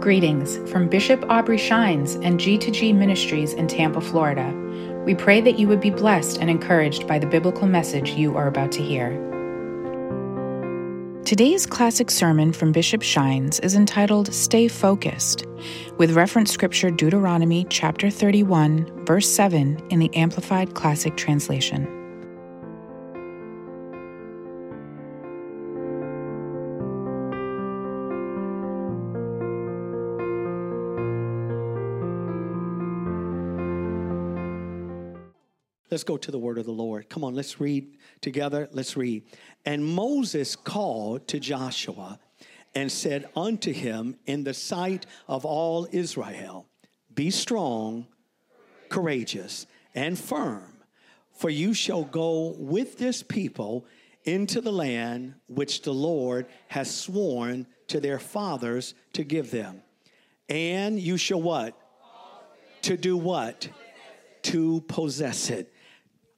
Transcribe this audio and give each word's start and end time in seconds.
Greetings 0.00 0.58
from 0.70 0.88
Bishop 0.88 1.24
Aubrey 1.28 1.58
Shines 1.58 2.14
and 2.14 2.38
G2G 2.38 2.94
Ministries 2.94 3.52
in 3.52 3.66
Tampa, 3.66 4.00
Florida. 4.00 4.52
We 5.04 5.16
pray 5.16 5.40
that 5.40 5.58
you 5.58 5.66
would 5.66 5.80
be 5.80 5.90
blessed 5.90 6.38
and 6.40 6.48
encouraged 6.48 7.08
by 7.08 7.18
the 7.18 7.26
biblical 7.26 7.66
message 7.66 8.10
you 8.10 8.36
are 8.36 8.46
about 8.46 8.70
to 8.72 8.82
hear. 8.82 9.10
Today's 11.24 11.66
classic 11.66 12.12
sermon 12.12 12.52
from 12.52 12.70
Bishop 12.70 13.02
Shines 13.02 13.58
is 13.58 13.74
entitled 13.74 14.32
Stay 14.32 14.68
Focused, 14.68 15.44
with 15.96 16.12
reference 16.12 16.52
scripture 16.52 16.92
Deuteronomy 16.92 17.66
chapter 17.68 18.08
31, 18.08 19.04
verse 19.04 19.28
7 19.28 19.84
in 19.90 19.98
the 19.98 20.14
Amplified 20.14 20.74
Classic 20.74 21.16
Translation. 21.16 21.97
Let's 35.98 36.04
go 36.04 36.16
to 36.16 36.30
the 36.30 36.38
word 36.38 36.58
of 36.58 36.64
the 36.64 36.70
Lord. 36.70 37.08
Come 37.08 37.24
on, 37.24 37.34
let's 37.34 37.60
read 37.60 37.96
together. 38.20 38.68
Let's 38.70 38.96
read. 38.96 39.24
And 39.64 39.84
Moses 39.84 40.54
called 40.54 41.26
to 41.26 41.40
Joshua 41.40 42.20
and 42.72 42.92
said 42.92 43.28
unto 43.34 43.72
him 43.72 44.14
in 44.24 44.44
the 44.44 44.54
sight 44.54 45.06
of 45.26 45.44
all 45.44 45.88
Israel, 45.90 46.66
Be 47.12 47.30
strong, 47.30 48.06
courageous, 48.88 49.66
and 49.92 50.16
firm, 50.16 50.72
for 51.32 51.50
you 51.50 51.74
shall 51.74 52.04
go 52.04 52.54
with 52.56 52.98
this 52.98 53.24
people 53.24 53.84
into 54.22 54.60
the 54.60 54.70
land 54.70 55.34
which 55.48 55.82
the 55.82 55.92
Lord 55.92 56.46
has 56.68 56.94
sworn 56.94 57.66
to 57.88 57.98
their 57.98 58.20
fathers 58.20 58.94
to 59.14 59.24
give 59.24 59.50
them. 59.50 59.82
And 60.48 61.00
you 61.00 61.16
shall 61.16 61.42
what? 61.42 61.76
To 62.82 62.96
do 62.96 63.16
what? 63.16 63.68
To 64.42 64.80
possess 64.82 65.50
it 65.50 65.72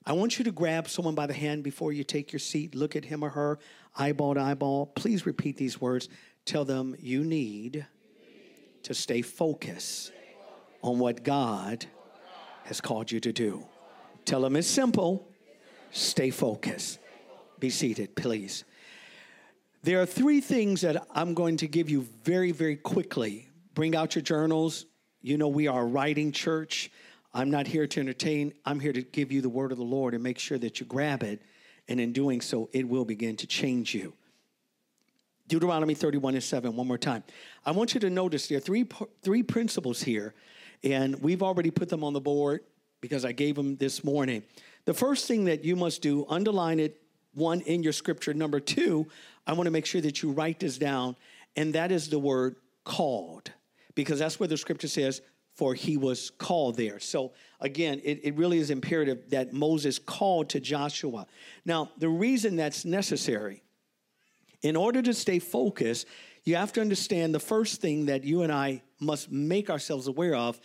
I 0.07 0.13
want 0.13 0.39
you 0.39 0.45
to 0.45 0.53
grab 0.53 0.89
someone 0.89 1.15
by 1.15 1.27
the 1.27 1.35
hand 1.35 1.63
before 1.63 1.93
you 1.93 2.05
take 2.05 2.33
your 2.33 2.41
seat. 2.41 2.75
Look 2.75 2.97
at 2.97 3.05
him 3.05 3.23
or 3.23 3.31
her, 3.31 3.59
eyeball 3.97 4.35
to 4.35 4.41
eyeball. 4.41 4.87
Please 4.87 5.27
repeat 5.27 5.57
these 5.57 5.81
words. 5.81 6.09
Tell 6.47 6.65
them 6.65 6.97
you 6.99 7.23
need 7.23 7.87
to 8.83 8.95
stay 8.95 9.21
focused 9.21 10.13
on 10.83 10.99
what 10.99 11.23
God 11.23 11.85
has 12.65 12.81
called 12.81 13.13
you 13.13 13.21
to 13.21 13.33
do. 13.33 13.67
Tell 14.25 14.41
them 14.41 14.57
it's 14.57 14.67
simple. 14.69 15.29
Stay 15.91 16.31
focused. 16.31 16.99
Be 17.59 17.69
seated, 17.69 18.17
please. 18.17 18.65
There 19.83 20.01
are 20.01 20.07
three 20.07 20.41
things 20.41 20.81
that 20.81 21.07
I'm 21.15 21.35
going 21.35 21.59
to 21.59 21.67
give 21.67 21.91
you 21.91 22.07
very, 22.23 22.53
very 22.53 22.77
quickly. 22.77 23.49
Bring 23.75 23.95
out 23.95 24.15
your 24.15 24.23
journals. 24.23 24.87
You 25.21 25.37
know, 25.37 25.49
we 25.49 25.69
are 25.69 25.83
a 25.83 25.87
writing 25.87 26.33
church. 26.33 26.91
I'm 27.33 27.51
not 27.51 27.67
here 27.67 27.87
to 27.87 28.01
entertain. 28.01 28.53
I'm 28.65 28.81
here 28.81 28.93
to 28.93 29.03
give 29.03 29.31
you 29.31 29.41
the 29.41 29.49
word 29.49 29.73
of 29.73 29.79
the 29.79 29.85
Lord 29.85 30.15
and 30.15 30.23
make 30.23 30.39
sure 30.39 30.59
that 30.59 30.81
you 30.81 30.87
grab 30.87 31.23
it. 31.23 31.43
And 31.89 32.01
in 32.01 32.13
doing 32.13 32.41
so, 32.41 32.69
it 32.73 32.89
will 32.89 33.05
begin 33.05 33.37
to 33.37 33.47
change 33.47 33.95
you. 33.95 34.13
Deuteronomy 35.49 35.95
31 35.95 36.35
and 36.35 36.43
7, 36.43 36.77
one 36.77 36.87
more 36.87 36.99
time. 36.99 37.25
I 37.67 37.73
want 37.73 37.95
you 37.95 38.01
to 38.01 38.11
notice 38.11 38.47
there 38.47 38.59
are 38.59 38.61
three, 38.61 38.87
three 39.23 39.43
principles 39.43 40.01
here, 40.01 40.33
and 40.85 41.21
we've 41.21 41.43
already 41.43 41.73
put 41.73 41.89
them 41.89 42.05
on 42.05 42.13
the 42.13 42.21
board 42.21 42.61
because 43.01 43.25
I 43.25 43.33
gave 43.33 43.57
them 43.57 43.77
this 43.77 44.05
morning. 44.05 44.45
The 44.85 44.95
first 44.95 45.27
thing 45.27 45.47
that 45.47 45.65
you 45.65 45.75
must 45.75 46.03
do, 46.03 46.25
underline 46.29 46.79
it, 46.79 47.01
one, 47.35 47.61
in 47.63 47.83
your 47.83 47.93
scripture. 47.93 48.33
Number 48.33 48.61
two, 48.61 49.09
I 49.47 49.53
want 49.55 49.67
to 49.67 49.73
make 49.73 49.87
sure 49.87 50.01
that 50.01 50.23
you 50.23 50.31
write 50.31 50.61
this 50.61 50.79
down, 50.79 51.17
and 51.57 51.75
that 51.75 51.91
is 51.91 52.09
the 52.09 52.19
word 52.19 52.57
called, 52.85 53.51
because 53.95 54.21
that's 54.21 54.39
where 54.39 54.49
the 54.49 54.57
scripture 54.57 54.89
says, 54.89 55.21
for 55.61 55.75
he 55.75 55.99
was 55.99 56.31
called 56.31 56.79
there. 56.79 56.99
So 56.99 57.33
again, 57.61 58.01
it, 58.03 58.21
it 58.23 58.35
really 58.35 58.57
is 58.57 58.71
imperative 58.71 59.29
that 59.29 59.53
Moses 59.53 59.99
called 59.99 60.49
to 60.49 60.59
Joshua. 60.59 61.27
Now, 61.67 61.91
the 61.99 62.09
reason 62.09 62.57
that's 62.57 62.87
necessary, 62.87 63.63
in 64.63 64.75
order 64.75 65.03
to 65.03 65.13
stay 65.13 65.39
focused, 65.39 66.07
you 66.45 66.57
have 66.57 66.73
to 66.73 66.81
understand 66.81 67.35
the 67.35 67.41
first 67.41 67.83
thing 67.83 68.07
that 68.07 68.25
you 68.25 68.41
and 68.41 68.51
I 68.51 68.81
must 69.01 69.31
make 69.31 69.69
ourselves 69.69 70.07
aware 70.07 70.35
of. 70.35 70.59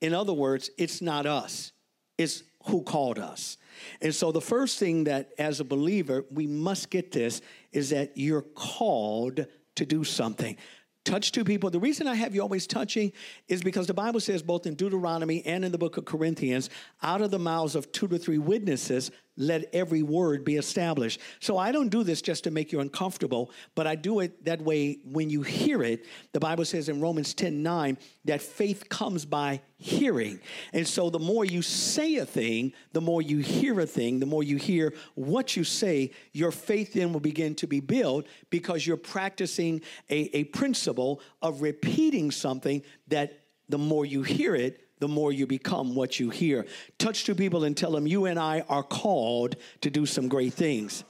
In 0.00 0.14
other 0.14 0.32
words, 0.32 0.68
it's 0.76 1.00
not 1.00 1.26
us, 1.26 1.70
it's 2.18 2.42
who 2.64 2.82
called 2.82 3.20
us. 3.20 3.56
And 4.02 4.12
so, 4.12 4.32
the 4.32 4.40
first 4.40 4.80
thing 4.80 5.04
that 5.04 5.30
as 5.38 5.60
a 5.60 5.64
believer, 5.64 6.24
we 6.28 6.48
must 6.48 6.90
get 6.90 7.12
this 7.12 7.40
is 7.70 7.90
that 7.90 8.16
you're 8.16 8.42
called 8.42 9.46
to 9.76 9.86
do 9.86 10.02
something. 10.02 10.56
Touch 11.04 11.32
two 11.32 11.44
people. 11.44 11.70
The 11.70 11.80
reason 11.80 12.06
I 12.06 12.14
have 12.14 12.34
you 12.34 12.42
always 12.42 12.66
touching 12.66 13.12
is 13.48 13.62
because 13.62 13.86
the 13.86 13.94
Bible 13.94 14.20
says, 14.20 14.42
both 14.42 14.66
in 14.66 14.74
Deuteronomy 14.74 15.44
and 15.46 15.64
in 15.64 15.72
the 15.72 15.78
book 15.78 15.96
of 15.96 16.04
Corinthians, 16.04 16.68
out 17.02 17.22
of 17.22 17.30
the 17.30 17.38
mouths 17.38 17.74
of 17.74 17.90
two 17.90 18.06
to 18.08 18.18
three 18.18 18.38
witnesses, 18.38 19.10
let 19.36 19.64
every 19.72 20.02
word 20.02 20.44
be 20.44 20.56
established. 20.56 21.20
So 21.40 21.56
I 21.56 21.72
don't 21.72 21.88
do 21.88 22.02
this 22.02 22.20
just 22.20 22.44
to 22.44 22.50
make 22.50 22.72
you 22.72 22.80
uncomfortable, 22.80 23.50
but 23.74 23.86
I 23.86 23.94
do 23.94 24.20
it 24.20 24.44
that 24.44 24.60
way 24.60 24.98
when 25.04 25.30
you 25.30 25.42
hear 25.42 25.82
it. 25.82 26.06
The 26.32 26.40
Bible 26.40 26.64
says 26.64 26.88
in 26.88 27.00
Romans 27.00 27.32
10 27.34 27.62
9 27.62 27.98
that 28.26 28.42
faith 28.42 28.88
comes 28.88 29.24
by 29.24 29.62
hearing. 29.76 30.40
And 30.72 30.86
so 30.86 31.08
the 31.08 31.18
more 31.18 31.44
you 31.44 31.62
say 31.62 32.16
a 32.16 32.26
thing, 32.26 32.74
the 32.92 33.00
more 33.00 33.22
you 33.22 33.38
hear 33.38 33.80
a 33.80 33.86
thing, 33.86 34.20
the 34.20 34.26
more 34.26 34.42
you 34.42 34.56
hear 34.56 34.92
what 35.14 35.56
you 35.56 35.64
say, 35.64 36.10
your 36.32 36.52
faith 36.52 36.92
then 36.92 37.12
will 37.12 37.20
begin 37.20 37.54
to 37.56 37.66
be 37.66 37.80
built 37.80 38.26
because 38.50 38.86
you're 38.86 38.98
practicing 38.98 39.80
a, 40.10 40.36
a 40.36 40.44
principle 40.44 41.22
of 41.40 41.62
repeating 41.62 42.30
something 42.30 42.82
that 43.08 43.40
the 43.70 43.78
more 43.78 44.04
you 44.04 44.22
hear 44.22 44.54
it, 44.54 44.89
the 45.00 45.08
more 45.08 45.32
you 45.32 45.46
become 45.46 45.94
what 45.94 46.20
you 46.20 46.30
hear. 46.30 46.66
Touch 46.98 47.24
two 47.24 47.34
people 47.34 47.64
and 47.64 47.76
tell 47.76 47.90
them, 47.90 48.06
You 48.06 48.26
and 48.26 48.38
I 48.38 48.60
are 48.68 48.82
called 48.82 49.56
to 49.80 49.90
do 49.90 50.06
some 50.06 50.28
great 50.28 50.54
things. 50.54 51.02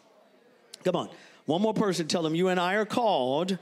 Come 0.85 0.97
on. 0.97 1.11
One 1.45 1.61
more 1.61 1.75
person, 1.75 2.07
tell 2.07 2.23
them, 2.23 2.35
You 2.35 2.49
and 2.49 2.59
I 2.59 2.75
are 2.75 2.87
called 2.87 3.59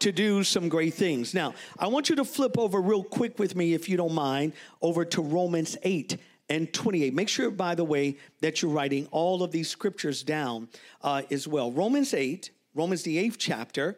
to 0.00 0.12
do 0.12 0.42
some 0.42 0.68
great 0.68 0.94
things. 0.94 1.34
Now, 1.34 1.54
I 1.78 1.86
want 1.86 2.08
you 2.08 2.16
to 2.16 2.24
flip 2.24 2.58
over 2.58 2.80
real 2.80 3.04
quick 3.04 3.38
with 3.38 3.54
me, 3.54 3.74
if 3.74 3.88
you 3.88 3.96
don't 3.96 4.14
mind, 4.14 4.54
over 4.82 5.04
to 5.04 5.22
Romans 5.22 5.76
8 5.82 6.16
and 6.48 6.72
28. 6.72 7.14
Make 7.14 7.28
sure, 7.28 7.50
by 7.50 7.74
the 7.74 7.84
way, 7.84 8.16
that 8.40 8.60
you're 8.60 8.70
writing 8.70 9.06
all 9.10 9.42
of 9.42 9.52
these 9.52 9.68
scriptures 9.68 10.22
down 10.22 10.68
uh, 11.02 11.22
as 11.30 11.46
well. 11.46 11.70
Romans 11.70 12.12
8, 12.12 12.50
Romans 12.74 13.02
the 13.02 13.18
eighth 13.18 13.36
chapter, 13.38 13.96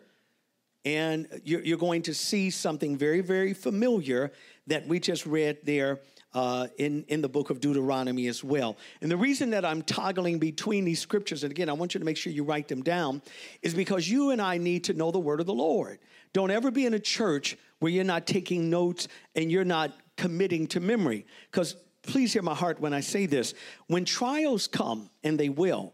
and 0.84 1.28
you're, 1.44 1.62
you're 1.62 1.78
going 1.78 2.03
to 2.03 2.15
see 2.15 2.50
something 2.50 2.97
very, 2.97 3.21
very 3.21 3.54
familiar 3.54 4.32
that 4.66 4.86
we 4.86 5.00
just 5.00 5.26
read 5.26 5.58
there 5.64 6.00
uh, 6.34 6.68
in, 6.78 7.04
in 7.08 7.20
the 7.20 7.28
book 7.28 7.50
of 7.50 7.60
Deuteronomy 7.60 8.26
as 8.26 8.42
well. 8.42 8.76
And 9.00 9.10
the 9.10 9.16
reason 9.16 9.50
that 9.50 9.64
I'm 9.64 9.82
toggling 9.82 10.38
between 10.38 10.84
these 10.84 11.00
scriptures, 11.00 11.44
and 11.44 11.50
again, 11.50 11.68
I 11.68 11.72
want 11.72 11.94
you 11.94 12.00
to 12.00 12.06
make 12.06 12.16
sure 12.16 12.32
you 12.32 12.44
write 12.44 12.68
them 12.68 12.82
down, 12.82 13.22
is 13.60 13.74
because 13.74 14.08
you 14.08 14.30
and 14.30 14.40
I 14.40 14.58
need 14.58 14.84
to 14.84 14.94
know 14.94 15.10
the 15.10 15.18
word 15.18 15.40
of 15.40 15.46
the 15.46 15.54
Lord. 15.54 15.98
Don't 16.32 16.50
ever 16.50 16.70
be 16.70 16.86
in 16.86 16.94
a 16.94 16.98
church 16.98 17.58
where 17.80 17.92
you're 17.92 18.04
not 18.04 18.26
taking 18.26 18.70
notes 18.70 19.08
and 19.34 19.50
you're 19.50 19.64
not 19.64 19.92
committing 20.16 20.66
to 20.68 20.80
memory. 20.80 21.26
Because 21.50 21.76
please 22.02 22.32
hear 22.32 22.42
my 22.42 22.54
heart 22.54 22.80
when 22.80 22.94
I 22.94 23.00
say 23.00 23.26
this 23.26 23.54
when 23.88 24.04
trials 24.04 24.66
come, 24.66 25.10
and 25.22 25.38
they 25.38 25.48
will, 25.48 25.92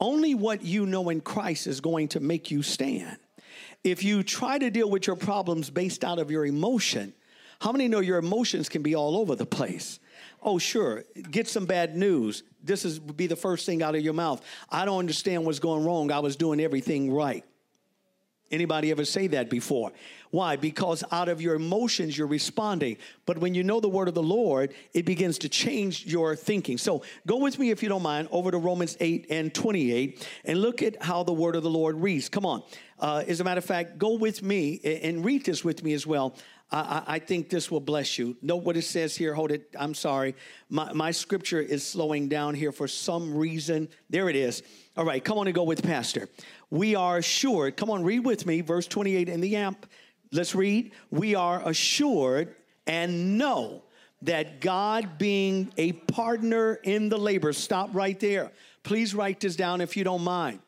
only 0.00 0.34
what 0.34 0.62
you 0.62 0.86
know 0.86 1.10
in 1.10 1.20
Christ 1.20 1.68
is 1.68 1.80
going 1.80 2.08
to 2.08 2.20
make 2.20 2.50
you 2.50 2.62
stand. 2.62 3.18
If 3.84 4.02
you 4.02 4.22
try 4.22 4.58
to 4.58 4.70
deal 4.70 4.90
with 4.90 5.06
your 5.06 5.16
problems 5.16 5.70
based 5.70 6.04
out 6.04 6.18
of 6.18 6.30
your 6.30 6.46
emotion, 6.46 7.14
how 7.62 7.70
many 7.70 7.86
know 7.86 8.00
your 8.00 8.18
emotions 8.18 8.68
can 8.68 8.82
be 8.82 8.96
all 8.96 9.16
over 9.16 9.36
the 9.36 9.46
place? 9.46 10.00
Oh, 10.42 10.58
sure. 10.58 11.04
Get 11.30 11.46
some 11.46 11.64
bad 11.64 11.96
news. 11.96 12.42
This 12.60 12.84
is 12.84 12.98
be 12.98 13.28
the 13.28 13.36
first 13.36 13.66
thing 13.66 13.84
out 13.84 13.94
of 13.94 14.02
your 14.02 14.14
mouth. 14.14 14.44
I 14.68 14.84
don't 14.84 14.98
understand 14.98 15.44
what's 15.44 15.60
going 15.60 15.84
wrong. 15.84 16.10
I 16.10 16.18
was 16.18 16.34
doing 16.34 16.58
everything 16.58 17.12
right. 17.12 17.44
Anybody 18.50 18.90
ever 18.90 19.04
say 19.04 19.28
that 19.28 19.48
before? 19.48 19.92
Why? 20.30 20.56
Because 20.56 21.04
out 21.10 21.28
of 21.28 21.40
your 21.40 21.54
emotions 21.54 22.18
you're 22.18 22.26
responding. 22.26 22.98
But 23.26 23.38
when 23.38 23.54
you 23.54 23.62
know 23.62 23.80
the 23.80 23.88
word 23.88 24.08
of 24.08 24.14
the 24.14 24.22
Lord, 24.22 24.74
it 24.92 25.06
begins 25.06 25.38
to 25.38 25.48
change 25.48 26.04
your 26.04 26.34
thinking. 26.34 26.78
So 26.78 27.02
go 27.26 27.36
with 27.36 27.58
me, 27.58 27.70
if 27.70 27.82
you 27.82 27.88
don't 27.88 28.02
mind, 28.02 28.28
over 28.30 28.50
to 28.50 28.58
Romans 28.58 28.96
8 28.98 29.28
and 29.30 29.54
28 29.54 30.28
and 30.44 30.60
look 30.60 30.82
at 30.82 31.02
how 31.02 31.22
the 31.22 31.32
word 31.32 31.56
of 31.56 31.62
the 31.62 31.70
Lord 31.70 31.96
reads. 31.96 32.28
Come 32.28 32.44
on. 32.44 32.62
Uh, 32.98 33.24
as 33.26 33.40
a 33.40 33.44
matter 33.44 33.58
of 33.58 33.64
fact, 33.64 33.98
go 33.98 34.14
with 34.14 34.42
me 34.42 34.80
and 35.02 35.24
read 35.24 35.44
this 35.44 35.64
with 35.64 35.82
me 35.82 35.92
as 35.94 36.06
well. 36.06 36.36
I, 36.72 37.02
I, 37.06 37.18
think 37.18 37.50
this 37.50 37.70
will 37.70 37.80
bless 37.80 38.18
you. 38.18 38.36
Note 38.40 38.64
what 38.64 38.78
it 38.78 38.82
says 38.82 39.14
here. 39.14 39.34
Hold 39.34 39.52
it. 39.52 39.68
I'm 39.78 39.92
sorry. 39.92 40.34
My, 40.70 40.92
my 40.94 41.10
scripture 41.10 41.60
is 41.60 41.86
slowing 41.86 42.28
down 42.28 42.54
here 42.54 42.72
for 42.72 42.88
some 42.88 43.36
reason. 43.36 43.88
There 44.08 44.30
it 44.30 44.36
is. 44.36 44.62
All 44.96 45.04
right, 45.04 45.22
come 45.22 45.38
on 45.38 45.46
and 45.46 45.54
go 45.54 45.64
with 45.64 45.82
Pastor. 45.82 46.28
We 46.70 46.94
are 46.94 47.18
assured. 47.18 47.76
Come 47.76 47.90
on, 47.90 48.02
read 48.04 48.24
with 48.24 48.46
me, 48.46 48.62
verse 48.62 48.86
28 48.86 49.28
in 49.28 49.42
the 49.42 49.56
amp. 49.56 49.86
Let's 50.32 50.54
read. 50.54 50.92
We 51.10 51.34
are 51.34 51.60
assured 51.68 52.54
and 52.86 53.36
know 53.36 53.82
that 54.22 54.60
God 54.60 55.18
being 55.18 55.72
a 55.76 55.92
partner 55.92 56.74
in 56.82 57.08
the 57.10 57.18
labor, 57.18 57.52
stop 57.52 57.90
right 57.92 58.18
there. 58.18 58.50
Please 58.82 59.14
write 59.14 59.40
this 59.40 59.56
down 59.56 59.80
if 59.80 59.96
you 59.96 60.04
don't 60.04 60.24
mind. 60.24 60.60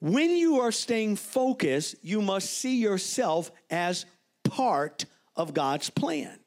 When 0.00 0.30
you 0.30 0.60
are 0.60 0.72
staying 0.72 1.16
focused, 1.16 1.96
you 2.02 2.22
must 2.22 2.50
see 2.50 2.78
yourself 2.78 3.50
as 3.70 4.06
part 4.44 5.04
of 5.36 5.54
God's 5.54 5.90
plan. 5.90 6.38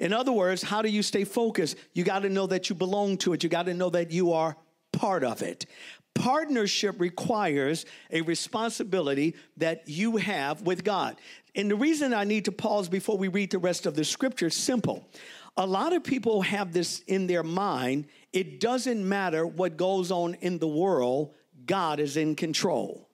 In 0.00 0.12
other 0.12 0.32
words, 0.32 0.62
how 0.62 0.82
do 0.82 0.88
you 0.88 1.02
stay 1.02 1.24
focused? 1.24 1.76
You 1.92 2.04
got 2.04 2.20
to 2.20 2.28
know 2.28 2.46
that 2.46 2.68
you 2.68 2.74
belong 2.74 3.18
to 3.18 3.32
it. 3.32 3.42
You 3.42 3.48
got 3.48 3.66
to 3.66 3.74
know 3.74 3.90
that 3.90 4.10
you 4.10 4.32
are 4.32 4.56
part 4.92 5.24
of 5.24 5.42
it. 5.42 5.66
Partnership 6.14 6.96
requires 6.98 7.86
a 8.10 8.22
responsibility 8.22 9.36
that 9.58 9.88
you 9.88 10.16
have 10.16 10.62
with 10.62 10.82
God. 10.82 11.16
And 11.54 11.70
the 11.70 11.76
reason 11.76 12.12
I 12.12 12.24
need 12.24 12.46
to 12.46 12.52
pause 12.52 12.88
before 12.88 13.16
we 13.16 13.28
read 13.28 13.50
the 13.50 13.58
rest 13.58 13.86
of 13.86 13.94
the 13.94 14.04
scripture 14.04 14.48
is 14.48 14.56
simple. 14.56 15.08
A 15.56 15.66
lot 15.66 15.92
of 15.92 16.02
people 16.02 16.42
have 16.42 16.72
this 16.72 17.00
in 17.06 17.26
their 17.26 17.42
mind. 17.42 18.06
It 18.32 18.60
doesn't 18.60 19.06
matter 19.06 19.46
what 19.46 19.76
goes 19.76 20.10
on 20.10 20.34
in 20.34 20.58
the 20.58 20.68
world, 20.68 21.34
God 21.66 22.00
is 22.00 22.16
in 22.16 22.34
control. 22.34 23.08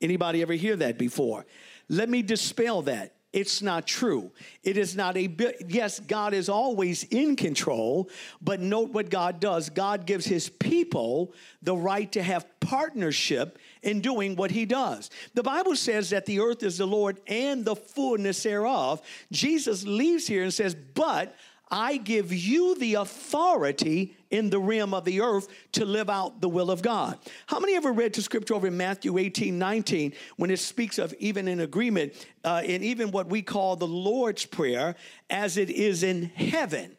Anybody 0.00 0.42
ever 0.42 0.52
hear 0.52 0.76
that 0.76 0.98
before? 0.98 1.46
Let 1.88 2.08
me 2.08 2.22
dispel 2.22 2.82
that. 2.82 3.14
It's 3.32 3.60
not 3.60 3.86
true. 3.86 4.32
It 4.62 4.78
is 4.78 4.96
not 4.96 5.16
a, 5.18 5.28
yes, 5.68 6.00
God 6.00 6.32
is 6.32 6.48
always 6.48 7.04
in 7.04 7.36
control, 7.36 8.08
but 8.40 8.58
note 8.60 8.90
what 8.92 9.10
God 9.10 9.38
does. 9.38 9.68
God 9.68 10.06
gives 10.06 10.24
his 10.24 10.48
people 10.48 11.34
the 11.60 11.76
right 11.76 12.10
to 12.12 12.22
have 12.22 12.46
partnership 12.60 13.58
in 13.82 14.00
doing 14.00 14.34
what 14.34 14.50
he 14.50 14.64
does. 14.64 15.10
The 15.34 15.42
Bible 15.42 15.76
says 15.76 16.08
that 16.10 16.24
the 16.24 16.40
earth 16.40 16.62
is 16.62 16.78
the 16.78 16.86
Lord 16.86 17.20
and 17.26 17.66
the 17.66 17.76
fullness 17.76 18.42
thereof. 18.42 19.02
Jesus 19.30 19.84
leaves 19.84 20.26
here 20.26 20.42
and 20.42 20.54
says, 20.54 20.74
but 20.74 21.34
I 21.70 21.96
give 21.96 22.32
you 22.32 22.74
the 22.76 22.94
authority 22.94 24.16
in 24.30 24.50
the 24.50 24.58
realm 24.58 24.92
of 24.92 25.04
the 25.04 25.20
earth 25.20 25.48
to 25.72 25.84
live 25.84 26.10
out 26.10 26.40
the 26.40 26.48
will 26.48 26.70
of 26.70 26.82
God. 26.82 27.18
How 27.46 27.58
many 27.58 27.76
ever 27.76 27.92
read 27.92 28.12
the 28.12 28.22
scripture 28.22 28.54
over 28.54 28.66
in 28.66 28.76
Matthew 28.76 29.16
18 29.16 29.58
19 29.58 30.12
when 30.36 30.50
it 30.50 30.58
speaks 30.58 30.98
of 30.98 31.14
even 31.18 31.48
in 31.48 31.60
agreement 31.60 32.12
uh, 32.44 32.62
in 32.64 32.82
even 32.82 33.10
what 33.10 33.28
we 33.28 33.42
call 33.42 33.76
the 33.76 33.86
Lord's 33.86 34.44
Prayer 34.44 34.96
as 35.30 35.56
it 35.56 35.70
is 35.70 36.02
in 36.02 36.24
heaven? 36.24 36.97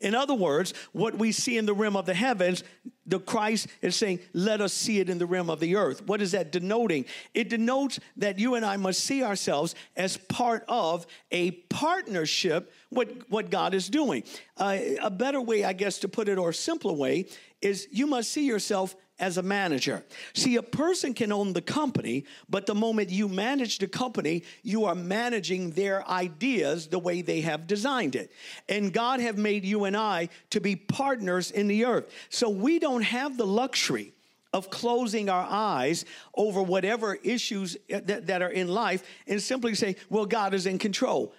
In 0.00 0.14
other 0.14 0.34
words, 0.34 0.74
what 0.92 1.16
we 1.16 1.32
see 1.32 1.56
in 1.56 1.66
the 1.66 1.74
realm 1.74 1.96
of 1.96 2.06
the 2.06 2.14
heavens, 2.14 2.62
the 3.06 3.20
Christ 3.20 3.68
is 3.82 3.96
saying, 3.96 4.20
let 4.32 4.60
us 4.60 4.72
see 4.72 5.00
it 5.00 5.08
in 5.08 5.18
the 5.18 5.26
realm 5.26 5.50
of 5.50 5.60
the 5.60 5.76
earth. 5.76 6.06
What 6.06 6.22
is 6.22 6.32
that 6.32 6.52
denoting? 6.52 7.04
It 7.34 7.48
denotes 7.48 8.00
that 8.16 8.38
you 8.38 8.54
and 8.54 8.64
I 8.64 8.76
must 8.76 9.00
see 9.00 9.22
ourselves 9.22 9.74
as 9.96 10.16
part 10.16 10.64
of 10.68 11.06
a 11.30 11.52
partnership 11.52 12.72
what, 12.90 13.30
what 13.30 13.50
God 13.50 13.74
is 13.74 13.88
doing. 13.88 14.24
Uh, 14.56 14.78
a 15.02 15.10
better 15.10 15.40
way, 15.40 15.64
I 15.64 15.72
guess, 15.72 15.98
to 16.00 16.08
put 16.08 16.28
it, 16.28 16.38
or 16.38 16.50
a 16.50 16.54
simpler 16.54 16.92
way, 16.92 17.26
is 17.60 17.88
you 17.90 18.06
must 18.06 18.30
see 18.30 18.46
yourself 18.46 18.94
as 19.18 19.38
a 19.38 19.42
manager. 19.42 20.04
See, 20.32 20.56
a 20.56 20.62
person 20.62 21.14
can 21.14 21.30
own 21.30 21.52
the 21.52 21.62
company, 21.62 22.24
but 22.48 22.66
the 22.66 22.74
moment 22.74 23.10
you 23.10 23.28
manage 23.28 23.78
the 23.78 23.86
company, 23.86 24.42
you 24.62 24.86
are 24.86 24.94
managing 24.94 25.70
their 25.70 26.06
ideas 26.08 26.88
the 26.88 26.98
way 26.98 27.22
they 27.22 27.40
have 27.42 27.66
designed 27.66 28.16
it. 28.16 28.32
And 28.68 28.92
God 28.92 29.20
have 29.20 29.38
made 29.38 29.64
you 29.64 29.84
and 29.84 29.96
I 29.96 30.30
to 30.50 30.60
be 30.60 30.74
partners 30.74 31.50
in 31.50 31.68
the 31.68 31.84
earth. 31.84 32.12
So 32.28 32.48
we 32.48 32.78
don't 32.78 33.02
have 33.02 33.36
the 33.36 33.46
luxury 33.46 34.14
of 34.52 34.70
closing 34.70 35.28
our 35.28 35.46
eyes 35.48 36.04
over 36.34 36.62
whatever 36.62 37.16
issues 37.16 37.76
eh, 37.90 38.00
that, 38.04 38.28
that 38.28 38.40
are 38.40 38.50
in 38.50 38.68
life 38.68 39.02
and 39.26 39.42
simply 39.42 39.74
say, 39.74 39.96
well, 40.08 40.26
God 40.26 40.54
is 40.54 40.66
in 40.66 40.78
control. 40.78 41.34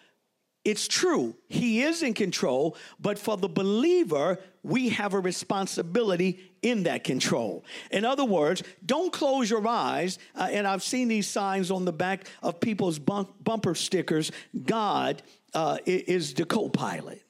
It's 0.66 0.88
true, 0.88 1.36
He 1.48 1.84
is 1.84 2.02
in 2.02 2.16
control, 2.16 2.76
but 3.00 3.20
for 3.20 3.38
the 3.38 3.48
believer, 3.48 4.40
we 4.64 4.90
have 4.90 5.14
a 5.14 5.20
responsibility 5.20 6.52
in 6.66 6.84
that 6.84 7.04
control. 7.04 7.64
In 7.92 8.06
other 8.06 8.26
words, 8.26 8.64
don't 8.84 9.14
close 9.14 9.52
your 9.52 9.66
eyes. 9.68 10.18
Uh, 10.34 10.48
and 10.52 10.66
I've 10.66 10.82
seen 10.82 11.08
these 11.08 11.28
signs 11.28 11.70
on 11.70 11.86
the 11.86 11.94
back 11.94 12.28
of 12.42 12.60
people's 12.60 12.98
bump, 12.98 13.30
bumper 13.44 13.76
stickers 13.76 14.32
God 14.66 15.22
uh, 15.54 15.78
is 15.86 16.34
the 16.34 16.44
co 16.44 16.68
pilot. 16.70 17.22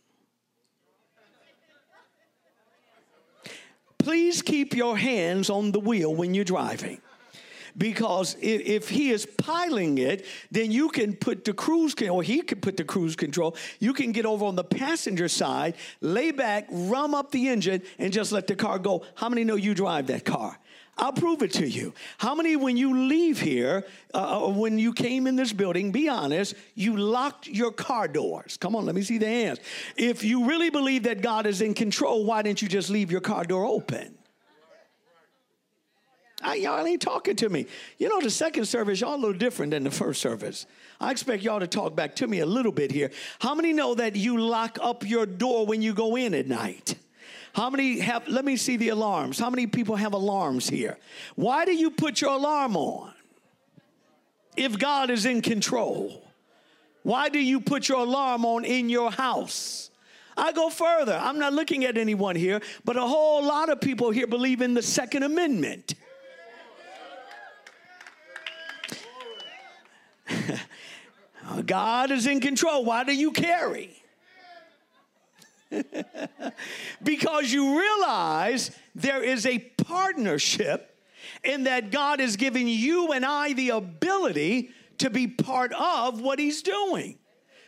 Please 3.98 4.42
keep 4.42 4.74
your 4.74 4.96
hands 4.96 5.50
on 5.50 5.74
the 5.74 5.80
wheel 5.82 6.16
when 6.16 6.34
you're 6.34 6.46
driving 6.46 7.02
because 7.78 8.36
if, 8.42 8.90
he 8.90 9.10
is 9.10 9.26
piling 9.26 9.98
it, 9.98 10.26
then 10.52 10.72
you 10.72 10.90
can 10.90 11.16
put 11.16 11.46
the 11.46 11.54
cruise 11.54 11.94
control, 11.96 12.20
or 12.20 12.24
he 12.24 12.42
can 12.42 12.60
put 12.60 12.78
the 12.78 12.84
cruise 12.84 13.16
control. 13.16 13.56
You 13.80 13.94
can 13.94 14.12
get 14.12 14.26
over 14.26 14.46
on 14.46 14.56
the 14.56 14.64
passenger 14.64 15.28
side, 15.28 15.76
lay 16.02 16.32
back, 16.32 16.68
rum 16.70 17.14
up 17.14 17.32
the 17.32 17.50
engine, 17.50 17.82
and 18.00 18.14
just 18.14 18.32
let 18.32 18.48
the 18.48 18.56
car 18.56 18.80
go. 18.80 19.04
How 19.16 19.30
many 19.30 19.44
know 19.44 19.56
you 19.56 19.74
drive 19.74 20.08
that 20.08 20.26
car? 20.26 20.58
I'll 20.98 21.12
prove 21.12 21.42
it 21.42 21.52
to 21.54 21.68
you. 21.68 21.94
How 22.18 22.36
many, 22.36 22.56
when 22.56 22.78
you 22.78 23.08
leave 23.08 23.42
here, 23.42 23.86
uh, 24.14 24.46
uh 24.46 24.50
when 24.50 24.80
you 24.80 24.94
came 24.94 25.28
in 25.28 25.36
this 25.36 25.52
building, 25.52 25.92
be 25.92 26.08
honest, 26.08 26.56
you 26.74 26.96
locked 26.96 27.48
your 27.48 27.72
car 27.72 28.08
doors? 28.08 28.56
Come 28.56 28.78
on, 28.78 28.86
let 28.86 28.96
me 28.96 29.02
see 29.02 29.18
the 29.18 29.28
hands. 29.28 29.60
If 29.98 30.24
you 30.24 30.46
really 30.46 30.70
believe 30.70 31.04
that 31.04 31.22
God 31.22 31.48
is 31.48 31.62
in 31.62 31.74
control, 31.74 32.24
why 32.24 32.44
didn't 32.44 32.62
you 32.62 32.70
just 32.70 32.90
leave 32.90 33.12
your 33.12 33.22
car 33.22 33.44
door 33.44 33.66
open? 33.66 34.18
I, 36.46 36.56
y'all 36.56 36.86
ain't 36.86 37.02
talking 37.02 37.36
to 37.38 37.50
me. 37.50 37.66
You 37.98 38.08
know, 38.08 38.22
the 38.22 38.30
second 38.30 38.66
service, 38.66 39.02
y'all 39.02 39.16
a 39.16 39.18
little 39.18 39.34
different 39.34 39.72
than 39.72 39.84
the 39.84 39.92
first 39.92 40.22
service. 40.22 40.68
I 41.02 41.10
expect 41.10 41.42
y'all 41.42 41.60
to 41.60 41.68
talk 41.68 41.96
back 41.96 42.16
to 42.18 42.28
me 42.28 42.40
a 42.40 42.46
little 42.46 42.72
bit 42.72 42.92
here. 42.92 43.10
How 43.40 43.56
many 43.56 43.74
know 43.74 43.96
that 43.96 44.16
you 44.16 44.40
lock 44.40 44.78
up 44.82 45.04
your 45.06 45.26
door 45.26 45.66
when 45.66 45.82
you 45.82 45.94
go 45.94 46.16
in 46.16 46.36
at 46.36 46.48
night? 46.48 46.96
How 47.54 47.70
many 47.70 48.00
have, 48.00 48.28
let 48.28 48.46
me 48.46 48.58
see 48.58 48.78
the 48.78 48.90
alarms. 48.90 49.40
How 49.40 49.50
many 49.50 49.66
people 49.66 49.96
have 49.96 50.14
alarms 50.14 50.70
here? 50.70 50.98
Why 51.36 51.66
do 51.66 51.74
you 51.74 51.90
put 51.90 52.22
your 52.22 52.32
alarm 52.32 52.78
on 52.78 53.12
if 54.56 54.78
God 54.78 55.10
is 55.10 55.26
in 55.26 55.42
control? 55.42 56.22
Why 57.02 57.30
do 57.30 57.40
you 57.40 57.60
put 57.60 57.90
your 57.90 58.02
alarm 58.02 58.46
on 58.46 58.66
in 58.66 58.90
your 58.90 59.10
house? 59.10 59.90
I 60.38 60.52
go 60.52 60.70
further. 60.70 61.18
I'm 61.20 61.40
not 61.40 61.54
looking 61.54 61.86
at 61.86 61.98
anyone 61.98 62.36
here, 62.36 62.62
but 62.84 62.98
a 62.98 63.02
whole 63.02 63.44
lot 63.44 63.70
of 63.70 63.80
people 63.82 64.12
here 64.12 64.28
believe 64.28 64.62
in 64.62 64.74
the 64.74 64.82
Second 64.82 65.24
Amendment. 65.24 65.96
God 71.66 72.12
is 72.12 72.28
in 72.28 72.40
control. 72.40 72.84
Why 72.84 73.04
do 73.04 73.14
you 73.14 73.32
carry? 73.32 74.02
because 77.04 77.52
you 77.52 77.80
realize 77.80 78.72
there 78.94 79.24
is 79.24 79.46
a 79.46 79.60
partnership 79.60 80.98
in 81.44 81.64
that 81.64 81.92
God 81.92 82.20
is 82.20 82.36
giving 82.36 82.68
you 82.68 83.12
and 83.12 83.26
I 83.26 83.54
the 83.54 83.70
ability 83.70 84.72
to 85.00 85.10
be 85.10 85.28
part 85.28 85.74
of 85.74 86.22
what 86.22 86.40
He's 86.40 86.62
doing. 86.62 87.18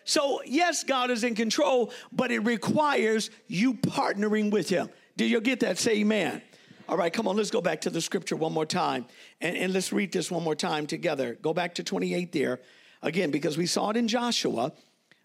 So, 0.06 0.42
yes, 0.46 0.84
God 0.84 1.12
is 1.12 1.24
in 1.24 1.36
control, 1.36 1.92
but 2.12 2.32
it 2.32 2.40
requires 2.40 3.30
you 3.48 3.74
partnering 3.74 4.52
with 4.52 4.70
Him. 4.70 4.90
Do 5.18 5.26
you 5.26 5.42
get 5.42 5.60
that? 5.62 5.78
Say 5.78 6.00
amen. 6.00 6.42
All 6.88 6.96
right, 6.96 7.12
come 7.12 7.28
on, 7.28 7.36
let's 7.36 7.52
go 7.52 7.60
back 7.60 7.82
to 7.82 7.90
the 7.90 8.00
scripture 8.00 8.38
one 8.38 8.54
more 8.54 8.66
time 8.66 9.06
and, 9.42 9.58
and 9.58 9.74
let's 9.74 9.92
read 9.92 10.14
this 10.14 10.32
one 10.32 10.44
more 10.44 10.56
time 10.56 10.88
together. 10.88 11.38
Go 11.42 11.54
back 11.54 11.76
to 11.76 11.84
28 11.84 12.32
there 12.32 12.62
again, 13.02 13.32
because 13.32 13.58
we 13.58 13.66
saw 13.66 13.90
it 13.90 13.98
in 13.98 14.08
Joshua 14.08 14.72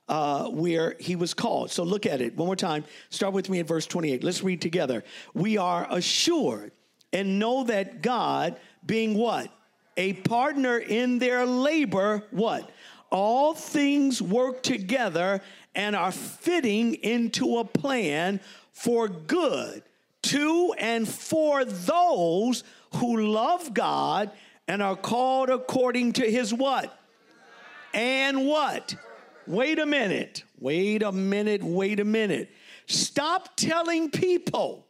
uh, 0.09 0.49
where 0.49 0.97
he 0.99 1.17
was 1.17 1.35
called. 1.35 1.71
So 1.71 1.85
look 1.85 2.07
at 2.07 2.21
it 2.21 2.37
one 2.37 2.47
more 2.47 2.57
time. 2.57 2.85
Start 3.11 3.33
with 3.33 3.49
me 3.49 3.61
at 3.61 3.67
verse 3.67 3.87
28. 3.87 4.23
Let's 4.23 4.43
read 4.43 4.61
together. 4.61 5.05
We 5.35 5.59
are 5.59 5.87
assured 5.91 6.73
and 7.12 7.38
know 7.38 7.64
that 7.64 8.02
God, 8.02 8.59
being 8.85 9.14
what? 9.14 9.50
A 9.97 10.14
partner 10.14 10.79
in 10.79 11.19
their 11.19 11.47
labor, 11.47 12.25
what? 12.31 12.71
All 13.11 13.55
things 13.55 14.23
work 14.23 14.62
together 14.62 15.43
and 15.75 15.95
are 15.95 16.12
fitting 16.12 16.95
into 16.95 17.59
a 17.59 17.64
plan 17.64 18.41
for 18.73 19.09
good 19.09 19.83
to 20.23 20.75
and 20.79 21.07
for 21.07 21.64
those 21.64 22.64
who 22.97 23.26
love 23.26 23.75
God 23.75 24.31
and 24.69 24.83
are 24.83 24.97
called 24.97 25.50
according 25.50 26.14
to 26.14 26.31
his 26.31 26.55
what? 26.55 26.99
And 27.95 28.47
what? 28.47 28.95
Wait 29.47 29.79
a 29.79 29.87
minute. 29.87 30.45
Wait 30.59 31.03
a 31.03 31.13
minute. 31.13 31.63
Wait 31.63 32.01
a 32.01 32.05
minute. 32.05 32.51
Stop 32.87 33.57
telling 33.57 34.11
people 34.11 34.87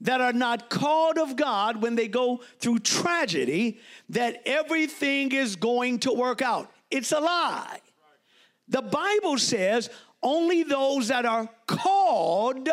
that 0.00 0.20
are 0.20 0.32
not 0.32 0.70
called 0.70 1.18
of 1.18 1.36
God 1.36 1.82
when 1.82 1.96
they 1.96 2.06
go 2.06 2.40
through 2.60 2.78
tragedy 2.80 3.80
that 4.10 4.42
everything 4.46 5.32
is 5.32 5.56
going 5.56 5.98
to 6.00 6.12
work 6.12 6.40
out. 6.40 6.70
It's 6.90 7.12
a 7.12 7.20
lie. 7.20 7.80
The 8.68 8.82
Bible 8.82 9.38
says 9.38 9.90
only 10.22 10.62
those 10.62 11.08
that 11.08 11.26
are 11.26 11.48
called 11.66 12.68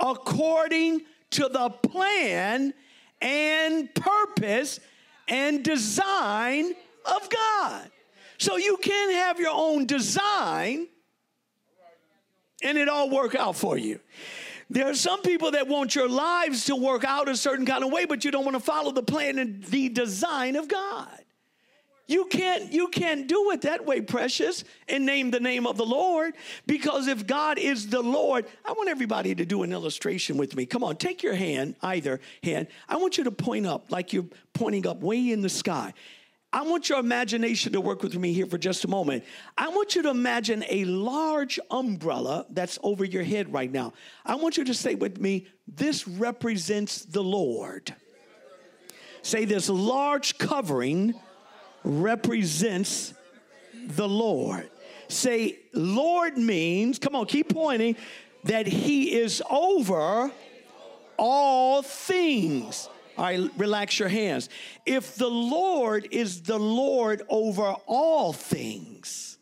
according 0.00 1.02
to 1.30 1.48
the 1.48 1.70
plan 1.70 2.72
and 3.20 3.94
purpose 3.94 4.80
and 5.28 5.62
design 5.62 6.72
of 7.04 7.28
God. 7.28 7.90
So 8.42 8.56
you 8.56 8.76
can 8.78 9.12
have 9.12 9.38
your 9.38 9.52
own 9.54 9.86
design 9.86 10.88
and 12.60 12.76
it 12.76 12.88
all 12.88 13.08
work 13.08 13.36
out 13.36 13.54
for 13.54 13.78
you. 13.78 14.00
There 14.68 14.88
are 14.88 14.94
some 14.94 15.22
people 15.22 15.52
that 15.52 15.68
want 15.68 15.94
your 15.94 16.08
lives 16.08 16.64
to 16.64 16.74
work 16.74 17.04
out 17.04 17.28
a 17.28 17.36
certain 17.36 17.64
kind 17.64 17.84
of 17.84 17.92
way, 17.92 18.04
but 18.04 18.24
you 18.24 18.32
don't 18.32 18.44
want 18.44 18.56
to 18.56 18.62
follow 18.62 18.90
the 18.90 19.02
plan 19.04 19.38
and 19.38 19.62
the 19.62 19.90
design 19.90 20.56
of 20.56 20.66
God. 20.66 21.20
You 22.08 22.24
can't 22.24 22.72
you 22.72 22.88
can't 22.88 23.28
do 23.28 23.52
it 23.52 23.60
that 23.62 23.86
way, 23.86 24.00
precious, 24.00 24.64
and 24.88 25.06
name 25.06 25.30
the 25.30 25.38
name 25.38 25.64
of 25.64 25.76
the 25.76 25.86
Lord 25.86 26.34
because 26.66 27.06
if 27.06 27.28
God 27.28 27.60
is 27.60 27.90
the 27.90 28.02
Lord, 28.02 28.44
I 28.64 28.72
want 28.72 28.88
everybody 28.88 29.36
to 29.36 29.44
do 29.44 29.62
an 29.62 29.72
illustration 29.72 30.36
with 30.36 30.56
me. 30.56 30.66
Come 30.66 30.82
on, 30.82 30.96
take 30.96 31.22
your 31.22 31.34
hand, 31.34 31.76
either 31.80 32.18
hand. 32.42 32.66
I 32.88 32.96
want 32.96 33.18
you 33.18 33.24
to 33.24 33.30
point 33.30 33.66
up 33.66 33.92
like 33.92 34.12
you're 34.12 34.26
pointing 34.52 34.84
up 34.84 35.00
way 35.00 35.30
in 35.30 35.42
the 35.42 35.48
sky. 35.48 35.94
I 36.52 36.62
want 36.62 36.90
your 36.90 36.98
imagination 36.98 37.72
to 37.72 37.80
work 37.80 38.02
with 38.02 38.14
me 38.16 38.34
here 38.34 38.46
for 38.46 38.58
just 38.58 38.84
a 38.84 38.88
moment. 38.88 39.24
I 39.56 39.70
want 39.70 39.94
you 39.94 40.02
to 40.02 40.10
imagine 40.10 40.64
a 40.68 40.84
large 40.84 41.58
umbrella 41.70 42.44
that's 42.50 42.78
over 42.82 43.04
your 43.04 43.22
head 43.22 43.52
right 43.52 43.72
now. 43.72 43.94
I 44.26 44.34
want 44.34 44.58
you 44.58 44.64
to 44.64 44.74
say 44.74 44.94
with 44.94 45.18
me, 45.18 45.46
this 45.66 46.06
represents 46.06 47.04
the 47.06 47.22
Lord. 47.22 47.94
Say 49.22 49.46
this 49.46 49.70
large 49.70 50.36
covering 50.36 51.14
represents 51.84 53.14
the 53.74 54.08
Lord. 54.08 54.68
Say, 55.08 55.58
Lord 55.72 56.36
means, 56.36 56.98
come 56.98 57.14
on, 57.14 57.26
keep 57.26 57.48
pointing, 57.48 57.96
that 58.44 58.66
He 58.66 59.14
is 59.14 59.42
over 59.48 60.30
all 61.16 61.82
things. 61.82 62.88
All 63.18 63.24
right, 63.24 63.50
relax 63.56 63.98
your 63.98 64.08
hands. 64.08 64.48
If 64.86 65.16
the 65.16 65.28
Lord 65.28 66.08
is 66.10 66.42
the 66.42 66.58
Lord 66.58 67.22
over 67.28 67.74
all 67.86 68.32
things, 68.32 69.38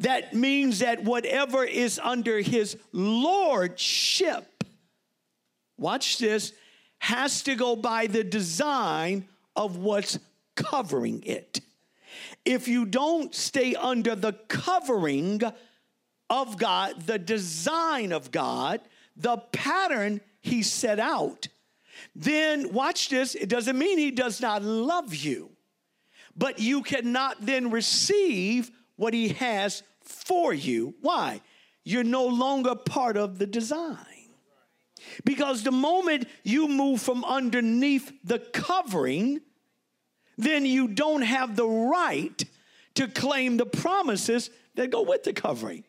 that 0.00 0.34
means 0.34 0.80
that 0.80 1.04
whatever 1.04 1.64
is 1.64 2.00
under 2.02 2.40
His 2.40 2.76
lordship, 2.92 4.64
watch 5.78 6.18
this, 6.18 6.52
has 6.98 7.42
to 7.42 7.54
go 7.54 7.76
by 7.76 8.06
the 8.06 8.24
design 8.24 9.28
of 9.54 9.76
what's 9.76 10.18
covering 10.56 11.22
it. 11.24 11.60
If 12.44 12.66
you 12.66 12.86
don't 12.86 13.34
stay 13.34 13.74
under 13.74 14.14
the 14.14 14.32
covering 14.32 15.42
of 16.28 16.58
God, 16.58 17.02
the 17.02 17.18
design 17.18 18.12
of 18.12 18.30
God, 18.30 18.80
the 19.16 19.36
pattern 19.36 20.20
He 20.40 20.62
set 20.62 20.98
out, 20.98 21.48
then 22.14 22.72
watch 22.72 23.08
this, 23.08 23.34
it 23.34 23.48
doesn't 23.48 23.78
mean 23.78 23.98
He 23.98 24.10
does 24.10 24.40
not 24.40 24.62
love 24.62 25.14
you, 25.14 25.50
but 26.36 26.58
you 26.58 26.82
cannot 26.82 27.44
then 27.44 27.70
receive 27.70 28.70
what 28.96 29.14
He 29.14 29.28
has 29.28 29.82
for 30.00 30.52
you. 30.52 30.94
Why? 31.00 31.40
You're 31.84 32.04
no 32.04 32.26
longer 32.26 32.74
part 32.74 33.16
of 33.16 33.38
the 33.38 33.46
design. 33.46 33.96
Because 35.24 35.62
the 35.62 35.72
moment 35.72 36.26
you 36.42 36.66
move 36.66 37.00
from 37.00 37.24
underneath 37.24 38.12
the 38.24 38.38
covering, 38.38 39.40
then 40.38 40.64
you 40.64 40.88
don't 40.88 41.22
have 41.22 41.56
the 41.56 41.66
right 41.66 42.42
to 42.94 43.08
claim 43.08 43.56
the 43.56 43.66
promises 43.66 44.50
that 44.76 44.90
go 44.90 45.02
with 45.02 45.22
the 45.22 45.32
covering. 45.32 45.84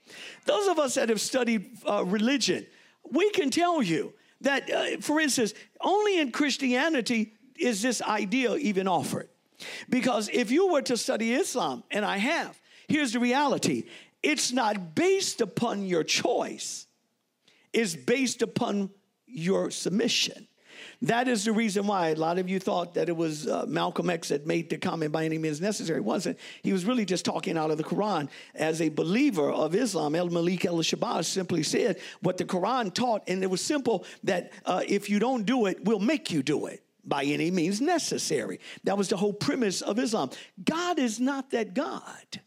Those 0.46 0.68
of 0.68 0.80
us 0.80 0.96
that 0.96 1.10
have 1.10 1.22
studied 1.22 1.78
uh, 1.88 2.04
religion, 2.06 2.66
we 3.10 3.30
can 3.32 3.50
tell 3.50 3.82
you 3.82 4.14
that, 4.46 4.72
uh, 4.72 4.98
for 5.02 5.20
instance, 5.20 5.54
only 5.82 6.20
in 6.20 6.32
Christianity 6.32 7.34
is 7.58 7.82
this 7.82 8.02
idea 8.02 8.56
even 8.56 8.88
offered. 8.88 9.30
Because 9.90 10.30
if 10.32 10.52
you 10.52 10.72
were 10.72 10.82
to 10.84 10.98
study 10.98 11.34
Islam, 11.34 11.84
and 11.92 12.06
I 12.06 12.18
have, 12.18 12.60
here's 12.88 13.14
the 13.14 13.20
reality 13.20 13.84
it's 14.24 14.52
not 14.52 14.96
based 14.96 15.42
upon 15.42 15.86
your 15.86 16.04
choice, 16.04 16.88
it's 17.74 17.96
based 17.96 18.42
upon 18.42 18.90
your 19.28 19.70
submission. 19.72 20.48
That 21.02 21.28
is 21.28 21.46
the 21.46 21.52
reason 21.52 21.88
why 21.88 22.10
a 22.10 22.16
lot 22.16 22.38
of 22.38 22.50
you 22.50 22.60
thought 22.60 22.94
that 22.96 23.10
it 23.10 23.16
was 23.16 23.48
uh, 23.48 23.66
Malcolm 23.68 24.10
X 24.10 24.30
that 24.30 24.48
made 24.48 24.70
the 24.70 24.78
comment 24.78 25.12
by 25.12 25.26
any 25.26 25.38
means 25.38 25.62
necessary. 25.62 26.00
It 26.00 26.06
wasn't. 26.06 26.38
He 26.64 26.74
was 26.74 26.86
really 26.86 27.06
just 27.06 27.26
talking 27.26 27.58
out 27.58 27.72
of 27.72 27.78
the 27.78 27.84
Quran. 27.84 28.30
As 28.54 28.82
a 28.82 28.90
believer 28.90 29.52
of 29.52 29.76
Islam, 29.76 30.16
El 30.16 30.30
Malik 30.30 30.66
El 30.66 30.78
Shabazz 30.78 31.26
simply 31.26 31.64
said 31.64 32.00
what 32.22 32.38
the 32.38 32.46
Quran 32.46 32.94
taught, 32.94 33.24
and 33.28 33.44
it 33.44 33.48
was 33.48 33.62
simple 33.62 34.06
that 34.24 34.52
uh, 34.66 34.82
if 34.88 35.10
you 35.10 35.20
don't 35.20 35.46
do 35.46 35.66
it, 35.66 35.84
we'll 35.84 36.00
make 36.00 36.32
you 36.32 36.42
do 36.42 36.68
it 36.68 36.84
by 37.04 37.24
any 37.24 37.52
means 37.52 37.82
necessary. 37.82 38.60
That 38.84 38.98
was 38.98 39.10
the 39.10 39.18
whole 39.18 39.34
premise 39.34 39.82
of 39.82 40.00
Islam. 40.00 40.32
God 40.64 41.00
is 41.00 41.20
not 41.20 41.52
that 41.52 41.74
God. 41.74 42.42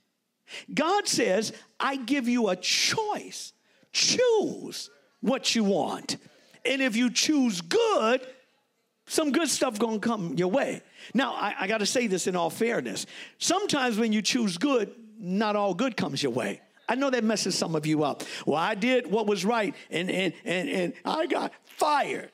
God 0.73 1.07
says, 1.07 1.53
I 1.79 1.97
give 1.97 2.29
you 2.29 2.49
a 2.49 2.57
choice. 2.57 3.53
Choose 3.93 4.91
what 5.21 5.55
you 5.55 5.65
want. 5.65 6.17
And 6.65 6.83
if 6.83 6.97
you 6.97 7.11
choose 7.11 7.61
good, 7.61 8.27
some 9.09 9.33
good 9.33 9.49
stuff 9.49 9.79
gonna 9.79 9.99
come 9.99 10.35
your 10.35 10.49
way. 10.49 10.83
Now, 11.15 11.35
I, 11.35 11.55
I 11.61 11.67
gotta 11.67 11.87
say 11.87 12.07
this 12.07 12.27
in 12.27 12.37
all 12.37 12.51
fairness. 12.51 13.07
Sometimes 13.39 13.99
when 13.99 14.13
you 14.13 14.23
choose 14.23 14.59
good, 14.59 14.95
not 15.19 15.57
all 15.57 15.75
good 15.75 15.97
comes 15.97 16.23
your 16.23 16.33
way. 16.33 16.61
I 16.89 16.95
know 16.95 17.11
that 17.11 17.25
messes 17.25 17.57
some 17.57 17.75
of 17.75 17.87
you 17.87 18.05
up. 18.05 18.23
Well, 18.47 18.57
I 18.57 18.75
did 18.75 19.11
what 19.11 19.27
was 19.27 19.45
right 19.45 19.75
and, 19.91 20.11
and, 20.11 20.33
and, 20.45 20.69
and 20.69 20.93
I 21.05 21.27
got 21.27 21.53
fired. 21.65 22.31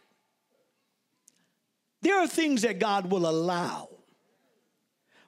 There 2.02 2.21
are 2.21 2.28
things 2.28 2.62
that 2.62 2.78
God 2.78 3.11
will 3.11 3.28
allow. 3.28 3.88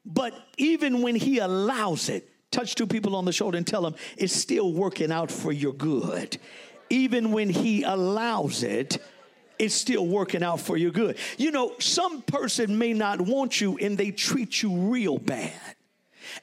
But 0.05 0.35
even 0.59 1.03
when 1.03 1.17
He 1.17 1.38
allows 1.38 2.09
it, 2.09 2.29
touch 2.50 2.75
two 2.76 2.87
people 2.87 3.17
on 3.17 3.25
the 3.25 3.33
shoulder 3.33 3.57
and 3.59 3.67
tell 3.67 3.83
them 3.83 3.97
it's 4.17 4.33
still 4.33 4.73
working 4.73 5.11
out 5.11 5.31
for 5.31 5.53
your 5.53 5.73
good. 5.73 6.38
Even 6.91 7.33
when 7.33 7.49
He 7.49 7.83
allows 7.83 8.62
it, 8.62 8.99
it's 9.59 9.75
still 9.75 10.07
working 10.07 10.43
out 10.43 10.61
for 10.61 10.77
your 10.77 10.91
good. 10.91 11.19
You 11.39 11.51
know, 11.51 11.75
some 11.79 12.23
person 12.23 12.79
may 12.79 12.93
not 12.93 13.21
want 13.21 13.61
you 13.61 13.77
and 13.79 13.97
they 13.97 14.11
treat 14.11 14.63
you 14.63 14.73
real 14.73 15.19
bad. 15.19 15.53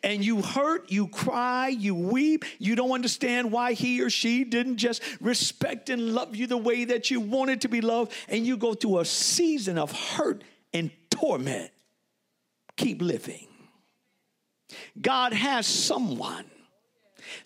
And 0.01 0.23
you 0.23 0.41
hurt, 0.41 0.91
you 0.91 1.07
cry, 1.07 1.67
you 1.67 1.93
weep. 1.93 2.45
You 2.57 2.75
don't 2.75 2.91
understand 2.91 3.51
why 3.51 3.73
he 3.73 4.01
or 4.01 4.09
she 4.09 4.43
didn't 4.43 4.77
just 4.77 5.03
respect 5.21 5.89
and 5.89 6.13
love 6.13 6.35
you 6.35 6.47
the 6.47 6.57
way 6.57 6.85
that 6.85 7.11
you 7.11 7.19
wanted 7.19 7.61
to 7.61 7.67
be 7.67 7.81
loved. 7.81 8.11
And 8.27 8.45
you 8.45 8.57
go 8.57 8.73
through 8.73 8.99
a 8.99 9.05
season 9.05 9.77
of 9.77 9.91
hurt 9.91 10.43
and 10.73 10.89
torment. 11.09 11.71
Keep 12.75 13.01
living. 13.01 13.47
God 14.99 15.33
has 15.33 15.67
someone 15.67 16.45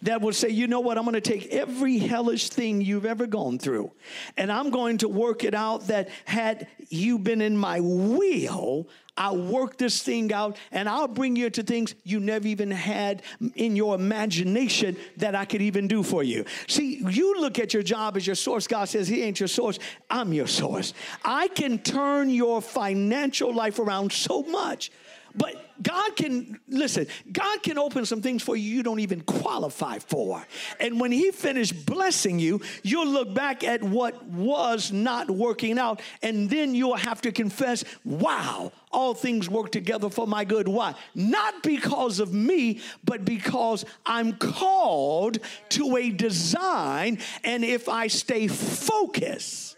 that 0.01 0.21
will 0.21 0.33
say, 0.33 0.49
you 0.49 0.67
know 0.67 0.79
what, 0.79 0.97
I'm 0.97 1.03
going 1.03 1.13
to 1.13 1.21
take 1.21 1.47
every 1.47 1.97
hellish 1.97 2.49
thing 2.49 2.81
you've 2.81 3.05
ever 3.05 3.27
gone 3.27 3.59
through 3.59 3.91
and 4.37 4.51
I'm 4.51 4.69
going 4.69 4.99
to 4.99 5.07
work 5.07 5.43
it 5.43 5.53
out 5.53 5.87
that 5.87 6.09
had 6.25 6.67
you 6.89 7.19
been 7.19 7.41
in 7.41 7.57
my 7.57 7.79
will, 7.79 8.87
I'll 9.17 9.37
work 9.37 9.77
this 9.77 10.03
thing 10.03 10.31
out 10.31 10.57
and 10.71 10.87
I'll 10.87 11.07
bring 11.07 11.35
you 11.35 11.49
to 11.49 11.63
things 11.63 11.95
you 12.03 12.19
never 12.19 12.47
even 12.47 12.69
had 12.69 13.23
in 13.55 13.75
your 13.75 13.95
imagination 13.95 14.95
that 15.17 15.35
I 15.35 15.45
could 15.45 15.61
even 15.61 15.87
do 15.87 16.03
for 16.03 16.23
you. 16.23 16.45
See, 16.67 17.03
you 17.09 17.41
look 17.41 17.57
at 17.59 17.73
your 17.73 17.83
job 17.83 18.15
as 18.15 18.27
your 18.27 18.35
source. 18.35 18.67
God 18.67 18.85
says, 18.85 19.07
He 19.07 19.23
ain't 19.23 19.39
your 19.39 19.47
source, 19.47 19.79
I'm 20.09 20.33
your 20.33 20.47
source. 20.47 20.93
I 21.25 21.47
can 21.47 21.79
turn 21.79 22.29
your 22.29 22.61
financial 22.61 23.53
life 23.53 23.79
around 23.79 24.11
so 24.11 24.43
much 24.43 24.91
but 25.37 25.55
God 25.81 26.15
can, 26.15 26.59
listen, 26.67 27.07
God 27.31 27.61
can 27.61 27.77
open 27.77 28.05
some 28.05 28.21
things 28.21 28.41
for 28.41 28.55
you 28.55 28.77
you 28.77 28.83
don't 28.83 28.99
even 28.99 29.21
qualify 29.21 29.99
for. 29.99 30.45
And 30.79 30.99
when 30.99 31.11
He 31.11 31.31
finished 31.31 31.85
blessing 31.85 32.39
you, 32.39 32.61
you'll 32.83 33.07
look 33.07 33.33
back 33.33 33.63
at 33.63 33.83
what 33.83 34.23
was 34.23 34.91
not 34.91 35.29
working 35.29 35.77
out, 35.77 36.01
and 36.21 36.49
then 36.49 36.75
you'll 36.75 36.95
have 36.95 37.21
to 37.21 37.31
confess, 37.31 37.83
wow, 38.03 38.71
all 38.91 39.13
things 39.13 39.49
work 39.49 39.71
together 39.71 40.09
for 40.09 40.27
my 40.27 40.43
good. 40.43 40.67
Why? 40.67 40.95
Not 41.13 41.63
because 41.63 42.19
of 42.19 42.33
me, 42.33 42.81
but 43.03 43.23
because 43.25 43.85
I'm 44.05 44.33
called 44.33 45.39
to 45.69 45.97
a 45.97 46.09
design, 46.09 47.19
and 47.43 47.63
if 47.63 47.87
I 47.87 48.07
stay 48.07 48.47
focused 48.47 49.75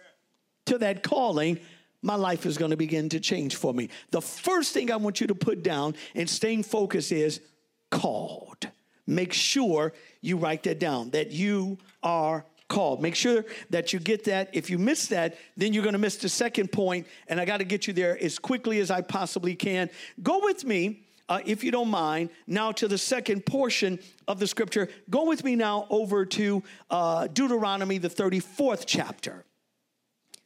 to 0.68 0.78
that 0.80 1.04
calling, 1.04 1.60
my 2.02 2.16
life 2.16 2.46
is 2.46 2.58
going 2.58 2.72
to 2.72 2.78
begin 2.78 3.10
to 3.10 3.20
change 3.20 3.56
for 3.56 3.74
me. 3.74 3.90
The 4.12 4.22
first 4.22 4.74
thing 4.74 4.92
I 4.92 4.96
want 4.96 5.20
you 5.22 5.28
to 5.28 5.36
put 5.36 5.64
down 5.64 5.96
and 6.16 6.30
staying 6.30 6.64
focused 6.64 7.12
is 7.12 7.42
called. 7.92 8.70
Make 9.06 9.34
sure 9.34 9.94
you 10.22 10.38
write 10.38 10.64
that 10.64 10.80
down 10.80 11.10
that 11.12 11.32
you 11.32 11.78
are 12.04 12.46
called. 12.68 13.02
Make 13.02 13.16
sure 13.16 13.44
that 13.72 13.92
you 13.92 14.00
get 14.00 14.24
that. 14.26 14.50
If 14.54 14.70
you 14.70 14.78
miss 14.78 15.08
that, 15.08 15.38
then 15.58 15.74
you're 15.74 15.84
going 15.84 15.94
to 15.94 16.00
miss 16.00 16.18
the 16.18 16.30
second 16.30 16.72
point, 16.72 17.08
and 17.28 17.40
I 17.40 17.46
got 17.46 17.58
to 17.58 17.64
get 17.64 17.88
you 17.88 17.94
there 17.94 18.22
as 18.24 18.40
quickly 18.40 18.80
as 18.80 18.92
I 18.92 19.02
possibly 19.02 19.56
can. 19.56 19.90
Go 20.22 20.40
with 20.44 20.64
me. 20.64 21.04
Uh, 21.28 21.40
if 21.46 21.64
you 21.64 21.70
don't 21.70 21.90
mind, 21.90 22.30
now 22.48 22.72
to 22.72 22.88
the 22.88 22.98
second 22.98 23.46
portion 23.46 24.00
of 24.28 24.40
the 24.40 24.48
scripture. 24.48 24.90
Go 25.12 25.26
with 25.26 25.44
me 25.44 25.56
now 25.56 25.86
over 25.92 26.26
to 26.26 26.64
uh, 26.90 27.28
Deuteronomy, 27.28 28.00
the 28.00 28.10
34th 28.10 28.86
chapter. 28.88 29.46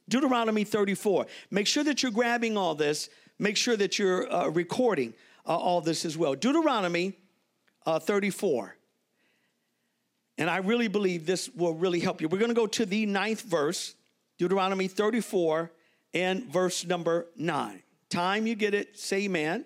Deuteronomy 0.10 0.64
34. 0.64 1.28
Make 1.52 1.68
sure 1.68 1.84
that 1.84 2.04
you're 2.04 2.12
grabbing 2.12 2.58
all 2.58 2.76
this. 2.76 3.10
Make 3.40 3.58
sure 3.58 3.76
that 3.76 3.98
you're 3.98 4.32
uh, 4.32 4.50
recording 4.50 5.14
uh, 5.46 5.56
all 5.56 5.82
this 5.82 6.06
as 6.06 6.18
well. 6.18 6.36
Deuteronomy 6.36 7.14
uh, 7.86 8.00
34. 8.00 8.76
And 10.38 10.50
I 10.50 10.58
really 10.58 10.88
believe 10.88 11.26
this 11.26 11.50
will 11.50 11.74
really 11.74 12.00
help 12.00 12.22
you. 12.22 12.28
We're 12.28 12.40
going 12.40 12.50
to 12.50 12.56
go 12.56 12.68
to 12.68 12.86
the 12.86 13.06
ninth 13.06 13.42
verse, 13.42 13.96
Deuteronomy 14.38 14.88
34 14.88 15.72
and 16.14 16.46
verse 16.46 16.86
number 16.86 17.28
9. 17.36 17.84
Time 18.10 18.48
you 18.48 18.56
get 18.56 18.74
it, 18.74 18.98
say 18.98 19.26
amen. 19.26 19.66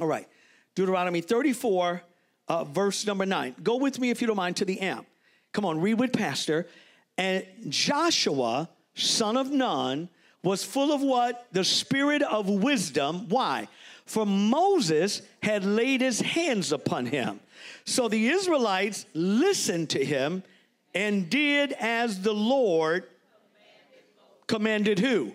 All 0.00 0.06
right. 0.06 0.28
Deuteronomy 0.74 1.20
34, 1.20 2.02
uh, 2.48 2.64
verse 2.64 3.06
number 3.06 3.24
9. 3.24 3.54
Go 3.62 3.76
with 3.76 3.98
me, 3.98 4.10
if 4.10 4.20
you 4.20 4.26
don't 4.26 4.36
mind, 4.36 4.56
to 4.56 4.64
the 4.64 4.80
amp. 4.80 5.06
Come 5.52 5.64
on, 5.64 5.80
read 5.80 5.94
with 5.94 6.12
Pastor. 6.12 6.66
And 7.16 7.46
Joshua, 7.68 8.68
son 8.94 9.36
of 9.36 9.50
Nun, 9.50 10.08
was 10.42 10.62
full 10.62 10.92
of 10.92 11.00
what? 11.00 11.46
The 11.52 11.64
spirit 11.64 12.22
of 12.22 12.48
wisdom. 12.48 13.28
Why? 13.28 13.68
For 14.04 14.26
Moses 14.26 15.22
had 15.42 15.64
laid 15.64 16.02
his 16.02 16.20
hands 16.20 16.70
upon 16.70 17.06
him. 17.06 17.40
So 17.84 18.08
the 18.08 18.28
Israelites 18.28 19.06
listened 19.14 19.90
to 19.90 20.04
him 20.04 20.42
and 20.94 21.28
did 21.28 21.72
as 21.72 22.20
the 22.20 22.34
Lord 22.34 23.04
commanded 24.46 24.98
who? 24.98 25.32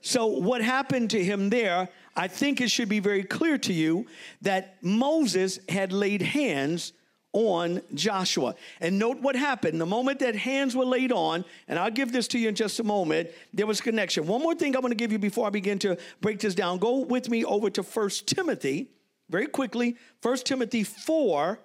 So, 0.00 0.26
what 0.26 0.62
happened 0.62 1.10
to 1.10 1.22
him 1.22 1.50
there, 1.50 1.88
I 2.16 2.28
think 2.28 2.60
it 2.60 2.70
should 2.70 2.88
be 2.88 3.00
very 3.00 3.24
clear 3.24 3.58
to 3.58 3.72
you 3.72 4.06
that 4.42 4.76
Moses 4.82 5.58
had 5.68 5.92
laid 5.92 6.22
hands 6.22 6.92
on 7.38 7.80
Joshua. 7.94 8.54
And 8.80 8.98
note 8.98 9.20
what 9.20 9.36
happened. 9.36 9.80
The 9.80 9.86
moment 9.86 10.18
that 10.18 10.34
hands 10.34 10.74
were 10.74 10.84
laid 10.84 11.12
on, 11.12 11.44
and 11.68 11.78
I'll 11.78 11.90
give 11.90 12.12
this 12.12 12.26
to 12.28 12.38
you 12.38 12.48
in 12.48 12.54
just 12.54 12.80
a 12.80 12.84
moment, 12.84 13.30
there 13.54 13.66
was 13.66 13.80
connection. 13.80 14.26
One 14.26 14.42
more 14.42 14.54
thing 14.54 14.74
I 14.74 14.80
want 14.80 14.90
to 14.90 14.96
give 14.96 15.12
you 15.12 15.18
before 15.18 15.46
I 15.46 15.50
begin 15.50 15.78
to 15.80 15.96
break 16.20 16.40
this 16.40 16.54
down. 16.54 16.78
Go 16.78 16.98
with 16.98 17.28
me 17.28 17.44
over 17.44 17.70
to 17.70 17.82
First 17.82 18.26
Timothy 18.26 18.88
very 19.30 19.46
quickly. 19.46 19.96
First 20.20 20.46
Timothy 20.46 20.82
4 20.82 21.60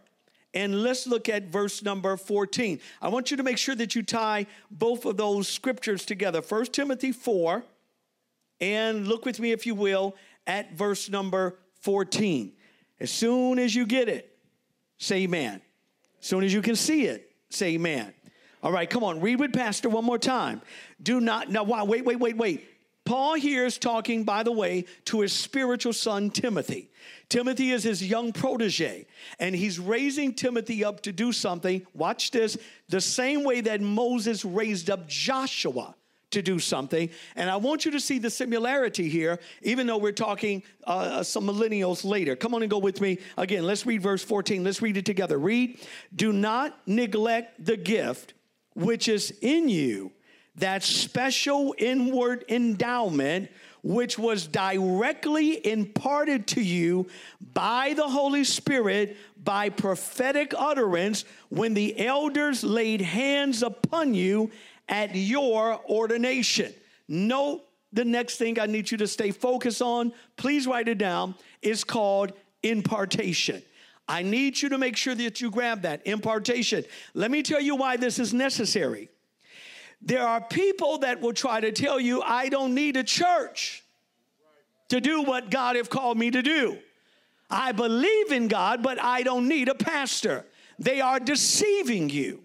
and 0.56 0.84
let's 0.84 1.08
look 1.08 1.30
at 1.30 1.46
verse 1.46 1.82
number 1.82 2.16
14. 2.16 2.80
I 3.02 3.10
want 3.10 3.32
you 3.32 3.38
to 3.38 3.44
make 3.44 3.58
sure 3.58 3.74
that 3.74 3.96
you 3.96 4.04
tie 4.04 4.46
both 4.70 5.06
of 5.06 5.18
those 5.18 5.48
scriptures 5.48 6.06
together. 6.06 6.42
1 6.42 6.66
Timothy 6.66 7.12
4, 7.12 7.64
and 8.62 9.08
look 9.08 9.26
with 9.26 9.40
me, 9.40 9.52
if 9.52 9.66
you 9.66 9.74
will, 9.74 10.16
at 10.46 10.74
verse 10.74 11.10
number 11.10 11.58
14. 11.82 12.54
As 13.00 13.10
soon 13.12 13.60
as 13.60 13.74
you 13.74 13.86
get 13.86 14.08
it, 14.08 14.33
say 15.04 15.24
amen. 15.24 15.62
As 16.22 16.28
soon 16.28 16.44
as 16.44 16.54
you 16.54 16.62
can 16.62 16.76
see 16.76 17.06
it, 17.06 17.30
say 17.50 17.74
amen. 17.74 18.14
All 18.62 18.72
right, 18.72 18.90
come 18.90 19.04
on, 19.04 19.20
read 19.20 19.40
with 19.40 19.54
Pastor 19.54 19.90
one 19.90 20.06
more 20.06 20.18
time. 20.18 20.62
Do 21.02 21.20
not, 21.20 21.50
now, 21.50 21.64
wow, 21.64 21.84
wait, 21.84 22.06
wait, 22.06 22.20
wait, 22.20 22.38
wait. 22.38 22.66
Paul 23.06 23.34
here 23.34 23.66
is 23.66 23.78
talking, 23.78 24.24
by 24.24 24.44
the 24.44 24.52
way, 24.54 24.86
to 25.06 25.20
his 25.20 25.34
spiritual 25.34 25.92
son 25.92 26.30
Timothy. 26.30 26.90
Timothy 27.28 27.72
is 27.72 27.84
his 27.84 28.02
young 28.02 28.32
protege, 28.32 29.06
and 29.40 29.54
he's 29.54 29.78
raising 29.78 30.34
Timothy 30.34 30.86
up 30.86 31.02
to 31.02 31.12
do 31.12 31.34
something. 31.34 31.86
Watch 31.94 32.32
this 32.32 32.58
the 32.88 33.02
same 33.02 33.44
way 33.44 33.60
that 33.60 33.82
Moses 33.82 34.46
raised 34.46 34.90
up 34.90 35.08
Joshua 35.10 35.96
to 36.34 36.42
do 36.42 36.60
something. 36.60 37.10
And 37.36 37.50
I 37.50 37.56
want 37.56 37.86
you 37.86 37.92
to 37.92 38.00
see 38.00 38.20
the 38.20 38.30
similarity 38.30 39.10
here, 39.10 39.40
even 39.62 39.88
though 39.88 39.98
we're 39.98 40.12
talking 40.12 40.64
uh, 40.86 41.24
some 41.24 41.46
millennials 41.46 42.06
later. 42.06 42.36
Come 42.36 42.54
on 42.54 42.62
and 42.62 42.70
go 42.70 42.78
with 42.78 43.02
me 43.02 43.20
again. 43.38 43.66
Let's 43.66 43.86
read 43.86 44.02
verse 44.02 44.24
14. 44.24 44.64
Let's 44.64 44.82
read 44.82 44.98
it 44.98 45.06
together. 45.06 45.38
Read, 45.38 45.80
do 46.16 46.32
not 46.34 46.78
neglect 46.86 47.66
the 47.66 47.78
gift 47.78 48.34
which 48.76 49.08
is 49.08 49.34
in 49.42 49.70
you 49.70 50.12
that 50.56 50.84
special 50.84 51.74
inward 51.78 52.46
endowment 52.50 53.50
which 53.82 54.18
was 54.18 54.48
directly 54.48 55.66
imparted 55.68 56.48
to 56.48 56.62
you 56.62 57.06
by 57.54 57.94
the 57.94 58.08
Holy 58.08 58.44
Spirit 58.46 59.18
by 59.44 59.68
prophetic 59.70 60.54
utterance 60.58 61.26
when 61.50 61.74
the 61.74 62.00
elders 62.06 62.64
laid 62.64 63.02
hands 63.02 63.62
upon 63.62 64.14
you 64.14 64.50
at 64.88 65.16
your 65.16 65.80
ordination. 65.90 66.74
Note 67.08 67.64
the 67.92 68.06
next 68.06 68.38
thing 68.38 68.60
I 68.60 68.66
need 68.66 68.90
you 68.90 68.98
to 68.98 69.08
stay 69.08 69.32
focused 69.32 69.82
on, 69.82 70.14
please 70.36 70.66
write 70.66 70.88
it 70.88 70.98
down, 70.98 71.36
It's 71.62 71.84
called 71.84 72.34
impartation. 72.64 73.62
I 74.08 74.22
need 74.24 74.62
you 74.62 74.70
to 74.70 74.78
make 74.78 74.98
sure 74.98 75.16
that 75.16 75.40
you 75.40 75.50
grab 75.50 75.84
that 75.84 76.06
impartation. 76.06 76.84
Let 77.14 77.32
me 77.32 77.42
tell 77.42 77.62
you 77.62 77.76
why 77.76 77.98
this 77.98 78.20
is 78.20 78.34
necessary. 78.34 79.10
There 80.02 80.28
are 80.28 80.42
people 80.42 80.98
that 81.00 81.22
will 81.22 81.34
try 81.34 81.62
to 81.62 81.72
tell 81.72 82.00
you, 82.00 82.22
I 82.22 82.50
don't 82.50 82.76
need 82.76 82.98
a 82.98 83.04
church 83.04 83.84
to 84.90 85.00
do 85.00 85.22
what 85.22 85.50
God 85.50 85.78
have 85.78 85.90
called 85.90 86.18
me 86.18 86.32
to 86.32 86.42
do. 86.42 86.78
I 87.50 87.72
believe 87.72 88.32
in 88.32 88.48
God, 88.50 88.84
but 88.84 89.02
I 89.02 89.24
don't 89.24 89.48
need 89.48 89.70
a 89.70 89.76
pastor. 89.76 90.46
They 90.80 91.00
are 91.00 91.20
deceiving 91.20 92.10
you. 92.10 92.44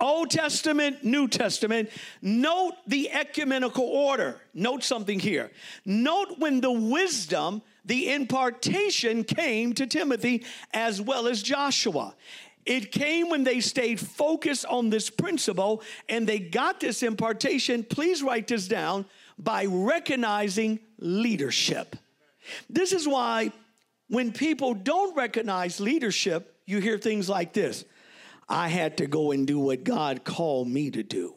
Old 0.00 0.30
Testament, 0.30 1.04
New 1.04 1.28
Testament. 1.28 1.90
Note 2.22 2.74
the 2.86 3.10
ecumenical 3.10 3.84
order. 3.84 4.40
Note 4.54 4.82
something 4.82 5.20
here. 5.20 5.50
Note 5.84 6.38
when 6.38 6.60
the 6.60 6.72
wisdom, 6.72 7.62
the 7.84 8.12
impartation 8.12 9.24
came 9.24 9.72
to 9.74 9.86
Timothy 9.86 10.44
as 10.72 11.00
well 11.00 11.26
as 11.26 11.42
Joshua. 11.42 12.14
It 12.66 12.92
came 12.92 13.30
when 13.30 13.44
they 13.44 13.60
stayed 13.60 13.98
focused 13.98 14.66
on 14.66 14.90
this 14.90 15.10
principle 15.10 15.82
and 16.08 16.26
they 16.26 16.38
got 16.38 16.80
this 16.80 17.02
impartation. 17.02 17.84
Please 17.84 18.22
write 18.22 18.48
this 18.48 18.68
down 18.68 19.06
by 19.38 19.64
recognizing 19.66 20.80
leadership. 20.98 21.96
This 22.68 22.92
is 22.92 23.08
why 23.08 23.52
when 24.08 24.32
people 24.32 24.74
don't 24.74 25.16
recognize 25.16 25.80
leadership, 25.80 26.56
you 26.66 26.80
hear 26.80 26.98
things 26.98 27.28
like 27.28 27.52
this 27.52 27.84
I 28.50 28.66
had 28.66 28.96
to 28.96 29.06
go 29.06 29.30
and 29.30 29.46
do 29.46 29.60
what 29.60 29.84
God 29.84 30.24
called 30.24 30.68
me 30.68 30.90
to 30.90 31.04
do. 31.04 31.34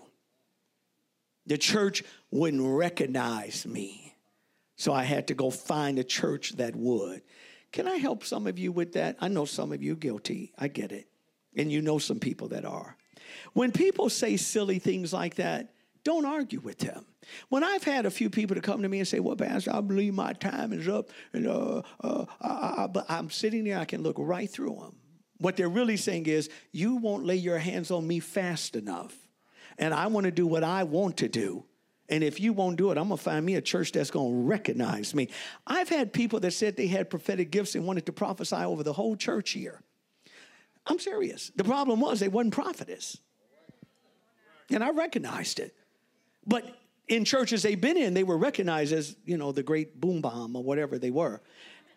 The 1.45 1.59
church 1.59 2.03
wouldn't 2.31 2.63
recognize 2.65 3.67
me. 3.67 4.15
So 4.77 4.91
I 4.91 5.03
had 5.03 5.27
to 5.27 5.35
go 5.35 5.51
find 5.51 5.99
a 5.99 6.03
church 6.03 6.53
that 6.53 6.75
would. 6.75 7.21
Can 7.71 7.87
I 7.87 7.97
help 7.97 8.23
some 8.25 8.47
of 8.47 8.57
you 8.57 8.71
with 8.71 8.93
that? 8.93 9.17
I 9.19 9.27
know 9.27 9.45
some 9.45 9.71
of 9.71 9.83
you 9.83 9.95
guilty. 9.95 10.53
I 10.57 10.67
get 10.67 10.91
it. 10.91 11.07
And 11.55 11.71
you 11.71 11.83
know 11.83 11.99
some 11.99 12.19
people 12.19 12.47
that 12.49 12.65
are. 12.65 12.97
When 13.53 13.71
people 13.71 14.09
say 14.09 14.35
silly 14.35 14.79
things 14.79 15.13
like 15.13 15.35
that, 15.35 15.73
don't 16.03 16.25
argue 16.25 16.59
with 16.59 16.79
them. 16.79 17.05
When 17.49 17.63
I've 17.63 17.83
had 17.83 18.07
a 18.07 18.11
few 18.11 18.29
people 18.29 18.55
to 18.55 18.61
come 18.61 18.81
to 18.81 18.89
me 18.89 18.99
and 18.99 19.07
say, 19.07 19.19
"Well, 19.19 19.37
Pastor, 19.37 19.71
I 19.73 19.81
believe 19.81 20.13
my 20.13 20.33
time 20.33 20.73
is 20.73 20.87
up," 20.89 21.09
and 21.31 21.47
uh, 21.47 21.81
uh, 22.01 22.25
I, 22.41 22.83
I, 22.83 22.87
but 22.87 23.05
I'm 23.07 23.29
sitting 23.29 23.63
there, 23.63 23.79
I 23.79 23.85
can 23.85 24.03
look 24.03 24.17
right 24.19 24.49
through 24.49 24.75
them. 24.75 24.95
What 25.43 25.57
they're 25.57 25.67
really 25.67 25.97
saying 25.97 26.27
is, 26.27 26.49
"You 26.71 26.95
won't 26.95 27.25
lay 27.25 27.35
your 27.35 27.57
hands 27.57 27.91
on 27.91 28.07
me 28.07 28.21
fast 28.21 28.77
enough, 28.77 29.27
and 29.77 29.93
I 29.93 30.07
want 30.07 30.23
to 30.23 30.31
do 30.31 30.47
what 30.47 30.63
I 30.63 30.85
want 30.85 31.17
to 31.17 31.27
do." 31.27 31.65
And 32.07 32.23
if 32.23 32.39
you 32.39 32.53
won't 32.53 32.77
do 32.77 32.91
it, 32.91 32.97
I'm 32.97 33.09
gonna 33.09 33.17
find 33.17 33.45
me 33.45 33.55
a 33.55 33.61
church 33.61 33.91
that's 33.91 34.09
gonna 34.09 34.33
recognize 34.33 35.13
me. 35.13 35.27
I've 35.67 35.89
had 35.89 36.13
people 36.13 36.39
that 36.39 36.51
said 36.51 36.77
they 36.77 36.87
had 36.87 37.09
prophetic 37.09 37.51
gifts 37.51 37.75
and 37.75 37.85
wanted 37.85 38.05
to 38.05 38.13
prophesy 38.13 38.55
over 38.55 38.83
the 38.83 38.93
whole 38.93 39.17
church 39.17 39.49
here. 39.49 39.81
I'm 40.87 40.99
serious. 40.99 41.51
The 41.57 41.65
problem 41.65 41.99
was 41.99 42.21
they 42.21 42.29
wasn't 42.29 42.53
prophetess. 42.53 43.17
And 44.69 44.81
I 44.81 44.91
recognized 44.91 45.59
it. 45.59 45.75
But 46.47 46.63
in 47.09 47.25
churches 47.25 47.63
they've 47.63 47.79
been 47.79 47.97
in, 47.97 48.13
they 48.13 48.23
were 48.23 48.37
recognized 48.37 48.93
as, 48.93 49.17
you 49.25 49.37
know, 49.37 49.51
the 49.51 49.63
great 49.63 49.99
boom 49.99 50.21
bomb 50.21 50.55
or 50.55 50.63
whatever 50.63 50.97
they 50.97 51.11
were. 51.11 51.41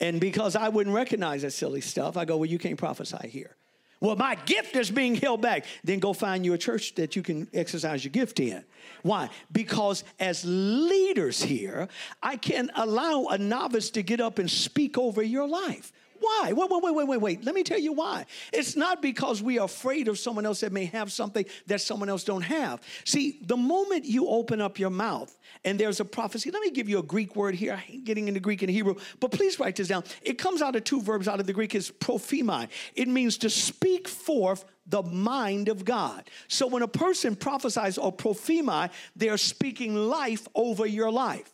And 0.01 0.21
because 0.21 0.57
I 0.57 0.69
wouldn't 0.69 0.95
recognize 0.95 1.43
that 1.43 1.53
silly 1.53 1.81
stuff, 1.81 2.17
I 2.17 2.25
go, 2.25 2.37
well, 2.37 2.47
you 2.47 2.59
can't 2.59 2.79
prophesy 2.79 3.29
here. 3.29 3.57
Well, 3.99 4.17
my 4.17 4.35
gift 4.35 4.77
is 4.77 4.91
being 4.91 5.15
held 5.15 5.41
back. 5.41 5.65
Then 5.83 6.01
go 6.01 6.13
find 6.13 6.45
you 6.45 6.53
a 6.53 6.59
church 6.59 6.95
that 6.97 7.17
you 7.17 7.23
can 7.23 7.49
exercise 7.55 8.05
your 8.05 8.13
gift 8.13 8.41
in. 8.41 8.63
Why? 9.03 9.31
Because 9.51 10.05
as 10.21 10.45
leaders 10.45 11.43
here, 11.43 11.89
I 12.23 12.37
can 12.37 12.71
allow 12.77 13.27
a 13.31 13.39
novice 13.39 13.91
to 13.91 14.03
get 14.03 14.21
up 14.21 14.39
and 14.39 14.51
speak 14.51 14.99
over 14.99 15.23
your 15.23 15.49
life. 15.49 15.93
Why? 16.21 16.53
Wait, 16.53 16.71
wait, 16.71 16.83
wait, 16.83 16.95
wait, 16.95 17.09
wait, 17.09 17.21
wait. 17.21 17.45
Let 17.45 17.55
me 17.55 17.63
tell 17.63 17.79
you 17.79 17.93
why. 17.93 18.27
It's 18.53 18.77
not 18.77 19.03
because 19.03 19.43
we 19.43 19.59
are 19.59 19.65
afraid 19.65 20.09
of 20.09 20.19
someone 20.19 20.47
else 20.47 20.61
that 20.61 20.73
may 20.73 20.87
have 20.87 21.13
something 21.13 21.45
that 21.67 21.81
someone 21.81 22.09
else 22.09 22.25
don't 22.25 22.43
have. 22.43 22.81
See, 23.05 23.39
the 23.43 23.57
moment 23.57 24.05
you 24.05 24.29
open 24.29 24.61
up 24.61 24.79
your 24.79 24.91
mouth 24.91 25.37
and 25.65 25.79
there's 25.79 26.01
a 26.01 26.05
prophecy, 26.05 26.51
let 26.51 26.63
me 26.63 26.71
give 26.71 26.89
you 26.89 26.99
a 26.99 27.03
Greek 27.03 27.37
word 27.37 27.55
here. 27.55 27.73
I 27.73 27.77
hate 27.77 28.05
getting 28.05 28.29
into 28.29 28.41
Greek 28.41 28.63
and 28.63 28.71
Hebrew, 28.71 28.97
but 29.21 29.31
please 29.31 29.59
write 29.59 29.77
this 29.77 29.89
down. 29.89 30.05
It 30.23 30.39
comes 30.39 30.63
out 30.63 30.77
of 30.77 30.85
two 30.85 31.03
verbs 31.03 31.29
out 31.29 31.41
of 31.41 31.47
the 31.47 31.53
Greek 31.53 31.75
is 31.75 31.91
prophemi. 31.91 32.69
It 32.95 33.09
means 33.09 33.39
to 33.39 33.51
speak 33.51 34.09
forth 34.09 34.65
the 34.87 35.03
mind 35.03 35.69
of 35.69 35.85
God. 35.85 36.31
So 36.49 36.67
when 36.67 36.83
a 36.83 36.89
person 36.89 37.35
prophesies 37.35 37.99
or 37.99 38.13
prophemi, 38.13 38.91
they're 39.17 39.37
speaking 39.37 39.95
life 39.95 40.47
over 40.55 40.87
your 40.87 41.11
life. 41.11 41.51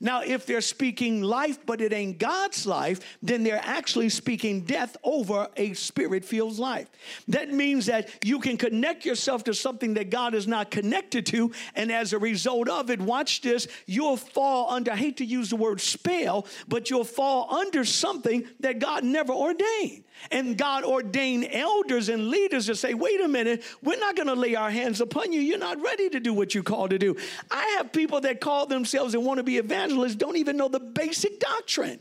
Now, 0.00 0.22
if 0.22 0.46
they're 0.46 0.60
speaking 0.60 1.22
life, 1.22 1.58
but 1.64 1.80
it 1.80 1.92
ain't 1.92 2.18
God's 2.18 2.66
life, 2.66 3.18
then 3.22 3.42
they're 3.42 3.60
actually 3.62 4.08
speaking 4.08 4.62
death 4.62 4.96
over 5.02 5.48
a 5.56 5.72
spirit 5.74 6.24
filled 6.24 6.58
life. 6.58 6.88
That 7.28 7.50
means 7.50 7.86
that 7.86 8.10
you 8.24 8.38
can 8.40 8.56
connect 8.56 9.04
yourself 9.04 9.44
to 9.44 9.54
something 9.54 9.94
that 9.94 10.10
God 10.10 10.34
is 10.34 10.46
not 10.46 10.70
connected 10.70 11.26
to, 11.26 11.52
and 11.74 11.90
as 11.90 12.12
a 12.12 12.18
result 12.18 12.68
of 12.68 12.90
it, 12.90 13.00
watch 13.00 13.40
this, 13.40 13.68
you'll 13.86 14.16
fall 14.16 14.70
under, 14.70 14.92
I 14.92 14.96
hate 14.96 15.16
to 15.18 15.24
use 15.24 15.50
the 15.50 15.56
word 15.56 15.80
spell, 15.80 16.46
but 16.68 16.90
you'll 16.90 17.04
fall 17.04 17.54
under 17.54 17.84
something 17.84 18.44
that 18.60 18.78
God 18.78 19.04
never 19.04 19.32
ordained. 19.32 20.04
And 20.30 20.58
God 20.58 20.84
ordained 20.84 21.48
elders 21.52 22.08
and 22.08 22.28
leaders 22.28 22.66
to 22.66 22.74
say, 22.74 22.94
wait 22.94 23.20
a 23.20 23.28
minute, 23.28 23.62
we're 23.82 23.98
not 23.98 24.16
going 24.16 24.28
to 24.28 24.34
lay 24.34 24.54
our 24.54 24.70
hands 24.70 25.00
upon 25.00 25.32
you. 25.32 25.40
You're 25.40 25.58
not 25.58 25.80
ready 25.80 26.08
to 26.10 26.20
do 26.20 26.32
what 26.32 26.54
you 26.54 26.62
called 26.62 26.90
to 26.90 26.98
do. 26.98 27.16
I 27.50 27.76
have 27.76 27.92
people 27.92 28.20
that 28.22 28.40
call 28.40 28.66
themselves 28.66 29.14
and 29.14 29.24
want 29.24 29.38
to 29.38 29.44
be 29.44 29.58
evangelists 29.58 30.16
don't 30.16 30.36
even 30.36 30.56
know 30.56 30.68
the 30.68 30.80
basic 30.80 31.38
doctrine. 31.38 32.00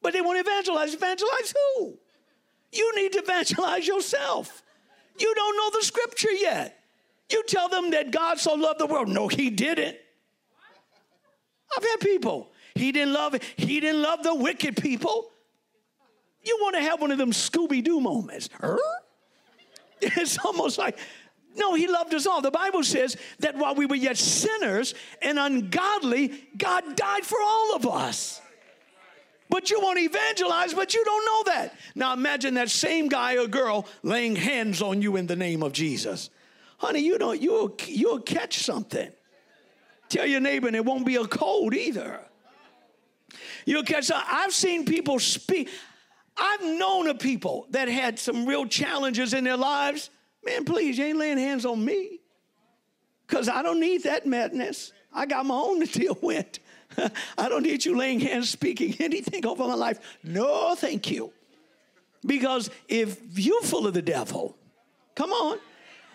But 0.00 0.12
they 0.12 0.20
want 0.20 0.36
to 0.36 0.50
evangelize. 0.50 0.94
Evangelize 0.94 1.54
who? 1.76 1.98
You 2.72 2.96
need 2.96 3.12
to 3.12 3.18
evangelize 3.18 3.86
yourself. 3.86 4.62
You 5.18 5.34
don't 5.34 5.56
know 5.56 5.78
the 5.78 5.84
scripture 5.84 6.32
yet. 6.32 6.78
You 7.30 7.42
tell 7.46 7.68
them 7.68 7.90
that 7.90 8.10
God 8.10 8.38
so 8.38 8.54
loved 8.54 8.78
the 8.80 8.86
world. 8.86 9.08
No, 9.08 9.28
he 9.28 9.50
didn't. 9.50 9.96
I've 11.76 11.84
had 11.84 12.00
people. 12.00 12.52
He 12.74 12.92
didn't 12.92 13.12
love. 13.12 13.36
He 13.56 13.80
didn't 13.80 14.00
love 14.00 14.22
the 14.22 14.34
wicked 14.34 14.76
people. 14.76 15.30
You 16.44 16.58
want 16.60 16.76
to 16.76 16.82
have 16.82 17.00
one 17.00 17.10
of 17.10 17.18
them 17.18 17.32
Scooby 17.32 17.82
Doo 17.82 18.00
moments. 18.00 18.48
It's 20.00 20.38
almost 20.44 20.78
like, 20.78 20.96
no, 21.56 21.74
he 21.74 21.88
loved 21.88 22.14
us 22.14 22.24
all. 22.24 22.40
The 22.40 22.52
Bible 22.52 22.84
says 22.84 23.16
that 23.40 23.56
while 23.56 23.74
we 23.74 23.84
were 23.84 23.96
yet 23.96 24.16
sinners 24.16 24.94
and 25.20 25.40
ungodly, 25.40 26.44
God 26.56 26.94
died 26.94 27.24
for 27.24 27.38
all 27.42 27.74
of 27.74 27.84
us. 27.84 28.40
But 29.50 29.70
you 29.70 29.80
want 29.80 29.98
to 29.98 30.04
evangelize, 30.04 30.74
but 30.74 30.94
you 30.94 31.04
don't 31.04 31.24
know 31.24 31.52
that. 31.52 31.74
Now 31.94 32.12
imagine 32.12 32.54
that 32.54 32.70
same 32.70 33.08
guy 33.08 33.36
or 33.36 33.46
girl 33.46 33.86
laying 34.02 34.36
hands 34.36 34.82
on 34.82 35.02
you 35.02 35.16
in 35.16 35.26
the 35.26 35.36
name 35.36 35.62
of 35.62 35.72
Jesus. 35.72 36.30
Honey, 36.76 37.00
you 37.00 37.18
don't, 37.18 37.40
you'll, 37.40 37.74
you'll 37.86 38.20
catch 38.20 38.58
something. 38.58 39.10
Tell 40.08 40.26
your 40.26 40.40
neighbor, 40.40 40.68
and 40.68 40.76
it 40.76 40.84
won't 40.84 41.04
be 41.04 41.16
a 41.16 41.26
cold 41.26 41.74
either. 41.74 42.20
You'll 43.66 43.82
catch, 43.82 44.10
I've 44.14 44.54
seen 44.54 44.84
people 44.84 45.18
speak. 45.18 45.68
I've 46.38 46.62
known 46.62 47.08
of 47.08 47.18
people 47.18 47.66
that 47.70 47.88
had 47.88 48.18
some 48.18 48.46
real 48.46 48.66
challenges 48.66 49.34
in 49.34 49.44
their 49.44 49.56
lives. 49.56 50.10
Man, 50.44 50.64
please, 50.64 50.98
you 50.98 51.04
ain't 51.04 51.18
laying 51.18 51.38
hands 51.38 51.66
on 51.66 51.84
me. 51.84 52.20
Because 53.26 53.48
I 53.48 53.62
don't 53.62 53.80
need 53.80 54.04
that 54.04 54.26
madness. 54.26 54.92
I 55.12 55.26
got 55.26 55.44
my 55.46 55.54
own 55.54 55.84
to 55.84 55.86
deal 55.86 56.16
with. 56.22 56.58
I 57.36 57.48
don't 57.48 57.62
need 57.62 57.84
you 57.84 57.96
laying 57.96 58.20
hands, 58.20 58.50
speaking 58.50 58.94
anything 58.98 59.44
over 59.46 59.66
my 59.66 59.74
life. 59.74 59.98
No, 60.24 60.74
thank 60.74 61.10
you. 61.10 61.32
Because 62.24 62.70
if 62.88 63.20
you're 63.38 63.62
full 63.62 63.86
of 63.86 63.94
the 63.94 64.02
devil, 64.02 64.56
come 65.14 65.30
on, 65.30 65.58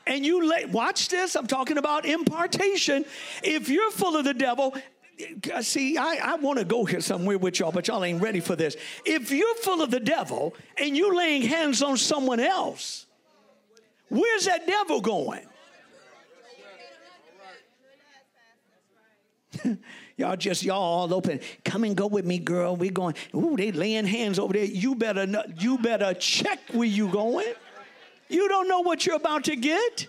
and 0.05 0.25
you 0.25 0.49
lay, 0.49 0.65
watch 0.65 1.07
this, 1.07 1.35
I'm 1.35 1.47
talking 1.47 1.77
about 1.77 2.05
impartation. 2.05 3.05
If 3.41 3.69
you're 3.69 3.91
full 3.91 4.17
of 4.17 4.25
the 4.25 4.33
devil, 4.33 4.75
Uh, 5.53 5.61
see, 5.61 5.97
I, 5.97 6.19
I 6.23 6.35
want 6.35 6.59
to 6.59 6.65
go 6.65 6.85
here 6.85 7.01
somewhere 7.01 7.37
with 7.37 7.59
y'all, 7.59 7.71
but 7.71 7.87
y'all 7.87 8.03
ain't 8.03 8.21
ready 8.21 8.39
for 8.39 8.55
this. 8.55 8.75
If 9.05 9.31
you're 9.31 9.55
full 9.55 9.81
of 9.81 9.91
the 9.91 9.99
devil 9.99 10.55
and 10.77 10.97
you're 10.97 11.15
laying 11.15 11.43
hands 11.43 11.83
on 11.83 11.97
someone 11.97 12.39
else, 12.39 13.05
where's 14.09 14.45
that 14.45 14.65
devil 14.65 15.01
going? 15.01 15.45
Y'all 20.17 20.35
just 20.35 20.63
y'all 20.63 20.77
all 20.77 21.13
open. 21.13 21.39
Come 21.65 21.83
and 21.83 21.95
go 21.95 22.07
with 22.07 22.25
me, 22.25 22.37
girl. 22.37 22.75
We 22.75 22.89
going. 22.89 23.15
Ooh, 23.35 23.55
they 23.57 23.71
laying 23.71 24.05
hands 24.05 24.37
over 24.37 24.53
there. 24.53 24.65
You 24.65 24.95
better 24.95 25.27
you 25.57 25.77
better 25.79 26.13
check 26.13 26.59
where 26.71 26.87
you 26.87 27.07
going. 27.07 27.53
You 28.29 28.47
don't 28.47 28.67
know 28.67 28.81
what 28.81 29.05
you're 29.05 29.15
about 29.15 29.45
to 29.45 29.55
get. 29.55 30.07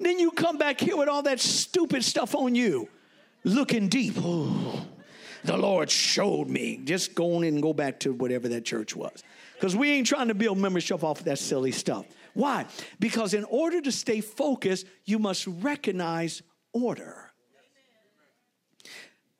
Then 0.00 0.18
you 0.18 0.30
come 0.30 0.58
back 0.58 0.80
here 0.80 0.96
with 0.96 1.08
all 1.08 1.22
that 1.22 1.40
stupid 1.40 2.04
stuff 2.04 2.34
on 2.34 2.54
you, 2.54 2.88
looking 3.54 3.88
deep. 3.88 4.18
Ooh, 4.18 4.72
the 5.44 5.56
Lord 5.56 5.90
showed 5.90 6.48
me. 6.48 6.80
Just 6.84 7.14
go 7.14 7.36
on 7.36 7.44
and 7.44 7.62
go 7.62 7.72
back 7.72 8.00
to 8.00 8.12
whatever 8.12 8.48
that 8.48 8.64
church 8.64 8.96
was. 8.96 9.22
Because 9.54 9.74
we 9.74 9.90
ain't 9.92 10.06
trying 10.06 10.28
to 10.28 10.34
build 10.34 10.58
membership 10.58 11.02
off 11.02 11.20
of 11.20 11.24
that 11.26 11.38
silly 11.38 11.72
stuff. 11.72 12.06
Why? 12.34 12.66
Because 13.00 13.32
in 13.32 13.44
order 13.44 13.80
to 13.80 13.92
stay 13.92 14.20
focused, 14.20 14.86
you 15.04 15.18
must 15.18 15.46
recognize 15.46 16.42
order. 16.72 17.30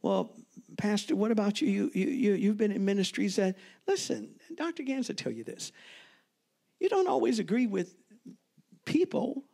Well, 0.00 0.32
Pastor, 0.78 1.16
what 1.16 1.30
about 1.30 1.60
you? 1.60 1.68
You, 1.68 1.90
you, 1.94 2.32
you 2.34 2.48
have 2.48 2.56
been 2.56 2.72
in 2.72 2.84
ministries 2.84 3.36
that, 3.36 3.56
listen, 3.86 4.30
Dr. 4.54 4.82
Gans 4.82 5.08
will 5.08 5.16
tell 5.16 5.32
you 5.32 5.44
this. 5.44 5.72
You 6.80 6.88
don't 6.88 7.08
always 7.08 7.38
agree 7.38 7.66
with 7.66 7.94
people 8.84 9.44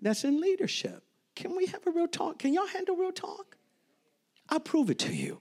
that's 0.00 0.24
in 0.24 0.40
leadership. 0.40 1.02
Can 1.34 1.56
we 1.56 1.66
have 1.66 1.86
a 1.86 1.90
real 1.90 2.08
talk? 2.08 2.38
Can 2.38 2.54
y'all 2.54 2.66
handle 2.66 2.96
real 2.96 3.12
talk? 3.12 3.57
I'll 4.48 4.60
prove 4.60 4.90
it 4.90 4.98
to 5.00 5.14
you. 5.14 5.40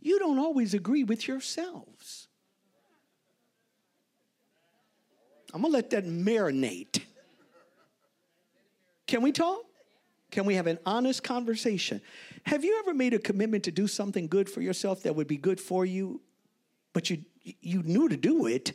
You 0.00 0.18
don't 0.18 0.38
always 0.38 0.74
agree 0.74 1.04
with 1.04 1.26
yourselves. 1.26 2.28
I'm 5.52 5.62
gonna 5.62 5.72
let 5.72 5.90
that 5.90 6.04
marinate. 6.04 7.02
Can 9.06 9.22
we 9.22 9.32
talk? 9.32 9.60
Can 10.30 10.44
we 10.44 10.54
have 10.54 10.66
an 10.66 10.78
honest 10.84 11.22
conversation? 11.22 12.00
Have 12.44 12.64
you 12.64 12.78
ever 12.80 12.92
made 12.92 13.14
a 13.14 13.18
commitment 13.18 13.64
to 13.64 13.70
do 13.70 13.86
something 13.86 14.26
good 14.26 14.50
for 14.50 14.60
yourself 14.60 15.02
that 15.04 15.14
would 15.14 15.26
be 15.26 15.36
good 15.36 15.60
for 15.60 15.84
you, 15.84 16.20
but 16.92 17.10
you 17.10 17.24
you 17.60 17.82
knew 17.82 18.08
to 18.08 18.16
do 18.16 18.46
it? 18.46 18.72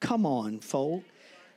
Come 0.00 0.26
on, 0.26 0.60
folk. 0.60 1.04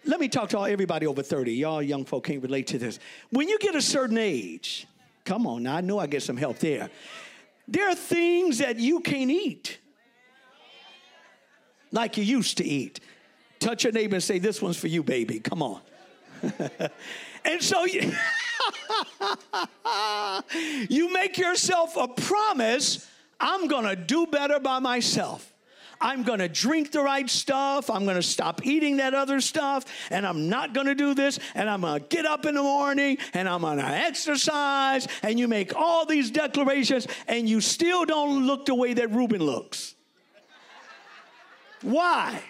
Let 0.05 0.19
me 0.19 0.27
talk 0.27 0.49
to 0.49 0.59
all 0.59 0.65
everybody 0.65 1.07
over 1.07 1.23
30. 1.23 1.53
Y'all 1.53 1.81
young 1.81 2.05
folk 2.05 2.25
can't 2.25 2.43
relate 2.43 2.67
to 2.67 2.77
this. 2.77 2.99
When 3.31 3.49
you 3.49 3.57
get 3.57 3.75
a 3.75 3.81
certain 3.81 4.19
age, 4.19 4.87
come 5.25 5.47
on 5.47 5.63
now, 5.63 5.75
I 5.75 5.81
know 5.81 5.99
I 5.99 6.07
get 6.07 6.23
some 6.23 6.37
help 6.37 6.59
there. 6.59 6.89
There 7.67 7.89
are 7.89 7.95
things 7.95 8.59
that 8.59 8.77
you 8.77 9.01
can't 9.01 9.31
eat 9.31 9.79
like 11.91 12.17
you 12.17 12.23
used 12.23 12.57
to 12.57 12.63
eat. 12.63 12.99
Touch 13.59 13.83
your 13.83 13.93
neighbor 13.93 14.15
and 14.15 14.23
say, 14.23 14.37
This 14.37 14.61
one's 14.61 14.77
for 14.77 14.87
you, 14.87 15.01
baby. 15.01 15.39
Come 15.39 15.63
on. 15.63 15.81
and 17.43 17.61
so 17.61 17.85
you. 17.85 18.09
you 20.89 21.11
make 21.11 21.37
yourself 21.37 21.97
a 21.97 22.07
promise 22.07 23.09
I'm 23.39 23.67
gonna 23.67 23.95
do 23.95 24.27
better 24.27 24.59
by 24.59 24.79
myself. 24.79 25.51
I'm 25.99 26.23
going 26.23 26.39
to 26.39 26.47
drink 26.47 26.91
the 26.91 27.01
right 27.01 27.29
stuff. 27.29 27.89
I'm 27.89 28.03
going 28.03 28.15
to 28.15 28.23
stop 28.23 28.65
eating 28.65 28.97
that 28.97 29.13
other 29.13 29.41
stuff. 29.41 29.85
And 30.09 30.25
I'm 30.25 30.49
not 30.49 30.73
going 30.73 30.87
to 30.87 30.95
do 30.95 31.13
this. 31.13 31.39
And 31.53 31.69
I'm 31.69 31.81
going 31.81 32.01
to 32.01 32.07
get 32.07 32.25
up 32.25 32.45
in 32.45 32.55
the 32.55 32.63
morning 32.63 33.17
and 33.33 33.47
I'm 33.47 33.61
going 33.61 33.77
to 33.77 33.85
exercise. 33.85 35.07
And 35.23 35.39
you 35.39 35.47
make 35.47 35.75
all 35.75 36.05
these 36.05 36.31
declarations 36.31 37.07
and 37.27 37.47
you 37.47 37.61
still 37.61 38.05
don't 38.05 38.45
look 38.45 38.65
the 38.65 38.75
way 38.75 38.93
that 38.93 39.11
Reuben 39.11 39.41
looks. 39.41 39.95
Why? 41.81 42.41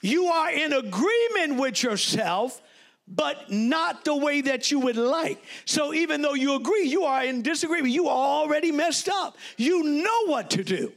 You 0.00 0.26
are 0.26 0.50
in 0.50 0.72
agreement 0.72 1.60
with 1.60 1.82
yourself 1.82 2.60
but 3.08 3.50
not 3.50 4.04
the 4.04 4.16
way 4.16 4.40
that 4.40 4.70
you 4.70 4.80
would 4.80 4.96
like. 4.96 5.42
So 5.64 5.94
even 5.94 6.22
though 6.22 6.34
you 6.34 6.54
agree, 6.54 6.88
you 6.88 7.04
are 7.04 7.24
in 7.24 7.42
disagreement. 7.42 7.94
You 7.94 8.08
are 8.08 8.40
already 8.42 8.72
messed 8.72 9.08
up. 9.08 9.36
You 9.56 9.82
know 9.82 10.26
what 10.26 10.50
to 10.50 10.64
do, 10.64 10.92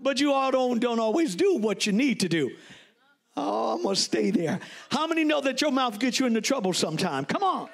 but 0.00 0.20
you 0.20 0.32
all 0.32 0.50
don't, 0.50 0.78
don't 0.78 1.00
always 1.00 1.34
do 1.34 1.56
what 1.56 1.86
you 1.86 1.92
need 1.92 2.20
to 2.20 2.28
do. 2.28 2.50
Oh, 3.36 3.74
I'm 3.74 3.82
gonna 3.82 3.96
stay 3.96 4.30
there. 4.30 4.60
How 4.90 5.06
many 5.06 5.24
know 5.24 5.40
that 5.42 5.60
your 5.60 5.70
mouth 5.70 5.98
gets 5.98 6.18
you 6.18 6.26
into 6.26 6.40
trouble 6.40 6.72
sometime? 6.72 7.24
Come 7.24 7.42
on. 7.42 7.68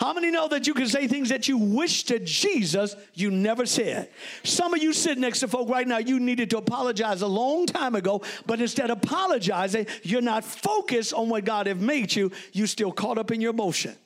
How 0.00 0.12
many 0.12 0.30
know 0.30 0.46
that 0.48 0.66
you 0.66 0.74
can 0.74 0.86
say 0.86 1.08
things 1.08 1.28
that 1.30 1.48
you 1.48 1.58
wish 1.58 2.04
to 2.04 2.20
Jesus 2.20 2.94
you 3.14 3.32
never 3.32 3.66
said? 3.66 4.10
Some 4.44 4.72
of 4.72 4.80
you 4.80 4.92
sit 4.92 5.18
next 5.18 5.40
to 5.40 5.48
folk 5.48 5.68
right 5.68 5.86
now, 5.86 5.98
you 5.98 6.20
needed 6.20 6.50
to 6.50 6.58
apologize 6.58 7.22
a 7.22 7.26
long 7.26 7.66
time 7.66 7.96
ago, 7.96 8.22
but 8.46 8.60
instead 8.60 8.90
of 8.90 8.98
apologizing, 8.98 9.86
you're 10.04 10.22
not 10.22 10.44
focused 10.44 11.12
on 11.12 11.28
what 11.28 11.44
God 11.44 11.66
have 11.66 11.80
made 11.80 12.14
you, 12.14 12.30
you 12.52 12.66
still 12.68 12.92
caught 12.92 13.18
up 13.18 13.32
in 13.32 13.40
your 13.40 13.50
emotion. 13.50 13.96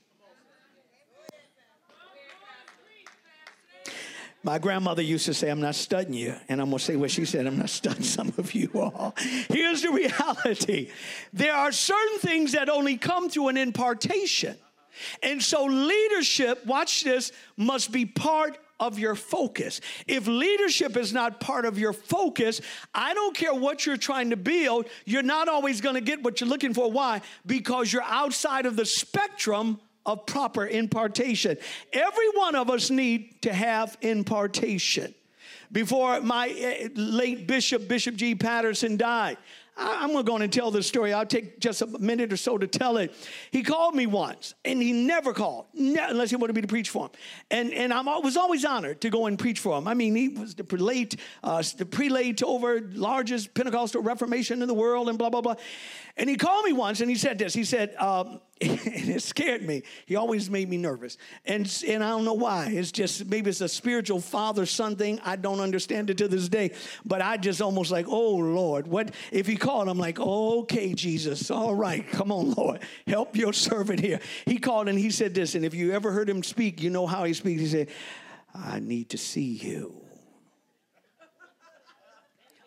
My 4.45 4.59
grandmother 4.59 5.03
used 5.03 5.27
to 5.27 5.35
say, 5.35 5.51
I'm 5.51 5.61
not 5.61 5.77
studying 5.77 6.15
you. 6.15 6.35
And 6.49 6.61
I'm 6.61 6.69
going 6.69 6.79
to 6.79 6.85
say 6.85 6.97
what 6.97 7.11
she 7.11 7.25
said, 7.25 7.47
I'm 7.47 7.59
not 7.59 7.71
studying 7.71 8.03
some 8.19 8.33
of 8.39 8.55
you 8.55 8.71
all. 8.75 9.15
Here's 9.49 9.83
the 9.83 9.91
reality 9.91 10.91
there 11.33 11.55
are 11.55 11.73
certain 11.73 12.19
things 12.19 12.53
that 12.53 12.69
only 12.69 12.97
come 12.97 13.29
through 13.29 13.49
an 13.49 13.57
impartation. 13.57 14.57
And 15.23 15.43
so, 15.43 15.65
leadership, 15.65 16.67
watch 16.67 17.03
this, 17.03 17.33
must 17.57 17.93
be 17.93 18.05
part 18.05 18.59
of 18.79 18.99
your 18.99 19.15
focus. 19.15 19.81
If 20.07 20.27
leadership 20.27 20.97
is 20.97 21.13
not 21.13 21.41
part 21.41 21.65
of 21.65 21.79
your 21.79 21.93
focus, 21.93 22.61
I 22.93 23.15
don't 23.15 23.35
care 23.35 23.55
what 23.55 23.87
you're 23.87 23.97
trying 23.97 24.31
to 24.31 24.37
build, 24.37 24.87
you're 25.05 25.23
not 25.23 25.49
always 25.49 25.81
going 25.81 25.95
to 25.95 26.01
get 26.01 26.23
what 26.23 26.41
you're 26.41 26.51
looking 26.51 26.75
for. 26.75 26.91
Why? 26.91 27.23
Because 27.47 27.93
you're 27.93 28.03
outside 28.03 28.67
of 28.67 28.77
the 28.77 28.85
spectrum 28.85 29.81
of 30.07 30.27
proper 30.27 30.67
impartation. 30.67 31.57
Every 31.93 32.29
one 32.31 32.55
of 32.55 32.71
us 32.71 32.91
need 32.91 33.43
to 33.43 33.53
have 33.53 33.97
impartation. 34.01 35.15
Before 35.71 36.21
my 36.21 36.49
eh, 36.49 36.89
late 36.95 37.47
bishop, 37.47 37.89
Bishop 37.89 38.17
G. 38.17 38.35
Patterson, 38.35 38.99
died, 38.99 39.39
I, 39.75 40.05
am 40.05 40.23
going 40.23 40.43
to 40.43 40.49
tell 40.49 40.71
this 40.71 40.87
story. 40.87 41.15
I'll 41.15 41.25
take 41.25 41.59
just 41.59 41.81
a 41.81 41.87
minute 41.87 42.33
or 42.33 42.37
so 42.37 42.59
to 42.59 42.67
tell 42.67 42.99
it. 42.99 43.15
He 43.51 43.63
called 43.63 43.95
me 43.95 44.07
once, 44.07 44.55
and 44.67 44.83
he 44.83 44.93
never 44.93 45.33
called, 45.33 45.67
unless 45.75 46.29
he 46.29 46.37
wanted 46.37 46.55
me 46.55 46.63
to 46.63 46.69
preach 46.69 46.91
for 46.91 47.07
him. 47.07 47.11
And, 47.51 47.73
and 47.73 47.93
I 47.93 48.03
was 48.19 48.37
always 48.37 48.67
honored 48.67 49.01
to 49.01 49.11
go 49.11 49.27
and 49.27 49.39
preach 49.39 49.61
for 49.61 49.79
him. 49.79 49.89
I 49.89 49.95
mean, 49.95 50.15
he 50.15 50.29
was 50.29 50.55
the 50.55 50.65
prelate, 50.65 51.17
uh, 51.43 51.63
the 51.79 51.87
prelate 51.87 52.43
over 52.43 52.81
largest 52.93 53.55
Pentecostal 53.55 54.03
Reformation 54.03 54.61
in 54.61 54.69
the 54.69 54.75
world, 54.75 55.09
and 55.09 55.17
blah, 55.17 55.31
blah, 55.31 55.41
blah. 55.41 55.55
And 56.17 56.29
he 56.29 56.37
called 56.37 56.65
me 56.65 56.73
once, 56.73 57.01
and 57.01 57.09
he 57.09 57.17
said 57.17 57.39
this. 57.39 57.55
He 57.55 57.65
said, 57.65 57.95
um, 57.97 58.41
and 58.61 58.79
it 59.09 59.23
scared 59.23 59.63
me. 59.63 59.83
He 60.05 60.15
always 60.15 60.51
made 60.51 60.69
me 60.69 60.77
nervous. 60.77 61.17
And, 61.47 61.67
and 61.89 62.05
I 62.05 62.11
don't 62.11 62.25
know 62.25 62.35
why. 62.35 62.67
It's 62.67 62.93
just, 62.93 63.27
maybe 63.27 63.49
it's 63.49 63.63
a 63.63 63.69
spiritual 63.69 64.21
father 64.21 64.67
son 64.67 64.97
thing. 64.97 65.21
I 65.25 65.37
don't 65.37 65.61
understand 65.61 66.11
it 66.11 66.19
to 66.19 66.29
this 66.29 66.49
day. 66.49 66.73
But 67.05 67.23
I 67.23 67.39
just 67.39 67.63
almost 67.63 67.91
like, 67.91 68.07
oh, 68.09 68.37
Lord, 68.37 68.87
what 68.87 69.15
if 69.31 69.47
he 69.47 69.57
called? 69.57 69.89
I'm 69.89 69.99
like, 69.99 70.21
okay, 70.21 70.93
Jesus, 70.93 71.51
all 71.51 71.75
right, 71.75 72.07
come 72.11 72.31
on, 72.31 72.53
Lord, 72.53 72.81
help 73.07 73.35
your 73.35 73.53
servant 73.53 74.01
here. 74.01 74.21
He 74.45 74.59
called 74.59 74.89
and 74.89 74.99
he 74.99 75.11
said 75.11 75.35
this. 75.35 75.55
And 75.55 75.65
if 75.65 75.75
you 75.75 75.93
ever 75.93 76.13
heard 76.13 76.29
him 76.29 76.43
speak, 76.43 76.83
you 76.83 76.91
know 76.91 77.07
how 77.07 77.25
he 77.25 77.33
speaks. 77.33 77.63
He 77.63 77.69
said, 77.69 77.89
I 78.55 78.81
need 78.81 79.11
to 79.11 79.19
see 79.19 79.53
you. 79.55 80.03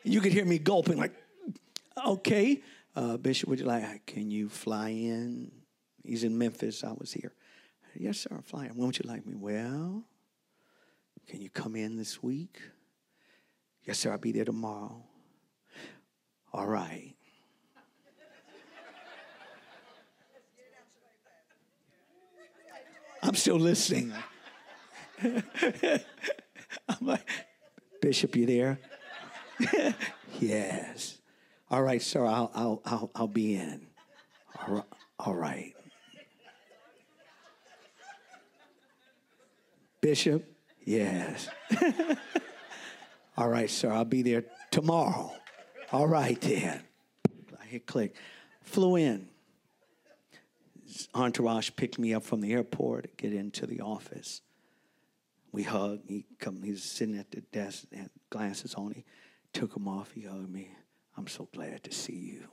You 0.04 0.22
could 0.22 0.34
hear 0.34 0.46
me 0.46 0.60
gulping, 0.60 0.98
like, 0.98 1.14
okay, 2.06 2.62
uh, 2.96 3.18
Bishop, 3.18 3.50
would 3.50 3.60
you 3.60 3.66
like, 3.66 4.06
can 4.06 4.32
you 4.32 4.50
fly 4.50 4.90
in? 4.90 5.52
He's 6.04 6.24
in 6.24 6.38
Memphis. 6.38 6.84
I 6.84 6.94
was 6.94 7.12
here. 7.12 7.34
Yes, 7.96 8.20
sir, 8.20 8.30
I'm 8.32 8.42
flying. 8.42 8.72
When 8.76 8.88
would 8.88 9.00
you 9.00 9.08
like 9.08 9.26
me? 9.26 9.36
Well, 9.36 10.04
can 11.28 11.42
you 11.42 11.50
come 11.50 11.76
in 11.76 11.98
this 11.98 12.22
week? 12.22 12.60
Yes, 13.84 14.00
sir, 14.00 14.12
I'll 14.12 14.18
be 14.18 14.32
there 14.32 14.46
tomorrow. 14.46 15.04
All 16.54 16.68
right. 16.68 17.14
I'm 23.22 23.36
still 23.36 23.58
listening. 23.58 24.14
I'm 25.24 26.02
like, 27.02 27.28
Bishop, 28.02 28.36
you 28.36 28.46
there? 28.46 28.80
yes. 30.40 31.18
All 31.72 31.82
right, 31.82 32.02
sir, 32.02 32.26
I'll, 32.26 32.52
I'll, 32.54 32.82
I'll, 32.86 33.12
I'll 33.16 33.28
be 33.28 33.56
in. 33.56 33.88
All 34.68 34.76
right. 34.76 34.84
All 35.20 35.36
right. 35.36 35.74
Bishop, 40.02 40.46
yes. 40.84 41.48
All 43.38 43.50
right, 43.50 43.70
sir, 43.70 43.92
I'll 43.92 44.06
be 44.06 44.22
there 44.22 44.46
tomorrow. 44.70 45.32
All 45.92 46.08
right, 46.08 46.40
then. 46.42 46.82
I 47.60 47.66
hit 47.66 47.88
click. 47.88 48.16
Flew 48.62 48.98
in. 48.98 49.28
Entourage 51.14 51.72
picked 51.76 51.98
me 51.98 52.14
up 52.14 52.24
from 52.24 52.42
the 52.42 52.54
airport, 52.54 53.18
get 53.18 53.34
into 53.34 53.66
the 53.66 53.82
office. 53.82 54.42
We 55.52 55.64
hugged. 55.64 56.10
He 56.10 56.26
come. 56.38 56.62
He's 56.62 56.84
sitting 56.84 57.18
at 57.18 57.32
the 57.32 57.42
desk, 57.42 57.86
had 57.94 58.10
glasses 58.30 58.76
on. 58.76 58.92
He 58.92 59.06
took 59.54 59.74
them 59.74 59.88
off. 59.88 60.12
He 60.12 60.22
hugged 60.22 60.52
me. 60.52 60.70
I'm 61.18 61.28
so 61.28 61.48
glad 61.54 61.84
to 61.84 61.92
see 61.92 62.14
you. 62.14 62.48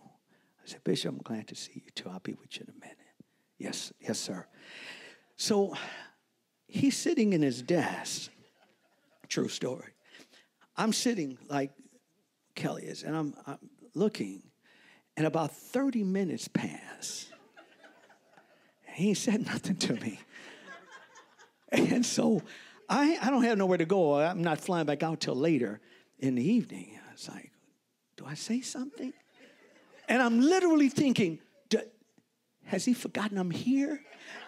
I 0.65 0.67
said, 0.69 0.85
Bishop, 0.85 1.13
I'm 1.13 1.23
glad 1.23 1.49
to 1.49 1.55
see 1.55 1.83
you 1.85 1.91
too. 1.95 2.09
I'll 2.09 2.21
be 2.21 2.35
with 2.35 2.57
you 2.59 2.67
in 2.69 2.75
a 2.75 2.81
minute. 2.81 2.99
Yes, 3.59 3.93
yes, 4.01 4.19
sir. 4.19 4.47
So 5.37 5.75
he's 6.67 6.97
sitting 6.97 7.33
in 7.33 7.43
his 7.43 7.63
desk. 7.63 8.31
True 9.29 9.49
story. 9.49 9.93
I'm 10.77 10.93
sitting 10.93 11.39
like 11.49 11.71
Kelly 12.55 12.85
is, 12.85 13.03
and 13.03 13.17
I'm, 13.17 13.35
I'm 13.47 13.59
looking, 13.95 14.43
and 15.17 15.27
about 15.27 15.53
30 15.53 16.05
minutes 16.05 16.49
pass. 16.49 17.29
He 18.95 19.15
said 19.15 19.47
nothing 19.47 19.77
to 19.77 19.95
me. 19.95 20.19
And 21.71 22.05
so 22.05 22.43
I, 22.89 23.19
I 23.23 23.31
don't 23.31 23.45
have 23.45 23.57
nowhere 23.57 23.79
to 23.79 23.87
go. 23.87 24.21
I'm 24.21 24.43
not 24.43 24.61
flying 24.61 24.87
back 24.87 25.03
out 25.03 25.21
till 25.21 25.35
later 25.35 25.81
in 26.19 26.35
the 26.35 26.45
evening. 26.45 26.99
I 27.09 27.13
was 27.13 27.29
like, 27.29 27.52
do 28.23 28.29
I 28.29 28.35
say 28.35 28.61
something? 28.61 29.13
And 30.09 30.23
I'm 30.23 30.41
literally 30.41 30.89
thinking, 30.89 31.41
has 32.65 32.85
he 32.85 32.95
forgotten 32.95 33.37
I'm 33.37 33.51
here? 33.51 34.01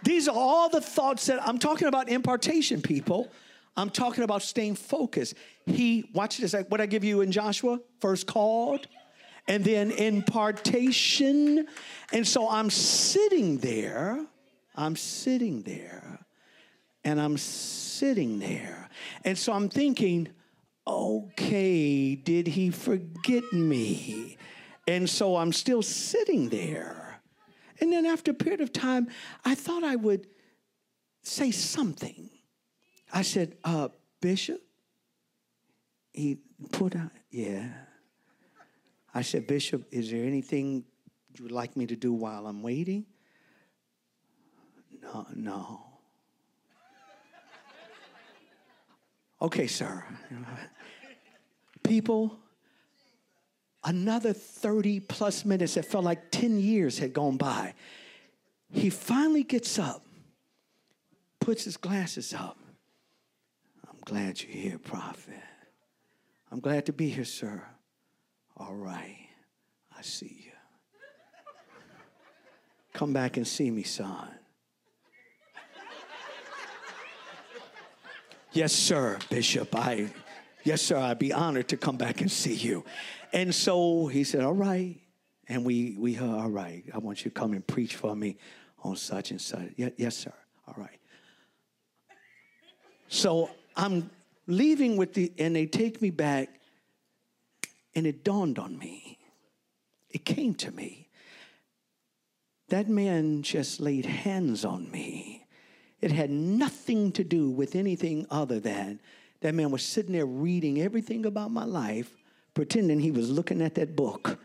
These 0.05 0.29
are 0.29 0.37
all 0.37 0.69
the 0.69 0.81
thoughts 0.81 1.27
that 1.27 1.47
I'm 1.47 1.59
talking 1.59 1.89
about 1.89 2.09
impartation, 2.09 2.81
people. 2.81 3.31
I'm 3.77 3.91
talking 3.91 4.23
about 4.23 4.43
staying 4.43 4.77
focused. 4.77 5.35
He, 5.67 6.09
watch 6.15 6.39
this, 6.39 6.55
what 6.69 6.81
I 6.81 6.87
give 6.87 7.03
you 7.03 7.23
in 7.23 7.33
Joshua, 7.33 7.81
first 8.01 8.27
called, 8.27 8.87
and 9.49 9.65
then 9.65 9.91
impartation. 9.91 11.67
And 12.13 12.27
so 12.27 12.49
I'm 12.49 12.71
sitting 12.71 13.59
there, 13.59 14.25
I'm 14.77 14.95
sitting 14.95 15.63
there, 15.63 16.21
and 17.03 17.21
I'm 17.21 17.37
sitting 17.37 18.39
there. 18.39 18.89
And 19.25 19.37
so 19.37 19.53
I'm 19.53 19.69
thinking, 19.69 20.29
okay, 20.87 22.15
did 22.15 22.47
he 22.47 22.71
forget 22.71 23.45
me? 23.53 24.37
And 24.87 25.09
so 25.09 25.37
I'm 25.37 25.53
still 25.53 25.83
sitting 25.83 26.49
there. 26.49 27.21
And 27.81 27.93
then 27.93 28.07
after 28.07 28.31
a 28.31 28.35
period 28.35 28.61
of 28.61 28.73
time, 28.73 29.09
I 29.45 29.55
thought 29.55 29.83
I 29.83 29.97
would 29.97 30.27
say 31.23 31.51
something. 31.51 32.31
I 33.13 33.23
said, 33.23 33.57
uh, 33.65 33.89
Bishop, 34.21 34.61
he 36.13 36.39
put 36.73 36.97
out, 36.97 37.11
yeah. 37.31 37.69
I 39.15 39.23
said, 39.23 39.47
Bishop, 39.47 39.87
is 39.91 40.11
there 40.11 40.25
anything 40.25 40.85
you 41.37 41.45
would 41.45 41.53
like 41.53 41.77
me 41.77 41.87
to 41.87 41.97
do 41.97 42.13
while 42.13 42.47
I'm 42.47 42.63
waiting? 42.63 43.07
No, 45.03 45.27
no. 45.35 45.84
Okay, 49.45 49.67
sir. 49.67 50.05
People, 51.83 52.39
another 53.85 54.33
30 54.33 55.01
plus 55.01 55.45
minutes, 55.45 55.77
it 55.77 55.85
felt 55.85 56.05
like 56.05 56.31
10 56.31 56.59
years 56.59 56.99
had 56.99 57.13
gone 57.13 57.37
by. 57.37 57.75
He 58.73 58.91
finally 58.91 59.43
gets 59.45 59.79
up, 59.79 60.05
puts 61.41 61.65
his 61.65 61.77
glasses 61.77 62.33
up. 62.33 62.59
I'm 63.89 63.99
glad 64.05 64.41
you're 64.41 64.51
here, 64.51 64.79
prophet. 64.79 65.35
I'm 66.51 66.61
glad 66.61 66.87
to 66.87 66.93
be 66.93 67.09
here, 67.11 67.25
sir. 67.25 67.63
All 68.57 68.75
right, 68.75 69.29
I 69.97 70.03
see 70.03 70.45
you. 70.47 70.53
Come 72.95 73.13
back 73.13 73.37
and 73.37 73.47
see 73.47 73.71
me, 73.71 73.83
son. 73.83 74.29
Yes, 78.55 78.73
sir, 78.73 79.19
Bishop. 79.29 79.75
I 79.75 80.11
Yes, 80.65 80.81
sir, 80.81 80.97
I'd 80.97 81.19
be 81.19 81.31
honored 81.31 81.69
to 81.69 81.77
come 81.77 81.99
back 81.99 82.23
and 82.23 82.33
see 82.33 82.55
you. 82.55 82.85
And 83.35 83.55
so 83.55 84.07
he 84.07 84.25
said, 84.25 84.43
All 84.43 84.55
right. 84.55 84.99
And 85.47 85.63
we, 85.63 85.95
we 85.99 86.15
heard, 86.15 86.31
All 86.31 86.51
right, 86.51 86.83
I 86.93 86.99
want 86.99 87.25
you 87.25 87.31
to 87.31 87.39
come 87.39 87.53
and 87.53 87.65
preach 87.67 87.97
for 87.97 88.17
me 88.17 88.39
on 88.83 88.97
such 88.97 89.31
and 89.31 89.41
such. 89.41 89.73
Yes, 89.77 90.17
sir. 90.17 90.33
All 90.67 90.75
right. 90.79 90.99
So 93.09 93.51
I'm 93.77 94.11
leaving 94.47 94.97
with 94.97 95.13
the, 95.13 95.31
and 95.39 95.55
they 95.55 95.67
take 95.67 96.01
me 96.01 96.09
back, 96.09 96.49
and 97.95 98.07
it 98.07 98.25
dawned 98.25 98.59
on 98.59 98.79
me. 98.79 99.19
It 100.09 100.25
came 100.25 100.55
to 100.57 100.71
me. 100.71 101.09
That 102.69 102.89
man 102.89 103.43
just 103.43 103.81
laid 103.81 104.07
hands 104.07 104.65
on 104.65 104.91
me. 104.91 105.44
It 106.05 106.13
had 106.13 106.29
nothing 106.29 107.13
to 107.13 107.25
do 107.25 107.49
with 107.49 107.75
anything 107.75 108.27
other 108.31 108.61
than 108.61 109.01
that 109.41 109.55
man 109.55 109.71
was 109.71 109.83
sitting 109.83 110.13
there 110.13 110.27
reading 110.27 110.83
everything 110.83 111.25
about 111.25 111.51
my 111.51 111.65
life, 111.65 112.15
pretending 112.53 113.01
he 113.01 113.11
was 113.11 113.31
looking 113.31 113.63
at 113.63 113.75
that 113.77 113.97
book. 113.97 114.39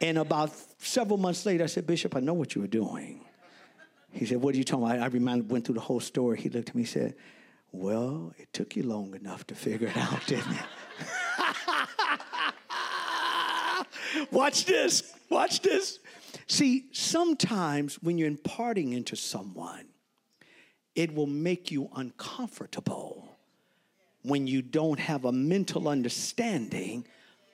And 0.00 0.16
about 0.16 0.50
several 0.78 1.18
months 1.18 1.44
later, 1.44 1.64
I 1.64 1.66
said, 1.66 1.86
Bishop, 1.86 2.16
I 2.16 2.20
know 2.20 2.32
what 2.32 2.54
you 2.54 2.62
were 2.62 2.66
doing. 2.66 3.20
He 4.12 4.24
said, 4.24 4.40
What 4.40 4.54
are 4.54 4.56
you 4.56 4.64
talking 4.64 4.86
about? 4.86 4.98
I 5.00 5.08
reminded, 5.08 5.50
went 5.50 5.66
through 5.66 5.74
the 5.74 5.82
whole 5.82 6.00
story. 6.00 6.40
He 6.40 6.48
looked 6.48 6.70
at 6.70 6.74
me 6.74 6.84
and 6.84 6.88
said, 6.88 7.14
Well, 7.70 8.32
it 8.38 8.50
took 8.54 8.74
you 8.74 8.84
long 8.84 9.14
enough 9.14 9.46
to 9.48 9.54
figure 9.54 9.88
it 9.88 9.96
out, 9.98 10.24
didn't 10.26 10.52
it? 10.52 10.64
Watch 14.32 14.64
this. 14.64 15.12
Watch 15.28 15.60
this. 15.60 15.98
See, 16.46 16.86
sometimes 16.92 17.96
when 17.96 18.16
you're 18.16 18.26
imparting 18.26 18.94
into 18.94 19.16
someone, 19.16 19.84
it 20.94 21.14
will 21.14 21.26
make 21.26 21.70
you 21.70 21.90
uncomfortable 21.94 23.36
when 24.22 24.46
you 24.46 24.62
don't 24.62 24.98
have 24.98 25.24
a 25.24 25.32
mental 25.32 25.88
understanding 25.88 27.06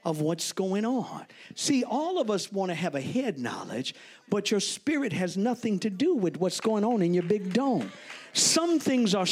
of 0.04 0.20
what's 0.20 0.52
going 0.52 0.84
on. 0.84 1.26
See, 1.54 1.84
all 1.84 2.20
of 2.20 2.30
us 2.30 2.50
want 2.50 2.70
to 2.70 2.74
have 2.74 2.94
a 2.94 3.00
head 3.00 3.38
knowledge, 3.38 3.94
but 4.30 4.50
your 4.50 4.60
spirit 4.60 5.12
has 5.12 5.36
nothing 5.36 5.78
to 5.80 5.90
do 5.90 6.14
with 6.14 6.38
what's 6.38 6.60
going 6.60 6.84
on 6.84 7.02
in 7.02 7.12
your 7.12 7.22
big 7.22 7.52
dome. 7.52 7.90
Some 8.32 8.78
things 8.78 9.14
are, 9.14 9.26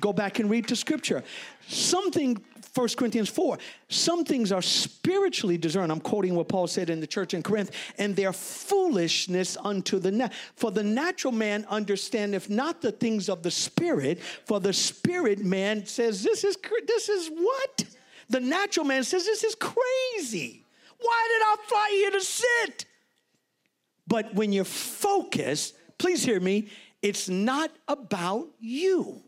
go 0.00 0.12
back 0.12 0.40
and 0.40 0.50
read 0.50 0.68
the 0.68 0.74
scripture. 0.74 1.22
Something 1.68 2.42
1 2.74 2.88
Corinthians 2.96 3.28
4. 3.28 3.58
Some 3.88 4.24
things 4.24 4.50
are 4.50 4.62
spiritually 4.62 5.56
discerned. 5.56 5.92
I'm 5.92 6.00
quoting 6.00 6.34
what 6.34 6.48
Paul 6.48 6.66
said 6.66 6.90
in 6.90 7.00
the 7.00 7.06
church 7.06 7.32
in 7.32 7.42
Corinth, 7.42 7.70
and 7.98 8.16
they're 8.16 8.32
foolishness 8.32 9.56
unto 9.56 10.00
the. 10.00 10.30
For 10.56 10.72
the 10.72 10.82
natural 10.82 11.32
man 11.32 11.64
understandeth 11.68 12.50
not 12.50 12.82
the 12.82 12.90
things 12.90 13.28
of 13.28 13.42
the 13.44 13.50
spirit, 13.50 14.20
for 14.20 14.58
the 14.58 14.72
spirit 14.72 15.38
man 15.44 15.86
says, 15.86 16.22
This 16.22 16.42
is 16.42 16.56
this 16.86 17.08
is 17.08 17.28
what? 17.28 17.84
The 18.28 18.40
natural 18.40 18.86
man 18.86 19.04
says, 19.04 19.24
This 19.24 19.44
is 19.44 19.54
crazy. 19.54 20.64
Why 20.98 21.28
did 21.30 21.42
I 21.44 21.68
fly 21.68 21.88
here 21.92 22.10
to 22.10 22.20
sit? 22.20 22.86
But 24.06 24.34
when 24.34 24.52
you're 24.52 24.64
focused, 24.64 25.76
please 25.98 26.24
hear 26.24 26.40
me, 26.40 26.68
it's 27.02 27.28
not 27.28 27.70
about 27.86 28.48
you. 28.58 29.22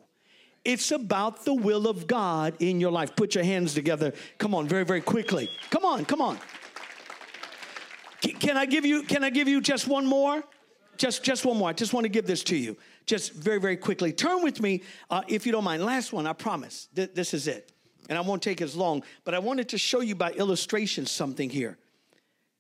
It's 0.67 0.91
about 0.91 1.45
the 1.45 1.55
will 1.55 1.87
of 1.87 2.09
God 2.09 2.55
in 2.59 2.81
your 2.81 2.91
life. 2.91 3.15
Put 3.15 3.37
your 3.37 3.45
hands 3.45 3.73
together. 3.73 4.13
Come 4.37 4.53
on, 4.53 4.67
very, 4.67 4.85
very 4.85 5.01
quickly. 5.01 5.49
Come 5.71 5.85
on, 5.85 6.05
come 6.05 6.21
on. 6.21 6.41
Can 8.21 8.57
I 8.57 8.67
give 8.67 8.85
you, 8.85 9.05
can 9.05 9.23
I 9.23 9.31
give 9.31 9.47
you 9.47 9.61
just 9.61 9.87
one 9.87 10.05
more? 10.05 10.43
Just, 10.97 11.23
just 11.23 11.45
one 11.45 11.57
more. 11.57 11.69
I 11.69 11.73
just 11.73 11.93
want 11.93 12.03
to 12.03 12.09
give 12.09 12.27
this 12.27 12.43
to 12.45 12.57
you. 12.57 12.77
Just 13.05 13.33
very, 13.33 13.61
very 13.61 13.77
quickly. 13.77 14.13
Turn 14.13 14.43
with 14.43 14.61
me, 14.61 14.83
uh, 15.09 15.23
if 15.29 15.47
you 15.47 15.53
don't 15.53 15.63
mind. 15.63 15.85
Last 15.85 16.13
one, 16.13 16.27
I 16.27 16.33
promise. 16.33 16.89
Th- 16.97 17.15
this 17.15 17.33
is 17.33 17.47
it. 17.47 17.71
And 18.09 18.19
I 18.19 18.23
won't 18.23 18.43
take 18.43 18.61
as 18.61 18.75
long, 18.75 19.05
but 19.23 19.35
I 19.35 19.39
wanted 19.39 19.69
to 19.69 19.79
show 19.79 20.01
you 20.01 20.17
by 20.17 20.33
illustration 20.33 21.07
something 21.07 21.49
here. 21.49 21.79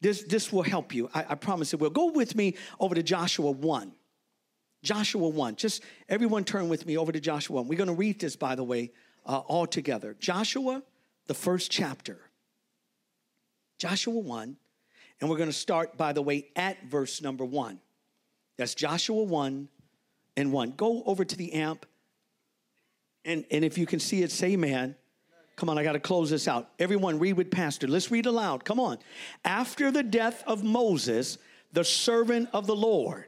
This, 0.01 0.23
this 0.23 0.53
will 0.53 0.62
help 0.62 0.95
you. 0.95 1.11
I, 1.12 1.27
I 1.31 1.35
promise 1.35 1.75
it 1.75 1.81
will. 1.81 1.90
Go 1.90 2.12
with 2.12 2.37
me 2.37 2.55
over 2.79 2.95
to 2.95 3.03
Joshua 3.03 3.51
1. 3.51 3.92
Joshua 4.87 5.29
1. 5.29 5.57
Just 5.57 5.83
everyone 6.09 6.44
turn 6.44 6.68
with 6.68 6.87
me 6.87 6.96
over 6.96 7.11
to 7.11 7.20
Joshua 7.20 7.57
1. 7.57 7.68
We're 7.68 7.77
going 7.77 7.88
to 7.88 7.94
read 7.94 8.20
this, 8.20 8.37
by 8.37 8.55
the 8.55 8.64
way, 8.64 8.92
uh, 9.27 9.38
all 9.38 9.66
together. 9.66 10.16
Joshua, 10.20 10.83
the 11.27 11.35
first 11.35 11.70
chapter. 11.70 12.18
Joshua 13.79 14.14
1. 14.14 14.57
And 15.20 15.31
we're 15.31 15.37
going 15.37 15.49
to 15.49 15.57
start, 15.57 15.96
by 15.96 16.12
the 16.12 16.22
way, 16.22 16.46
at 16.55 16.77
verse 16.85 17.20
number 17.20 17.44
1. 17.44 17.81
That's 18.57 18.75
Joshua 18.75 19.25
1 19.25 19.68
and 20.37 20.53
1. 20.53 20.70
Go 20.77 21.03
over 21.05 21.25
to 21.25 21.37
the 21.37 21.53
amp. 21.55 21.85
And, 23.25 23.44
and 23.51 23.64
if 23.64 23.77
you 23.77 23.87
can 23.87 23.99
see 23.99 24.22
it, 24.22 24.31
say 24.31 24.53
amen. 24.53 24.94
Come 25.57 25.68
on, 25.68 25.79
I 25.79 25.83
got 25.83 25.92
to 25.92 26.01
close 26.01 26.31
this 26.31 26.46
out. 26.46 26.68
Everyone, 26.79 27.18
read 27.18 27.33
with 27.33 27.51
Pastor. 27.51 27.88
Let's 27.88 28.11
read 28.11 28.27
aloud. 28.27 28.64
Come 28.64 28.79
on. 28.79 28.99
After 29.44 29.90
the 29.90 30.05
death 30.05 30.44
of 30.46 30.62
Moses, 30.62 31.38
the 31.72 31.83
servant 31.83 32.51
of 32.53 32.66
the 32.66 32.77
Lord, 32.77 33.27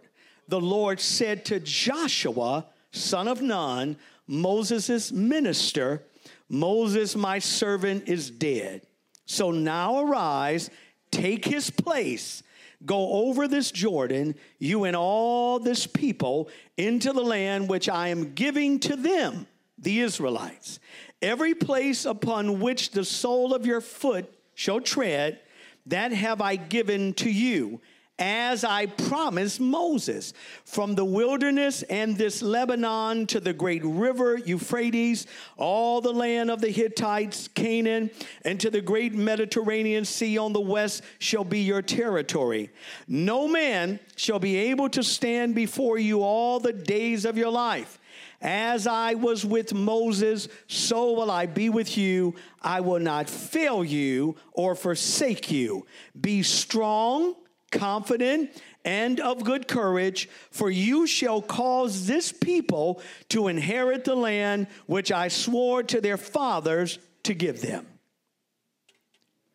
the 0.49 0.61
Lord 0.61 0.99
said 0.99 1.45
to 1.47 1.61
Joshua, 1.61 2.67
son 2.91 3.29
of 3.29 3.43
Nun, 3.43 3.97
Moses' 4.27 5.13
minister, 5.13 6.03
Moses, 6.49 7.15
my 7.15 7.39
servant, 7.39 8.09
is 8.09 8.31
dead. 8.31 8.83
So 9.27 9.51
now 9.51 10.01
arise, 10.01 10.71
take 11.11 11.45
his 11.45 11.71
place, 11.71 12.43
go 12.85 13.27
over 13.27 13.47
this 13.47 13.71
Jordan, 13.71 14.35
you 14.59 14.85
and 14.85 14.97
all 14.97 15.59
this 15.59 15.87
people, 15.87 16.49
into 16.79 17.13
the 17.13 17.23
land 17.23 17.69
which 17.69 17.89
I 17.89 18.09
am 18.09 18.33
giving 18.33 18.81
to 18.81 18.97
them, 18.97 19.47
the 19.77 20.01
Israelites. 20.01 20.81
Every 21.21 21.55
place 21.55 22.07
upon 22.07 22.61
which 22.61 22.91
the 22.91 23.05
sole 23.05 23.55
of 23.55 23.67
your 23.67 23.83
foot 23.83 24.33
shall 24.55 24.81
tread, 24.81 25.41
that 25.87 26.13
have 26.13 26.41
I 26.41 26.57
given 26.57 27.13
to 27.15 27.31
you 27.31 27.81
as 28.19 28.65
I 28.65 28.87
promised 28.87 29.61
Moses. 29.61 30.33
From 30.65 30.95
the 30.95 31.05
wilderness 31.05 31.83
and 31.85 32.17
this 32.17 32.43
Lebanon 32.43 33.27
to 33.29 33.41
the 33.41 33.53
great 33.53 33.83
river 33.85 34.37
Euphrates, 34.37 35.27
all 35.57 36.01
the 36.01 36.13
land 36.13 36.51
of 36.51 36.61
the 36.61 36.71
Hittites, 36.71 37.49
Canaan, 37.49 38.11
and 38.45 38.59
to 38.61 38.71
the 38.71 38.81
great 38.81 39.15
Mediterranean 39.15 40.05
Sea 40.05 40.39
on 40.39 40.53
the 40.53 40.61
west 40.61 41.03
shall 41.19 41.45
be 41.45 41.61
your 41.61 41.83
territory. 41.83 42.71
No 43.07 43.47
man 43.47 44.01
shall 44.17 44.39
be 44.39 44.57
able 44.57 44.89
to 44.91 45.03
stand 45.03 45.55
before 45.55 45.99
you 45.99 46.23
all 46.23 46.61
the 46.61 46.73
days 46.73 47.25
of 47.25 47.39
your 47.39 47.51
life. 47.51 47.99
As 48.41 48.87
I 48.87 49.15
was 49.15 49.45
with 49.45 49.75
Moses, 49.75 50.49
so 50.69 51.13
will 51.13 51.31
I 51.31 51.47
be 51.47 51.71
with 51.71 51.99
you. 51.99 52.37
I 52.63 52.81
will 52.81 53.01
not 53.01 53.29
fail 53.29 53.85
you 53.85 54.37
or 54.53 54.77
forsake 54.77 55.51
you. 55.51 55.87
Be 56.21 56.45
strong 56.45 57.35
confident 57.71 58.51
and 58.85 59.21
of 59.21 59.45
good 59.45 59.69
courage, 59.69 60.29
for 60.51 60.71
you 60.71 61.07
shall 61.07 61.43
cause 61.43 62.07
this 62.07 62.33
people 62.33 63.03
to 63.29 63.49
inherit 63.49 64.05
the 64.05 64.15
land 64.15 64.67
which 64.87 65.13
I 65.13 65.29
swore 65.29 65.83
to 65.85 66.01
their 66.01 66.17
fathers 66.17 66.99
to 67.25 67.35
give 67.35 67.61
them. 67.61 67.87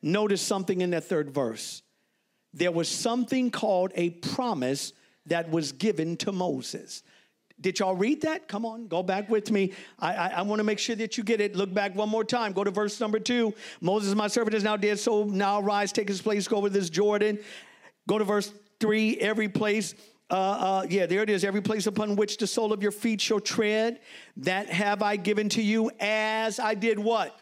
Notice 0.01 0.41
something 0.41 0.81
in 0.81 0.91
that 0.91 1.05
third 1.05 1.31
verse. 1.31 1.81
There 2.53 2.71
was 2.71 2.89
something 2.89 3.49
called 3.49 3.91
a 3.95 4.11
promise 4.11 4.93
that 5.25 5.49
was 5.49 5.71
given 5.71 6.17
to 6.17 6.31
Moses. 6.31 7.01
Did 7.59 7.79
y'all 7.79 7.95
read 7.95 8.21
that? 8.23 8.49
Come 8.49 8.65
on, 8.65 8.87
go 8.87 9.01
back 9.01 9.29
with 9.29 9.49
me. 9.49 9.71
I, 9.97 10.13
I, 10.13 10.27
I 10.27 10.41
want 10.41 10.59
to 10.59 10.63
make 10.65 10.79
sure 10.79 10.97
that 10.97 11.17
you 11.17 11.23
get 11.23 11.39
it. 11.39 11.55
Look 11.55 11.73
back 11.73 11.95
one 11.95 12.09
more 12.09 12.25
time. 12.25 12.51
Go 12.51 12.63
to 12.63 12.71
verse 12.71 12.99
number 12.99 13.19
two. 13.19 13.53
Moses, 13.79 14.13
my 14.15 14.27
servant, 14.27 14.55
is 14.55 14.63
now 14.63 14.75
dead, 14.75 14.99
so 14.99 15.23
now 15.23 15.61
rise, 15.61 15.93
take 15.93 16.09
his 16.09 16.21
place, 16.21 16.47
go 16.47 16.57
over 16.57 16.69
this 16.69 16.89
Jordan. 16.89 17.39
Go 18.07 18.17
to 18.17 18.23
verse 18.23 18.53
3 18.79 19.17
every 19.17 19.49
place. 19.49 19.95
Uh, 20.29 20.35
uh, 20.35 20.87
yeah, 20.89 21.05
there 21.05 21.21
it 21.21 21.29
is. 21.29 21.43
Every 21.43 21.61
place 21.61 21.87
upon 21.87 22.15
which 22.15 22.37
the 22.37 22.47
sole 22.47 22.73
of 22.73 22.81
your 22.81 22.91
feet 22.91 23.21
shall 23.21 23.39
tread, 23.39 23.99
that 24.37 24.69
have 24.69 25.01
I 25.01 25.15
given 25.15 25.49
to 25.49 25.61
you 25.61 25.91
as 25.99 26.59
I 26.59 26.73
did 26.73 26.97
what? 26.97 27.39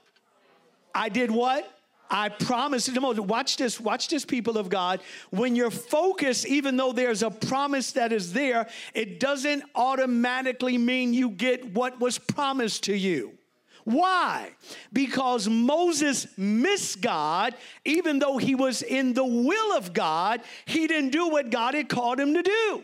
I 0.94 1.10
did 1.10 1.32
what? 1.32 1.72
I 2.12 2.28
promised 2.28 2.94
to 2.94 3.22
Watch 3.22 3.56
this, 3.56 3.80
watch 3.80 4.10
this, 4.10 4.26
people 4.26 4.58
of 4.58 4.68
God. 4.68 5.00
When 5.30 5.56
you're 5.56 5.72
focused, 5.72 6.46
even 6.46 6.76
though 6.76 6.92
there's 6.92 7.24
a 7.24 7.32
promise 7.32 7.94
that 7.94 8.12
is 8.12 8.34
there, 8.34 8.68
it 8.94 9.22
doesn't 9.22 9.64
automatically 9.74 10.78
mean 10.78 11.14
you 11.14 11.30
get 11.30 11.74
what 11.74 12.02
was 12.02 12.18
promised 12.18 12.84
to 12.84 12.96
you. 12.96 13.38
Why? 13.84 14.52
Because 14.94 15.48
Moses 15.48 16.28
missed 16.38 17.02
God, 17.02 17.56
even 17.86 18.20
though 18.20 18.38
he 18.38 18.56
was 18.56 18.82
in 18.82 19.14
the 19.14 19.26
will 19.26 19.78
of 19.78 19.94
God, 19.94 20.42
he 20.66 20.88
didn't 20.88 21.12
do 21.12 21.30
what 21.30 21.50
God 21.50 21.74
had 21.74 21.90
called 21.90 22.20
him 22.20 22.34
to 22.34 22.44
do. 22.44 22.84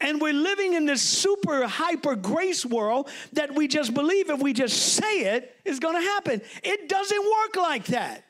And 0.00 0.20
we're 0.20 0.32
living 0.32 0.74
in 0.74 0.86
this 0.86 1.02
super 1.02 1.66
hyper 1.66 2.16
grace 2.16 2.64
world 2.64 3.08
that 3.32 3.54
we 3.54 3.68
just 3.68 3.94
believe 3.94 4.30
if 4.30 4.40
we 4.40 4.52
just 4.52 4.94
say 4.94 5.36
it, 5.36 5.54
it's 5.64 5.78
gonna 5.78 6.00
happen. 6.00 6.40
It 6.62 6.88
doesn't 6.88 7.22
work 7.22 7.56
like 7.56 7.86
that. 7.86 8.24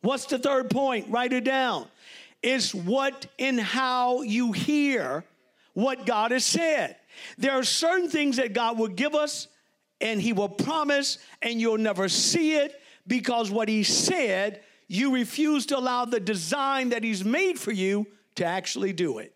What's 0.00 0.26
the 0.26 0.38
third 0.38 0.70
point? 0.70 1.06
Write 1.08 1.32
it 1.32 1.44
down. 1.44 1.86
It's 2.42 2.74
what 2.74 3.26
and 3.38 3.60
how 3.60 4.22
you 4.22 4.52
hear 4.52 5.24
what 5.74 6.06
God 6.06 6.30
has 6.30 6.44
said. 6.44 6.96
There 7.36 7.52
are 7.52 7.64
certain 7.64 8.08
things 8.08 8.36
that 8.36 8.52
God 8.52 8.78
will 8.78 8.88
give 8.88 9.14
us 9.14 9.48
and 10.00 10.20
he 10.20 10.32
will 10.32 10.48
promise 10.48 11.18
and 11.42 11.60
you'll 11.60 11.78
never 11.78 12.08
see 12.08 12.56
it 12.56 12.80
because 13.06 13.50
what 13.50 13.68
he 13.68 13.82
said, 13.82 14.60
you 14.86 15.14
refuse 15.14 15.66
to 15.66 15.78
allow 15.78 16.04
the 16.04 16.20
design 16.20 16.90
that 16.90 17.04
he's 17.04 17.24
made 17.24 17.58
for 17.58 17.72
you 17.72 18.06
to 18.36 18.44
actually 18.44 18.92
do 18.92 19.18
it. 19.18 19.34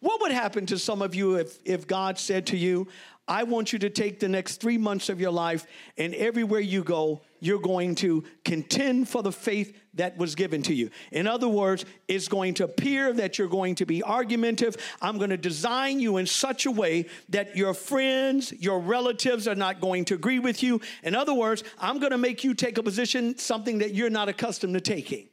What 0.00 0.20
would 0.20 0.32
happen 0.32 0.66
to 0.66 0.78
some 0.78 1.02
of 1.02 1.14
you 1.14 1.36
if, 1.36 1.58
if 1.64 1.86
God 1.86 2.18
said 2.18 2.46
to 2.48 2.56
you, 2.56 2.88
I 3.28 3.44
want 3.44 3.72
you 3.72 3.78
to 3.80 3.90
take 3.90 4.18
the 4.18 4.28
next 4.28 4.60
three 4.60 4.78
months 4.78 5.08
of 5.08 5.20
your 5.20 5.30
life, 5.30 5.64
and 5.96 6.14
everywhere 6.14 6.60
you 6.60 6.82
go, 6.82 7.22
you're 7.38 7.60
going 7.60 7.94
to 7.96 8.24
contend 8.44 9.08
for 9.08 9.22
the 9.22 9.32
faith 9.32 9.76
that 9.94 10.16
was 10.16 10.34
given 10.34 10.62
to 10.62 10.74
you. 10.74 10.90
In 11.10 11.26
other 11.26 11.48
words, 11.48 11.84
it's 12.08 12.28
going 12.28 12.54
to 12.54 12.64
appear 12.64 13.12
that 13.12 13.38
you're 13.38 13.48
going 13.48 13.74
to 13.76 13.86
be 13.86 14.02
argumentative. 14.02 14.76
I'm 15.00 15.18
going 15.18 15.30
to 15.30 15.36
design 15.36 16.00
you 16.00 16.16
in 16.16 16.26
such 16.26 16.66
a 16.66 16.70
way 16.70 17.06
that 17.28 17.56
your 17.56 17.74
friends, 17.74 18.52
your 18.52 18.78
relatives 18.78 19.46
are 19.46 19.54
not 19.54 19.80
going 19.80 20.04
to 20.06 20.14
agree 20.14 20.38
with 20.38 20.62
you. 20.62 20.80
In 21.02 21.14
other 21.14 21.34
words, 21.34 21.62
I'm 21.78 21.98
going 21.98 22.12
to 22.12 22.18
make 22.18 22.44
you 22.44 22.54
take 22.54 22.78
a 22.78 22.82
position, 22.82 23.36
something 23.38 23.78
that 23.78 23.94
you're 23.94 24.10
not 24.10 24.28
accustomed 24.28 24.74
to 24.74 24.80
taking 24.80 25.28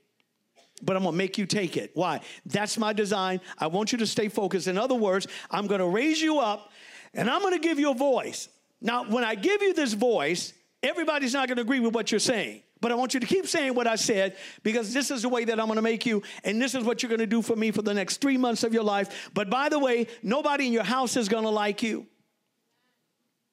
but 0.82 0.96
I'm 0.96 1.04
gonna 1.04 1.18
make 1.18 1.38
you 1.38 1.46
take 1.46 1.76
it. 1.76 1.92
Why? 1.94 2.22
That's 2.46 2.78
my 2.78 2.94
design. 2.94 3.42
I 3.58 3.68
want 3.68 3.92
you 3.92 3.98
to 3.98 4.08
stay 4.08 4.30
focused. 4.30 4.66
In 4.66 4.78
other 4.78 4.96
words, 4.96 5.28
I'm 5.52 5.68
gonna 5.68 5.86
raise 5.86 6.22
you 6.22 6.40
up 6.40 6.72
and 7.14 7.30
I'm 7.30 7.42
going 7.42 7.54
to 7.54 7.60
give 7.60 7.80
you 7.80 7.92
a 7.92 7.96
voice. 7.96 8.50
Now, 8.82 9.04
when 9.06 9.24
I 9.24 9.36
give 9.36 9.62
you 9.62 9.74
this 9.74 9.94
voice, 9.94 10.54
everybody's 10.82 11.34
not 11.34 11.48
going 11.48 11.58
to 11.58 11.62
agree 11.62 11.80
with 11.80 11.94
what 11.94 12.12
you're 12.12 12.20
saying. 12.20 12.62
But 12.82 12.92
I 12.92 12.96
want 12.96 13.14
you 13.14 13.20
to 13.20 13.28
keep 13.28 13.46
saying 13.46 13.76
what 13.76 13.88
I 13.88 13.96
said 13.96 14.38
because 14.64 14.94
this 14.94 15.12
is 15.12 15.24
the 15.24 15.30
way 15.30 15.44
that 15.46 15.60
I'm 15.60 15.66
going 15.66 15.76
to 15.76 15.82
make 15.82 16.06
you, 16.06 16.24
and 16.44 16.62
this 16.62 16.76
is 16.76 16.84
what 16.84 17.04
you're 17.04 17.10
going 17.10 17.20
to 17.20 17.28
do 17.28 17.42
for 17.42 17.56
me 17.56 17.72
for 17.72 17.82
the 17.82 17.94
next 17.94 18.22
three 18.22 18.38
months 18.38 18.64
of 18.64 18.74
your 18.74 18.84
life. 18.84 19.30
But 19.34 19.50
by 19.50 19.70
the 19.70 19.80
way, 19.80 20.08
nobody 20.24 20.68
in 20.68 20.74
your 20.74 20.84
house 20.84 21.18
is 21.18 21.28
going 21.28 21.44
to 21.44 21.50
like 21.50 21.84
you. 21.84 22.08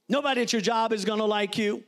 Nobody 0.09 0.43
at 0.43 0.53
your 0.53 0.63
job 0.63 0.93
is 0.93 1.05
going 1.05 1.19
to 1.19 1.25
like 1.25 1.59
you. 1.59 1.83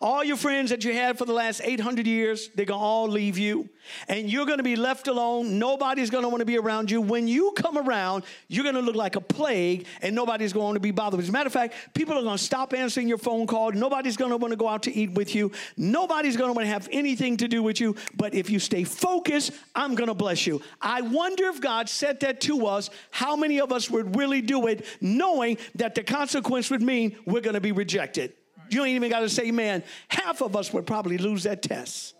All 0.00 0.22
your 0.22 0.36
friends 0.36 0.70
that 0.70 0.84
you 0.84 0.92
had 0.92 1.18
for 1.18 1.24
the 1.24 1.32
last 1.32 1.60
800 1.64 2.06
years, 2.06 2.48
they're 2.54 2.66
going 2.66 2.80
to 2.80 2.84
all 2.84 3.08
leave 3.08 3.38
you. 3.38 3.68
And 4.08 4.30
you're 4.30 4.46
going 4.46 4.58
to 4.58 4.64
be 4.64 4.76
left 4.76 5.08
alone. 5.08 5.58
Nobody's 5.58 6.10
going 6.10 6.22
to 6.22 6.28
want 6.28 6.40
to 6.40 6.46
be 6.46 6.58
around 6.58 6.90
you. 6.90 7.00
When 7.00 7.28
you 7.28 7.52
come 7.56 7.78
around, 7.78 8.24
you're 8.48 8.64
going 8.64 8.74
to 8.74 8.80
look 8.80 8.96
like 8.96 9.16
a 9.16 9.20
plague 9.20 9.86
and 10.02 10.14
nobody's 10.14 10.52
going 10.52 10.74
to 10.74 10.80
be 10.80 10.90
bothered. 10.90 11.20
As 11.20 11.28
a 11.28 11.32
matter 11.32 11.46
of 11.46 11.52
fact, 11.52 11.74
people 11.94 12.16
are 12.18 12.22
going 12.22 12.36
to 12.36 12.42
stop 12.42 12.74
answering 12.74 13.08
your 13.08 13.18
phone 13.18 13.46
call. 13.46 13.72
Nobody's 13.72 14.16
going 14.16 14.30
to 14.30 14.36
want 14.36 14.52
to 14.52 14.56
go 14.56 14.68
out 14.68 14.82
to 14.84 14.94
eat 14.94 15.12
with 15.12 15.34
you. 15.34 15.52
Nobody's 15.76 16.36
going 16.36 16.48
to 16.48 16.54
want 16.54 16.66
to 16.66 16.72
have 16.72 16.88
anything 16.92 17.36
to 17.38 17.48
do 17.48 17.62
with 17.62 17.80
you. 17.80 17.96
But 18.16 18.34
if 18.34 18.50
you 18.50 18.58
stay 18.58 18.84
focused, 18.84 19.52
I'm 19.74 19.94
going 19.94 20.08
to 20.08 20.14
bless 20.14 20.46
you. 20.46 20.62
I 20.80 21.02
wonder 21.02 21.46
if 21.46 21.60
God 21.60 21.88
said 21.88 22.20
that 22.20 22.40
to 22.42 22.66
us, 22.66 22.90
how 23.10 23.36
many 23.36 23.60
of 23.60 23.72
us 23.72 23.90
would 23.90 24.16
really 24.16 24.40
do 24.40 24.66
it 24.66 24.84
knowing 25.00 25.58
that 25.76 25.94
the 25.94 26.02
consequence 26.02 26.70
would 26.70 26.82
mean 26.82 27.16
we're 27.24 27.40
going 27.40 27.54
to 27.54 27.60
be 27.60 27.72
rejected? 27.72 28.32
You 28.70 28.84
ain't 28.84 28.96
even 28.96 29.10
got 29.10 29.20
to 29.20 29.28
say 29.28 29.50
man. 29.50 29.82
Half 30.08 30.42
of 30.42 30.56
us 30.56 30.72
would 30.72 30.86
probably 30.86 31.18
lose 31.18 31.44
that 31.44 31.62
test 31.62 32.14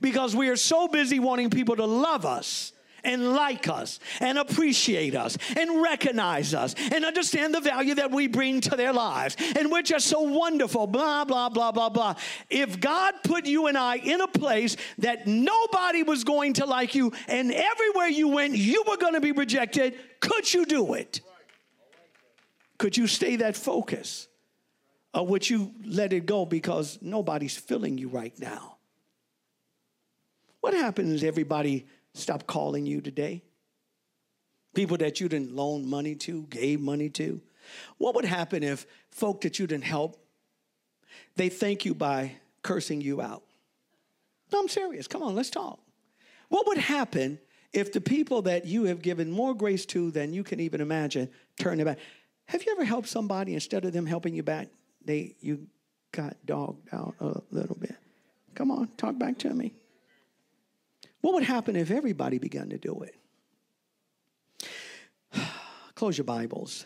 because 0.00 0.34
we 0.34 0.48
are 0.48 0.56
so 0.56 0.88
busy 0.88 1.18
wanting 1.18 1.50
people 1.50 1.76
to 1.76 1.86
love 1.86 2.24
us 2.24 2.72
and 3.04 3.32
like 3.32 3.68
us 3.68 4.00
and 4.20 4.38
appreciate 4.38 5.14
us 5.14 5.38
and 5.56 5.82
recognize 5.82 6.54
us 6.54 6.74
and 6.92 7.04
understand 7.04 7.54
the 7.54 7.60
value 7.60 7.94
that 7.94 8.10
we 8.10 8.26
bring 8.26 8.60
to 8.60 8.76
their 8.76 8.92
lives. 8.92 9.36
And 9.56 9.70
we're 9.70 9.82
just 9.82 10.06
so 10.06 10.20
wonderful, 10.20 10.86
blah, 10.86 11.24
blah, 11.24 11.48
blah, 11.48 11.72
blah, 11.72 11.88
blah. 11.88 12.14
If 12.50 12.80
God 12.80 13.14
put 13.24 13.46
you 13.46 13.66
and 13.66 13.78
I 13.78 13.96
in 13.96 14.20
a 14.20 14.28
place 14.28 14.76
that 14.98 15.26
nobody 15.26 16.02
was 16.02 16.24
going 16.24 16.54
to 16.54 16.66
like 16.66 16.94
you 16.94 17.12
and 17.28 17.52
everywhere 17.52 18.08
you 18.08 18.28
went, 18.28 18.54
you 18.56 18.84
were 18.86 18.96
going 18.96 19.14
to 19.14 19.20
be 19.20 19.32
rejected, 19.32 19.94
could 20.20 20.52
you 20.52 20.66
do 20.66 20.94
it? 20.94 21.20
Could 22.78 22.96
you 22.96 23.06
stay 23.06 23.36
that 23.36 23.56
focus? 23.56 24.27
Or 25.14 25.26
would 25.26 25.48
you 25.48 25.72
let 25.84 26.12
it 26.12 26.26
go 26.26 26.44
because 26.44 26.98
nobody's 27.00 27.56
feeling 27.56 27.98
you 27.98 28.08
right 28.08 28.38
now? 28.38 28.76
What 30.60 30.74
happens 30.74 31.22
if 31.22 31.28
everybody 31.28 31.86
stopped 32.14 32.46
calling 32.46 32.84
you 32.84 33.00
today? 33.00 33.42
People 34.74 34.96
that 34.98 35.20
you 35.20 35.28
didn't 35.28 35.54
loan 35.54 35.88
money 35.88 36.14
to, 36.16 36.42
gave 36.44 36.80
money 36.80 37.08
to. 37.10 37.40
What 37.96 38.14
would 38.14 38.24
happen 38.24 38.62
if 38.62 38.86
folk 39.10 39.40
that 39.42 39.58
you 39.58 39.66
didn't 39.66 39.84
help, 39.84 40.18
they 41.36 41.48
thank 41.48 41.84
you 41.84 41.94
by 41.94 42.32
cursing 42.62 43.00
you 43.00 43.20
out? 43.20 43.42
No, 44.52 44.60
I'm 44.60 44.68
serious. 44.68 45.06
Come 45.06 45.22
on, 45.22 45.34
let's 45.34 45.50
talk. 45.50 45.78
What 46.48 46.66
would 46.66 46.78
happen 46.78 47.38
if 47.72 47.92
the 47.92 48.00
people 48.00 48.42
that 48.42 48.66
you 48.66 48.84
have 48.84 49.02
given 49.02 49.30
more 49.30 49.54
grace 49.54 49.84
to 49.86 50.10
than 50.10 50.32
you 50.32 50.42
can 50.42 50.60
even 50.60 50.80
imagine 50.80 51.30
turn 51.58 51.76
their 51.76 51.86
back? 51.86 51.98
Have 52.46 52.64
you 52.64 52.72
ever 52.72 52.84
helped 52.84 53.08
somebody 53.08 53.54
instead 53.54 53.84
of 53.84 53.92
them 53.92 54.06
helping 54.06 54.34
you 54.34 54.42
back? 54.42 54.68
They 55.08 55.34
you 55.40 55.66
got 56.12 56.36
dogged 56.44 56.86
out 56.92 57.14
a 57.18 57.40
little 57.50 57.76
bit. 57.76 57.96
Come 58.54 58.70
on, 58.70 58.88
talk 58.98 59.18
back 59.18 59.38
to 59.38 59.48
me. 59.48 59.72
What 61.22 61.32
would 61.34 61.44
happen 61.44 61.76
if 61.76 61.90
everybody 61.90 62.38
began 62.38 62.68
to 62.68 62.78
do 62.78 63.02
it? 63.02 63.14
Close 65.94 66.18
your 66.18 66.26
Bibles. 66.26 66.84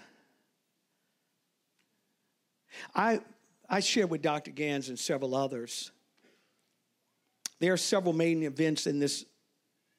I 2.94 3.20
I 3.68 3.80
shared 3.80 4.08
with 4.08 4.22
Dr. 4.22 4.52
Gans 4.52 4.88
and 4.88 4.98
several 4.98 5.34
others. 5.34 5.90
There 7.58 7.72
are 7.72 7.76
several 7.76 8.12
main 8.12 8.44
events 8.44 8.86
in 8.86 9.00
this 9.00 9.24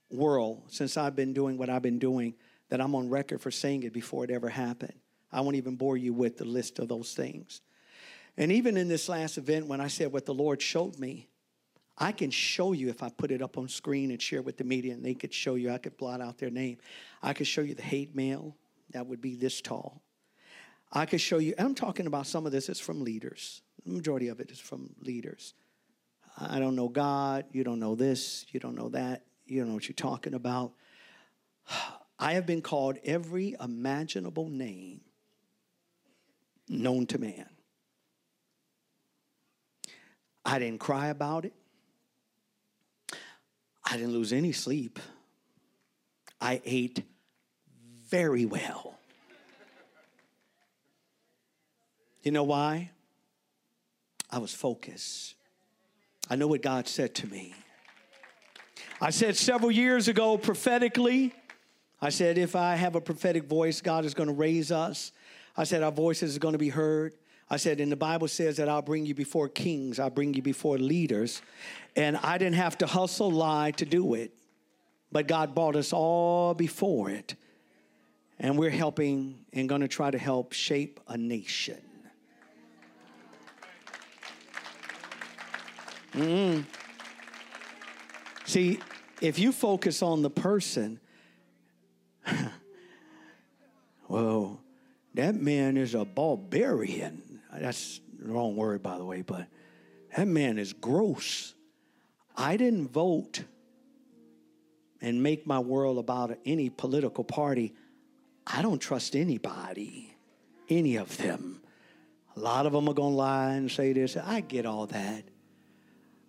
world 0.09 0.63
since 0.67 0.95
I've 0.95 1.15
been 1.15 1.34
doing 1.34 1.57
what 1.57 1.69
I've 1.69 1.82
been 1.82 1.99
doing 1.99 2.36
that 2.69 2.80
I'm 2.80 2.95
on 2.95 3.09
record 3.09 3.41
for 3.41 3.51
saying 3.51 3.84
it 3.84 3.91
before 3.91 4.24
it 4.24 4.32
ever 4.32 4.47
happened. 4.47 4.93
I 5.30 5.41
won't 5.41 5.57
even 5.57 5.76
bore 5.76 5.97
you 5.97 6.13
with 6.13 6.38
the 6.38 6.45
list 6.45 6.80
of 6.80 6.88
those 6.88 7.13
things. 7.13 7.61
And 8.38 8.51
even 8.51 8.77
in 8.77 8.88
this 8.88 9.09
last 9.09 9.38
event, 9.38 9.67
when 9.67 9.79
I 9.79 9.88
said 9.88 10.11
what 10.11 10.25
the 10.25 10.34
Lord 10.34 10.61
showed 10.61 10.97
me, 10.97 11.27
I 11.97 12.11
can 12.11 12.31
show 12.31 12.73
you 12.73 12.89
if 12.89 13.03
I 13.03 13.09
put 13.09 13.29
it 13.31 13.41
up 13.41 13.57
on 13.57 13.67
screen 13.67 14.09
and 14.09 14.21
share 14.21 14.41
with 14.41 14.57
the 14.57 14.63
media, 14.63 14.93
and 14.93 15.05
they 15.05 15.13
could 15.13 15.34
show 15.34 15.55
you, 15.55 15.71
I 15.71 15.77
could 15.77 15.95
blot 15.97 16.21
out 16.21 16.39
their 16.39 16.49
name. 16.49 16.77
I 17.21 17.34
could 17.34 17.45
show 17.45 17.61
you 17.61 17.75
the 17.75 17.84
hate 17.84 18.15
mail, 18.15 18.55
that 18.91 19.05
would 19.05 19.21
be 19.21 19.36
this 19.36 19.61
tall. 19.61 20.01
I 20.91 21.05
could 21.05 21.21
show 21.21 21.38
you, 21.38 21.53
I'm 21.57 21.75
talking 21.75 22.07
about 22.07 22.27
some 22.27 22.45
of 22.45 22.51
this 22.51 22.69
is 22.69 22.79
from 22.79 23.03
leaders. 23.03 23.61
The 23.86 23.91
majority 23.91 24.29
of 24.29 24.39
it 24.39 24.51
is 24.51 24.59
from 24.59 24.95
leaders. 25.01 25.53
I 26.38 26.59
don't 26.59 26.75
know 26.75 26.88
God, 26.88 27.45
you 27.51 27.63
don't 27.63 27.79
know 27.79 27.95
this, 27.95 28.45
you 28.51 28.59
don't 28.59 28.75
know 28.75 28.89
that, 28.89 29.23
you 29.45 29.59
don't 29.59 29.69
know 29.69 29.75
what 29.75 29.88
you're 29.88 29.93
talking 29.93 30.34
about. 30.34 30.73
I 32.19 32.34
have 32.34 32.45
been 32.45 32.61
called 32.61 32.99
every 33.03 33.55
imaginable 33.59 34.47
name 34.47 35.01
known 36.69 37.05
to 37.07 37.17
man. 37.17 37.49
I 40.46 40.60
didn't 40.60 40.80
cry 40.80 41.08
about 41.08 41.46
it. 41.46 41.54
I 43.86 43.98
didn't 43.98 44.14
lose 44.14 44.34
any 44.34 44.52
sleep. 44.52 45.00
I 46.39 46.62
ate 46.66 47.04
very 48.10 48.46
well. 48.46 48.98
You 52.24 52.32
know 52.32 52.44
why? 52.44 52.91
I 54.30 54.39
was 54.39 54.54
focused. 54.54 55.36
I 56.30 56.36
know 56.36 56.48
what 56.48 56.62
God 56.62 56.88
said 56.88 57.14
to 57.16 57.28
me. 57.28 57.54
I 59.02 59.10
said 59.10 59.36
several 59.36 59.72
years 59.72 60.08
ago 60.08 60.38
prophetically, 60.38 61.34
I 62.02 62.10
said, 62.10 62.38
if 62.38 62.56
I 62.56 62.76
have 62.76 62.96
a 62.96 63.02
prophetic 63.02 63.44
voice, 63.44 63.82
God 63.82 64.06
is 64.06 64.14
going 64.14 64.28
to 64.28 64.34
raise 64.34 64.72
us. 64.72 65.12
I 65.56 65.66
said, 65.66 65.84
our 65.84 65.91
voices 65.91 66.36
are 66.36 66.39
going 66.39 66.54
to 66.54 66.58
be 66.58 66.70
heard. 66.70 67.14
I 67.50 67.58
said, 67.58 67.80
and 67.80 67.91
the 67.91 67.98
Bible 67.98 68.28
says 68.28 68.58
that 68.58 68.70
I'll 68.70 68.82
bring 68.82 69.06
you 69.06 69.14
before 69.14 69.50
kings, 69.50 70.00
I'll 70.00 70.10
bring 70.10 70.34
you 70.34 70.41
before 70.41 70.78
leaders. 70.78 71.41
And 71.96 72.18
I 72.18 72.38
didn't 72.38 72.56
have 72.56 72.78
to 72.80 72.88
hustle, 72.88 73.32
lie 73.32 73.72
to 73.72 73.86
do 73.86 74.16
it. 74.16 74.32
But 75.12 75.28
God 75.28 75.54
brought 75.54 75.76
us 75.76 75.94
all 75.94 76.54
before 76.54 77.10
it. 77.10 77.36
And 78.39 78.58
we're 78.58 78.72
helping 78.72 79.46
and 79.54 79.70
going 79.70 79.82
to 79.82 79.88
try 79.88 80.10
to 80.10 80.18
help 80.18 80.54
shape 80.54 81.00
a 81.08 81.18
nation. 81.18 81.82
Mm-hmm. 86.14 86.62
See, 88.46 88.80
if 89.22 89.39
you 89.39 89.52
focus 89.52 90.02
on 90.02 90.22
the 90.22 90.30
person, 90.30 91.00
whoa, 94.08 94.60
that 95.14 95.36
man 95.36 95.78
is 95.78 95.96
a 95.96 96.06
barbarian. 96.06 97.32
That's 97.60 98.01
the 98.20 98.32
wrong 98.32 98.56
word, 98.56 98.82
by 98.84 98.97
the 98.97 99.06
way, 99.06 99.22
but 99.22 99.47
that 100.16 100.28
man 100.28 100.58
is 100.58 100.74
gross. 100.74 101.54
I 102.36 102.58
didn't 102.58 102.88
vote 102.88 103.43
and 105.01 105.22
make 105.22 105.45
my 105.45 105.60
world 105.60 105.97
about 105.97 106.38
any 106.45 106.70
political 106.70 107.24
party. 107.24 107.74
I 108.47 108.62
don't 108.62 108.80
trust 108.80 109.16
anybody, 109.16 110.16
any 110.70 110.95
of 110.95 111.18
them. 111.18 111.62
A 112.36 112.39
lot 112.39 112.66
of 112.66 112.74
them 112.74 112.88
are 112.88 112.93
going 112.93 113.12
to 113.12 113.18
lie 113.18 113.54
and 113.54 113.70
say 113.70 113.93
this. 113.93 114.18
I 114.18 114.41
get 114.41 114.66
all 114.66 114.88
that. 114.88 115.24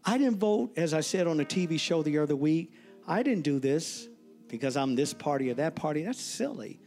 I 0.04 0.18
didn't 0.18 0.38
vote, 0.38 0.72
as 0.76 0.92
I 0.92 1.00
said 1.00 1.26
on 1.26 1.40
a 1.40 1.44
TV 1.44 1.80
show 1.80 2.02
the 2.02 2.18
other 2.18 2.36
week, 2.36 2.72
I 3.06 3.22
didn't 3.22 3.44
do 3.44 3.58
this 3.58 4.08
because 4.48 4.76
I'm 4.76 4.96
this 4.96 5.14
party 5.14 5.50
or 5.50 5.54
that 5.54 5.76
party. 5.76 6.02
That's 6.02 6.20
silly. 6.20 6.78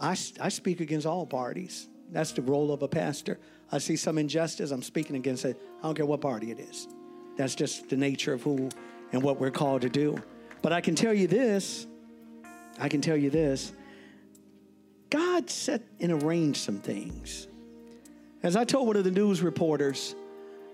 I, 0.00 0.16
I 0.40 0.48
speak 0.48 0.80
against 0.80 1.06
all 1.06 1.26
parties. 1.26 1.88
That's 2.10 2.32
the 2.32 2.42
role 2.42 2.72
of 2.72 2.82
a 2.82 2.88
pastor. 2.88 3.38
I 3.72 3.78
see 3.78 3.96
some 3.96 4.18
injustice, 4.18 4.70
I'm 4.70 4.82
speaking 4.82 5.16
against 5.16 5.44
it. 5.44 5.60
I 5.80 5.82
don't 5.82 5.94
care 5.94 6.06
what 6.06 6.20
party 6.20 6.50
it 6.50 6.60
is. 6.60 6.88
That's 7.36 7.54
just 7.54 7.88
the 7.88 7.96
nature 7.96 8.32
of 8.32 8.42
who 8.42 8.68
and 9.12 9.22
what 9.22 9.38
we're 9.38 9.50
called 9.50 9.82
to 9.82 9.88
do. 9.88 10.16
But 10.62 10.72
I 10.72 10.80
can 10.80 10.94
tell 10.94 11.12
you 11.12 11.26
this 11.26 11.86
I 12.78 12.88
can 12.88 13.00
tell 13.00 13.16
you 13.16 13.30
this 13.30 13.72
God 15.10 15.48
set 15.48 15.82
and 16.00 16.22
arranged 16.22 16.60
some 16.60 16.78
things. 16.78 17.48
As 18.42 18.56
I 18.56 18.64
told 18.64 18.86
one 18.86 18.96
of 18.96 19.04
the 19.04 19.10
news 19.10 19.42
reporters, 19.42 20.14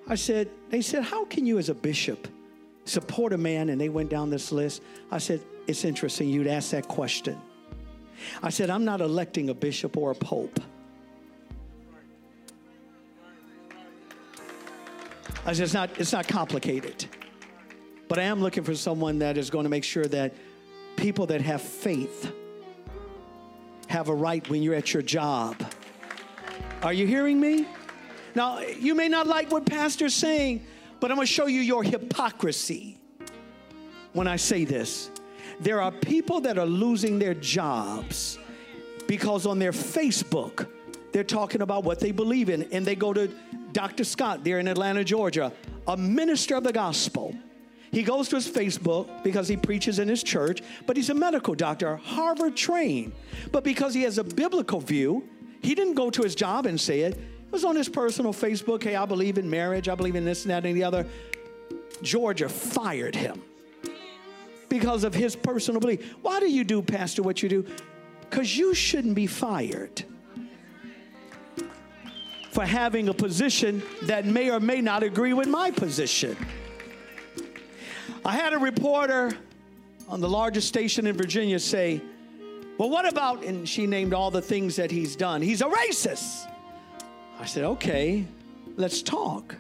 I 0.09 0.15
said, 0.17 0.51
they 0.69 0.83
said, 0.83 1.05
how 1.05 1.25
can 1.25 1.47
you 1.47 1.59
as 1.59 1.69
a 1.69 1.75
bishop 1.75 2.29
support 2.85 3.33
a 3.33 3.39
man? 3.39 3.69
And 3.69 3.81
they 3.81 3.89
went 3.89 4.11
down 4.11 4.31
this 4.31 4.51
list. 4.51 4.83
I 5.11 5.19
said, 5.19 5.41
it's 5.67 5.85
interesting 5.85 6.29
you'd 6.29 6.49
ask 6.49 6.71
that 6.71 6.89
question. 6.89 7.41
I 8.43 8.51
said, 8.51 8.69
I'm 8.69 8.85
not 8.85 9.01
electing 9.01 9.51
a 9.51 9.55
bishop 9.55 9.97
or 9.97 10.11
a 10.11 10.15
pope. 10.15 10.61
I 15.45 15.53
said, 15.53 15.65
it's 15.65 15.75
not, 15.75 15.91
it's 15.99 16.13
not 16.13 16.29
complicated. 16.29 17.07
But 18.09 18.19
I 18.19 18.23
am 18.25 18.41
looking 18.41 18.63
for 18.63 18.75
someone 18.75 19.19
that 19.21 19.37
is 19.37 19.51
going 19.51 19.65
to 19.65 19.71
make 19.71 19.85
sure 19.85 20.05
that 20.05 20.35
people 20.97 21.27
that 21.27 21.41
have 21.41 21.63
faith 21.63 22.33
have 23.89 24.09
a 24.09 24.15
right 24.15 24.49
when 24.49 24.63
you're 24.63 24.75
at 24.75 24.95
your 24.95 25.03
job. 25.03 25.57
Are 26.83 26.93
you 26.93 27.07
hearing 27.07 27.41
me? 27.41 27.67
Now, 28.35 28.61
you 28.61 28.95
may 28.95 29.09
not 29.09 29.27
like 29.27 29.51
what 29.51 29.67
Pastor's 29.67 30.15
saying, 30.15 30.65
but 31.01 31.11
I'm 31.11 31.17
going 31.17 31.27
to 31.27 31.33
show 31.33 31.47
you 31.47 31.61
your 31.61 31.83
hypocrisy 31.83 32.99
when 34.13 34.29
I 34.29 34.37
say 34.37 34.65
this. 34.65 35.11
There 35.61 35.81
are 35.81 35.91
people 35.91 36.41
that 36.43 36.59
are 36.59 36.67
losing 36.67 37.19
their 37.19 37.35
jobs 37.35 38.39
because 39.07 39.45
on 39.47 39.59
their 39.59 39.73
Facebook, 39.73 40.69
they're 41.13 41.25
talking 41.25 41.63
about 41.63 41.85
what 41.85 42.01
they 42.01 42.13
believe 42.13 42.49
in, 42.49 42.63
and 42.73 42.87
they 42.87 42.95
go 42.95 43.13
to 43.13 43.31
Dr. 43.73 44.05
Scott 44.05 44.45
there 44.45 44.59
in 44.59 44.69
Atlanta, 44.69 45.05
Georgia, 45.05 45.53
a 45.87 45.97
minister 45.97 46.57
of 46.57 46.65
the 46.65 46.73
gospel. 46.73 47.35
He 47.91 48.03
goes 48.03 48.29
to 48.31 48.37
his 48.37 48.49
Facebook 48.49 49.23
because 49.23 49.49
he 49.49 49.57
preaches 49.57 49.99
in 49.99 50.09
his 50.09 50.23
church, 50.23 50.63
but 50.87 50.97
he's 50.97 51.11
a 51.11 51.15
medical 51.15 51.55
doctor, 51.55 51.97
Harvard 51.97 52.57
trained. 52.57 53.13
But 53.51 53.65
because 53.65 53.93
he 53.93 54.03
has 54.03 54.17
a 54.19 54.25
biblical 54.25 54.81
view, 54.81 55.29
he 55.61 55.75
didn't 55.75 55.95
go 55.95 56.11
to 56.11 56.23
his 56.23 56.35
job 56.35 56.67
and 56.67 56.81
say 56.81 57.01
it. 57.01 57.15
It 57.15 57.53
was 57.53 57.65
on 57.65 57.77
his 57.77 57.89
personal 57.89 58.33
Facebook, 58.33 58.83
hey, 58.83 58.97
I 58.97 59.05
believe 59.05 59.37
in 59.37 59.49
marriage, 59.49 59.89
I 59.89 59.95
believe 59.95 60.17
in 60.17 60.25
this 60.25 60.45
and 60.45 60.51
that 60.51 60.65
and 60.65 60.75
the 60.75 60.85
other. 60.85 61.07
Georgia 62.01 62.49
fired 62.49 63.15
him 63.15 63.43
because 64.71 65.05
of 65.05 65.13
his 65.13 65.37
personal 65.37 65.79
belief. 65.79 66.15
Why 66.23 66.41
do 66.41 66.51
you 66.51 66.65
do, 66.65 66.81
Pastor, 66.81 67.23
what 67.23 67.43
you 67.43 67.51
do? 67.51 67.67
Because 68.23 68.57
you 68.57 68.73
shouldn't 68.73 69.15
be 69.15 69.27
fired 69.27 70.03
for 72.53 72.67
having 72.67 73.09
a 73.09 73.15
position 73.15 73.83
that 74.03 74.27
may 74.27 74.51
or 74.51 74.61
may 74.61 74.83
not 74.83 75.03
agree 75.03 75.33
with 75.33 75.49
my 75.49 75.71
position. 75.71 76.37
I 78.27 78.33
had 78.33 78.53
a 78.53 78.59
reporter 78.59 79.33
on 80.07 80.21
the 80.21 80.29
largest 80.29 80.69
station 80.69 81.07
in 81.07 81.17
Virginia 81.17 81.59
say, 81.59 82.03
Well, 82.77 82.91
what 82.91 83.09
about, 83.09 83.43
and 83.43 83.67
she 83.67 83.87
named 83.87 84.13
all 84.13 84.31
the 84.31 84.43
things 84.43 84.77
that 84.77 84.91
he's 84.91 85.17
done. 85.17 85.41
He's 85.41 85.63
a 85.63 85.67
racist. 85.67 86.47
I 87.41 87.47
said, 87.47 87.65
Okay, 87.65 88.27
let's 88.77 89.01
talk. 89.01 89.57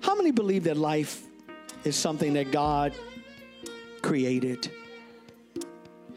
How 0.00 0.14
many 0.14 0.30
believe 0.30 0.62
that 0.64 0.76
life 0.76 1.24
is 1.82 1.96
something 1.96 2.34
that 2.34 2.52
God 2.52 2.92
created? 4.00 4.70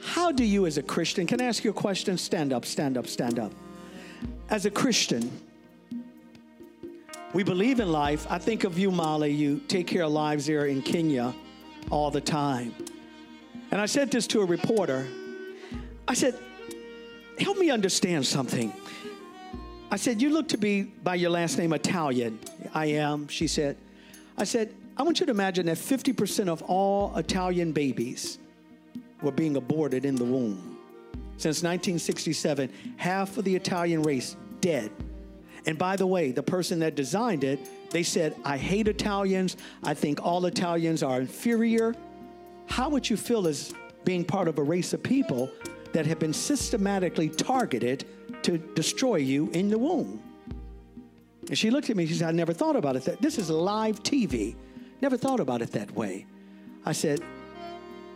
How 0.06 0.32
do 0.32 0.44
you, 0.44 0.66
as 0.66 0.78
a 0.78 0.84
Christian, 0.84 1.26
can 1.26 1.42
I 1.42 1.46
ask 1.46 1.64
you 1.64 1.72
a 1.72 1.74
question? 1.74 2.18
Stand 2.18 2.54
up, 2.54 2.66
stand 2.66 2.98
up, 2.98 3.08
stand 3.08 3.40
up. 3.40 3.52
As 4.50 4.66
a 4.66 4.72
Christian, 4.72 5.32
we 7.34 7.44
believe 7.44 7.80
in 7.80 7.92
life. 7.92 8.28
I 8.30 8.38
think 8.38 8.64
of 8.64 8.78
you, 8.78 8.92
Molly. 8.92 9.32
You 9.32 9.60
take 9.68 9.88
care 9.88 10.04
of 10.04 10.12
lives 10.12 10.46
there 10.46 10.66
in 10.66 10.82
Kenya 10.82 11.34
all 11.90 12.12
the 12.12 12.22
time. 12.22 12.76
And 13.72 13.82
I 13.82 13.86
said 13.86 14.12
this 14.12 14.28
to 14.28 14.42
a 14.42 14.46
reporter. 14.46 15.08
I 16.08 16.14
said, 16.14 16.38
help 17.40 17.58
me 17.58 17.72
understand 17.72 18.26
something. 18.26 18.72
I 19.90 19.96
said, 19.96 20.22
You 20.22 20.32
look 20.32 20.48
to 20.50 20.58
be 20.58 20.84
by 20.84 21.16
your 21.16 21.30
last 21.30 21.58
name 21.58 21.72
Italian. 21.72 22.40
I 22.74 22.88
am, 22.88 23.28
she 23.28 23.48
said. 23.48 23.78
I 24.38 24.44
said, 24.44 24.74
I 24.98 25.04
want 25.04 25.20
you 25.20 25.28
to 25.28 25.32
imagine 25.32 25.68
that 25.68 25.78
50% 25.78 26.48
of 26.48 26.62
all 26.64 27.16
Italian 27.16 27.72
babies 27.72 28.40
were 29.24 29.32
being 29.32 29.56
aborted 29.56 30.06
in 30.06 30.16
the 30.16 30.24
womb. 30.24 30.78
Since 31.38 31.64
1967, 31.64 32.72
half 32.98 33.38
of 33.38 33.44
the 33.44 33.56
Italian 33.56 34.04
race 34.04 34.36
dead. 34.62 34.92
And 35.66 35.78
by 35.78 35.96
the 35.96 36.06
way, 36.06 36.32
the 36.32 36.44
person 36.44 36.80
that 36.80 36.96
designed 36.96 37.44
it, 37.44 37.60
they 37.90 38.04
said, 38.04 38.36
I 38.44 38.58
hate 38.58 38.88
Italians. 38.88 39.58
I 39.84 39.94
think 39.94 40.24
all 40.24 40.46
Italians 40.46 41.04
are 41.04 41.20
inferior. 41.20 41.96
How 42.68 42.90
would 42.90 43.10
you 43.10 43.18
feel 43.18 43.48
as 43.48 43.74
being 44.04 44.26
part 44.26 44.48
of 44.48 44.58
a 44.58 44.64
race 44.64 44.94
of 44.94 45.02
people 45.02 45.50
that 45.94 46.06
have 46.06 46.20
been 46.20 46.34
systematically 46.34 47.30
targeted 47.30 48.06
to 48.44 48.58
destroy 48.58 49.18
you 49.18 49.50
in 49.52 49.70
the 49.70 49.78
womb? 49.78 50.22
And 51.48 51.58
she 51.58 51.70
looked 51.70 51.90
at 51.90 51.96
me, 51.98 52.06
she 52.06 52.16
said, 52.16 52.30
I 52.30 52.32
never 52.32 52.54
thought 52.54 52.76
about 52.76 52.96
it. 52.96 53.04
That 53.06 53.22
this 53.22 53.38
is 53.38 53.50
live 53.50 54.02
TV. 54.04 54.56
Never 55.02 55.18
thought 55.18 55.40
about 55.40 55.62
it 55.62 55.72
that 55.74 55.92
way. 55.92 56.26
I 56.86 56.94
said, 56.94 57.22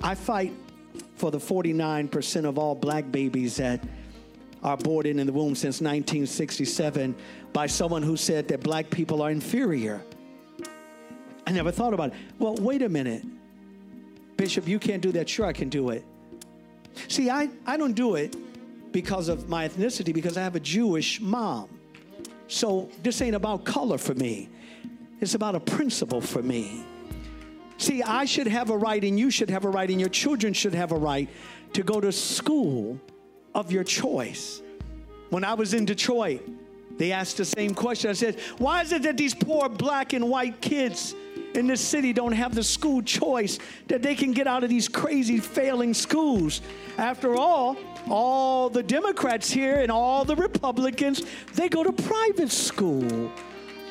I 0.01 0.15
fight 0.15 0.53
for 1.17 1.31
the 1.31 1.39
49% 1.39 2.45
of 2.45 2.57
all 2.57 2.75
black 2.75 3.11
babies 3.11 3.57
that 3.57 3.83
are 4.63 4.73
aborted 4.73 5.17
in 5.17 5.27
the 5.27 5.33
womb 5.33 5.55
since 5.55 5.81
1967 5.81 7.15
by 7.53 7.67
someone 7.67 8.03
who 8.03 8.15
said 8.15 8.47
that 8.47 8.61
black 8.61 8.89
people 8.89 9.21
are 9.21 9.31
inferior. 9.31 10.01
I 11.45 11.51
never 11.51 11.71
thought 11.71 11.93
about 11.93 12.09
it. 12.09 12.13
Well, 12.39 12.55
wait 12.55 12.81
a 12.81 12.89
minute. 12.89 13.23
Bishop, 14.35 14.67
you 14.67 14.79
can't 14.79 15.01
do 15.01 15.11
that. 15.13 15.27
Sure, 15.27 15.45
I 15.45 15.53
can 15.53 15.69
do 15.69 15.89
it. 15.89 16.03
See, 17.07 17.29
I, 17.29 17.49
I 17.65 17.77
don't 17.77 17.93
do 17.93 18.15
it 18.15 18.35
because 18.91 19.27
of 19.27 19.49
my 19.49 19.67
ethnicity, 19.67 20.13
because 20.13 20.37
I 20.37 20.43
have 20.43 20.55
a 20.55 20.59
Jewish 20.59 21.19
mom. 21.19 21.69
So 22.47 22.89
this 23.01 23.21
ain't 23.21 23.35
about 23.35 23.65
color 23.65 23.97
for 23.97 24.13
me, 24.13 24.49
it's 25.19 25.33
about 25.33 25.55
a 25.55 25.59
principle 25.59 26.21
for 26.21 26.43
me. 26.43 26.83
See, 27.77 28.01
I 28.01 28.25
should 28.25 28.47
have 28.47 28.69
a 28.69 28.77
right, 28.77 29.03
and 29.03 29.19
you 29.19 29.29
should 29.29 29.49
have 29.49 29.65
a 29.65 29.69
right, 29.69 29.89
and 29.89 29.99
your 29.99 30.09
children 30.09 30.53
should 30.53 30.73
have 30.73 30.91
a 30.91 30.97
right 30.97 31.29
to 31.73 31.83
go 31.83 32.01
to 32.01 32.11
school 32.11 32.99
of 33.53 33.71
your 33.71 33.83
choice. 33.83 34.61
When 35.29 35.43
I 35.43 35.53
was 35.53 35.73
in 35.73 35.85
Detroit, 35.85 36.41
they 36.97 37.11
asked 37.11 37.37
the 37.37 37.45
same 37.45 37.75
question. 37.75 38.09
I 38.09 38.13
said, 38.13 38.39
Why 38.57 38.81
is 38.81 38.91
it 38.91 39.03
that 39.03 39.17
these 39.17 39.35
poor 39.35 39.69
black 39.69 40.13
and 40.13 40.29
white 40.29 40.61
kids 40.61 41.13
in 41.53 41.67
this 41.67 41.81
city 41.81 42.13
don't 42.13 42.31
have 42.31 42.55
the 42.55 42.63
school 42.63 43.01
choice 43.01 43.59
that 43.87 44.01
they 44.01 44.15
can 44.15 44.31
get 44.31 44.47
out 44.47 44.63
of 44.63 44.69
these 44.69 44.87
crazy 44.87 45.39
failing 45.39 45.93
schools? 45.93 46.61
After 46.97 47.35
all, 47.35 47.77
all 48.09 48.69
the 48.69 48.81
Democrats 48.81 49.51
here 49.51 49.81
and 49.81 49.91
all 49.91 50.25
the 50.25 50.35
Republicans, 50.35 51.23
they 51.53 51.69
go 51.69 51.83
to 51.83 51.91
private 51.91 52.51
school. 52.51 53.31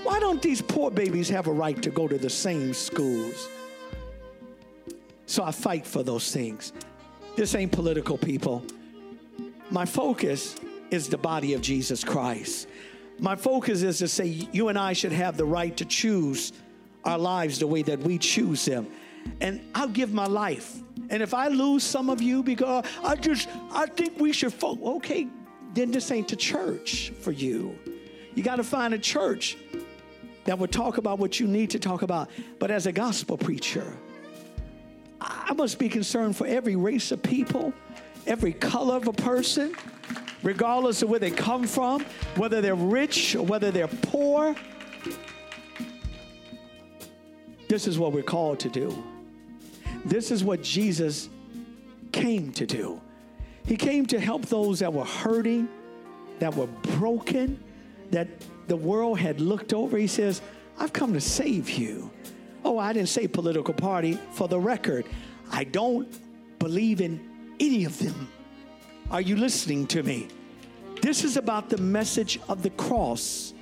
Why 0.03 0.18
don't 0.18 0.43
these 0.43 0.62
poor 0.62 0.91
babies 0.91 1.28
have 1.28 1.47
a 1.47 1.53
right 1.53 1.80
to 1.82 1.91
go 1.91 2.09
to 2.09 2.18
the 2.18 2.30
same 2.30 2.72
schools? 2.72 3.49
So 5.27 5.43
I 5.43 5.51
fight 5.51 5.87
for 5.87 6.03
those 6.03 6.33
things. 6.33 6.72
This 7.37 7.55
ain't 7.55 7.72
political, 7.72 8.16
people. 8.16 8.64
My 9.70 9.85
focus 9.85 10.57
is 10.91 11.09
the 11.09 11.18
body 11.18 11.55
of 11.55 11.61
Jesus 11.61 12.05
Christ. 12.05 12.68
My 13.18 13.35
focus 13.35 13.83
is 13.83 13.99
to 13.99 14.09
say 14.09 14.27
you 14.27 14.68
and 14.68 14.79
I 14.79 14.93
should 14.93 15.12
have 15.12 15.37
the 15.37 15.45
right 15.45 15.77
to 15.77 15.85
choose 15.85 16.53
our 17.05 17.18
lives 17.18 17.59
the 17.59 17.66
way 17.66 17.83
that 17.83 17.99
we 18.01 18.18
choose 18.18 18.64
them. 18.64 18.87
And 19.41 19.61
I'll 19.74 19.89
give 19.89 20.12
my 20.12 20.27
life. 20.27 20.77
And 21.11 21.22
if 21.22 21.35
I 21.35 21.49
lose 21.49 21.83
some 21.83 22.11
of 22.11 22.22
you 22.22 22.43
because 22.43 22.85
I 23.03 23.16
just 23.16 23.49
I 23.70 23.87
think 23.87 24.20
we 24.20 24.33
should 24.33 24.53
focus, 24.53 24.85
okay, 24.85 25.27
then 25.74 25.91
this 25.91 26.11
ain't 26.11 26.29
the 26.29 26.37
church 26.37 27.12
for 27.20 27.33
you. 27.33 27.79
You 28.35 28.43
got 28.43 28.57
to 28.57 28.64
find 28.64 28.95
a 28.95 28.99
church 28.99 29.57
that 30.45 30.59
would 30.59 30.72
talk 30.72 30.99
about 30.99 31.18
what 31.18 31.41
you 31.41 31.47
need 31.47 31.70
to 31.70 31.79
talk 31.79 32.03
about. 32.03 32.31
But 32.59 32.70
as 32.70 32.87
a 32.87 32.93
gospel 32.93 33.37
preacher, 33.37 33.97
I 35.29 35.53
must 35.55 35.79
be 35.79 35.89
concerned 35.89 36.37
for 36.37 36.47
every 36.47 36.77
race 36.77 37.11
of 37.11 37.22
people, 37.22 37.72
every 38.27 38.53
color 38.53 38.97
of 38.97 39.09
a 39.09 39.12
person, 39.12 39.74
regardless 40.43 41.03
of 41.03 41.11
where 41.11 41.18
they 41.18 41.31
come 41.31 41.66
from, 41.66 42.05
whether 42.37 42.61
they're 42.61 42.74
rich 42.74 43.35
or 43.35 43.45
whether 43.45 43.70
they're 43.70 43.89
poor. 43.89 44.55
This 47.68 47.89
is 47.89 47.99
what 47.99 48.12
we're 48.12 48.22
called 48.22 48.61
to 48.61 48.68
do. 48.68 49.05
This 50.05 50.31
is 50.31 50.45
what 50.45 50.62
Jesus 50.62 51.29
came 52.12 52.53
to 52.53 52.66
do. 52.66 53.01
He 53.66 53.77
came 53.77 54.07
to 54.07 54.20
help 54.20 54.47
those 54.47 54.79
that 54.79 54.93
were 54.93 55.05
hurting, 55.05 55.68
that 56.39 56.55
were 56.55 56.68
broken, 56.99 57.62
that 58.12 58.29
the 58.68 58.77
world 58.77 59.18
had 59.18 59.41
looked 59.41 59.72
over. 59.72 59.99
He 59.99 60.07
says, 60.07 60.41
I've 60.79 60.93
come 60.93 61.12
to 61.14 61.20
save 61.20 61.70
you. 61.70 62.11
Oh, 62.67 62.79
I 62.79 62.93
didn't 62.93 63.11
say 63.11 63.29
political 63.29 63.73
party. 63.73 64.19
For 64.33 64.49
the 64.49 64.59
record, 64.59 65.07
I 65.53 65.62
don't 65.62 66.09
believe 66.59 67.01
in 67.01 67.21
any 67.61 67.85
of 67.85 67.97
them. 68.01 68.29
Are 69.09 69.21
you 69.21 69.37
listening 69.37 69.87
to 69.87 70.03
me? 70.03 70.27
This 71.01 71.23
is 71.23 71.37
about 71.37 71.71
the 71.71 71.77
message 71.77 72.41
of 72.49 72.64
the 72.64 72.71
cross 72.71 73.55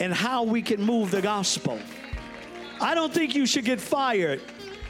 and 0.00 0.12
how 0.12 0.42
we 0.42 0.60
can 0.60 0.82
move 0.82 1.12
the 1.12 1.22
gospel. 1.22 1.78
I 2.80 2.96
don't 2.96 3.14
think 3.14 3.36
you 3.36 3.46
should 3.46 3.64
get 3.64 3.80
fired 3.80 4.42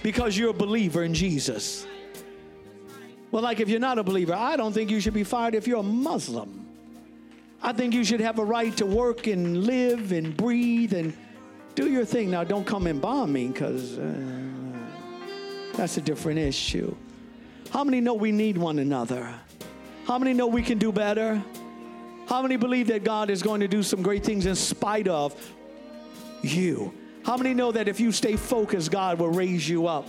because 0.02 0.38
you're 0.38 0.48
a 0.48 0.54
believer 0.54 1.04
in 1.04 1.12
Jesus. 1.12 1.86
Well, 3.30 3.42
like 3.42 3.60
if 3.60 3.68
you're 3.68 3.80
not 3.80 3.98
a 3.98 4.02
believer, 4.02 4.32
I 4.32 4.56
don't 4.56 4.72
think 4.72 4.90
you 4.90 4.98
should 4.98 5.12
be 5.12 5.24
fired 5.24 5.54
if 5.54 5.66
you're 5.66 5.80
a 5.80 5.82
Muslim. 5.82 6.66
I 7.62 7.74
think 7.74 7.92
you 7.92 8.02
should 8.02 8.20
have 8.20 8.38
a 8.38 8.44
right 8.44 8.74
to 8.78 8.86
work 8.86 9.26
and 9.26 9.66
live 9.66 10.10
and 10.10 10.34
breathe 10.34 10.94
and 10.94 11.14
do 11.74 11.90
your 11.90 12.04
thing. 12.04 12.30
Now, 12.30 12.44
don't 12.44 12.66
come 12.66 12.86
and 12.86 13.00
bomb 13.00 13.32
me 13.32 13.48
because 13.48 13.98
uh, 13.98 14.12
that's 15.74 15.96
a 15.96 16.00
different 16.00 16.38
issue. 16.38 16.94
How 17.70 17.82
many 17.84 18.00
know 18.00 18.14
we 18.14 18.30
need 18.30 18.56
one 18.56 18.78
another? 18.78 19.34
How 20.06 20.18
many 20.18 20.32
know 20.32 20.46
we 20.46 20.62
can 20.62 20.78
do 20.78 20.92
better? 20.92 21.42
How 22.26 22.40
many 22.40 22.56
believe 22.56 22.86
that 22.88 23.04
God 23.04 23.30
is 23.30 23.42
going 23.42 23.60
to 23.60 23.68
do 23.68 23.82
some 23.82 24.02
great 24.02 24.24
things 24.24 24.46
in 24.46 24.54
spite 24.54 25.08
of 25.08 25.34
you? 26.42 26.94
How 27.24 27.36
many 27.36 27.54
know 27.54 27.72
that 27.72 27.88
if 27.88 28.00
you 28.00 28.12
stay 28.12 28.36
focused, 28.36 28.90
God 28.90 29.18
will 29.18 29.30
raise 29.30 29.68
you 29.68 29.86
up? 29.86 30.06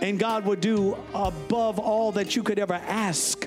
And 0.00 0.18
God 0.18 0.44
will 0.44 0.56
do 0.56 0.96
above 1.14 1.78
all 1.78 2.12
that 2.12 2.34
you 2.34 2.42
could 2.42 2.58
ever 2.58 2.74
ask 2.74 3.46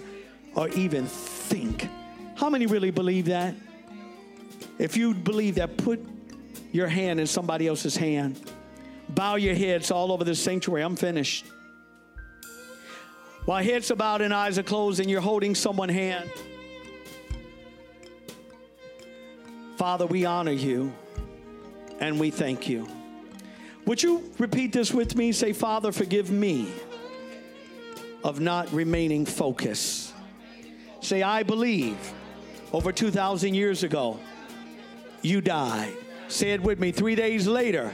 or 0.56 0.70
even 0.70 1.06
think. 1.06 1.88
How 2.36 2.50
many 2.50 2.66
really 2.66 2.92
believe 2.92 3.26
that? 3.26 3.54
If 4.80 4.96
you 4.96 5.14
believe 5.14 5.56
that, 5.56 5.78
put 5.78 6.00
your 6.72 6.88
hand 6.88 7.20
in 7.20 7.28
somebody 7.28 7.68
else's 7.68 7.96
hand. 7.96 8.40
Bow 9.10 9.36
your 9.36 9.56
heads 9.56 9.92
all 9.92 10.12
over 10.12 10.24
this 10.24 10.42
sanctuary. 10.42 10.84
I'm 10.84 10.96
finished. 10.96 11.46
While 13.46 13.64
heads 13.64 13.90
are 13.92 13.96
bowed 13.96 14.22
and 14.22 14.34
eyes 14.34 14.58
are 14.60 14.64
closed 14.64 15.00
and 15.00 15.10
you're 15.10 15.22
holding 15.22 15.56
someone's 15.56 15.94
hand, 15.94 16.30
Father, 19.78 20.06
we 20.06 20.26
honor 20.26 20.52
you 20.52 20.94
and 22.00 22.20
we 22.20 22.30
thank 22.32 22.68
you. 22.68 22.88
Would 23.86 24.04
you 24.04 24.34
repeat 24.38 24.74
this 24.74 24.94
with 24.94 25.16
me? 25.16 25.32
Say, 25.32 25.54
Father, 25.54 25.94
forgive 25.94 26.30
me 26.30 26.68
of 28.24 28.42
not 28.42 28.72
remaining 28.74 29.26
focused. 29.26 30.14
Say, 31.00 31.24
I 31.24 31.44
believe 31.44 31.98
over 32.74 32.92
2,000 32.92 33.54
years 33.54 33.84
ago, 33.84 34.20
you 35.22 35.40
died. 35.40 35.96
Say 36.28 36.52
it 36.52 36.62
with 36.62 36.80
me. 36.80 36.92
Three 36.92 37.16
days 37.16 37.48
later, 37.48 37.94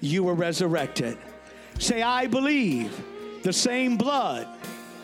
you 0.00 0.24
were 0.24 0.34
resurrected. 0.34 1.18
Say, 1.78 2.02
I 2.02 2.26
believe 2.26 3.04
the 3.42 3.52
same 3.52 3.96
blood 3.96 4.46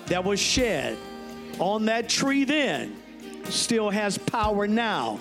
that 0.07 0.25
was 0.25 0.41
shed 0.41 0.97
on 1.59 1.85
that 1.87 2.09
tree 2.09 2.45
then 2.45 2.97
still 3.45 3.91
has 3.91 4.17
power 4.17 4.67
now 4.67 5.19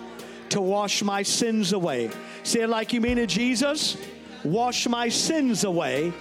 to 0.50 0.62
wash 0.62 1.04
my 1.04 1.24
sins 1.24 1.74
away. 1.74 2.10
Say 2.44 2.62
it 2.62 2.70
like 2.70 2.94
you 2.94 3.02
mean 3.02 3.18
it, 3.18 3.28
Jesus. 3.28 3.98
Wash 4.44 4.88
my 4.88 5.10
sins 5.10 5.64
away. 5.64 6.14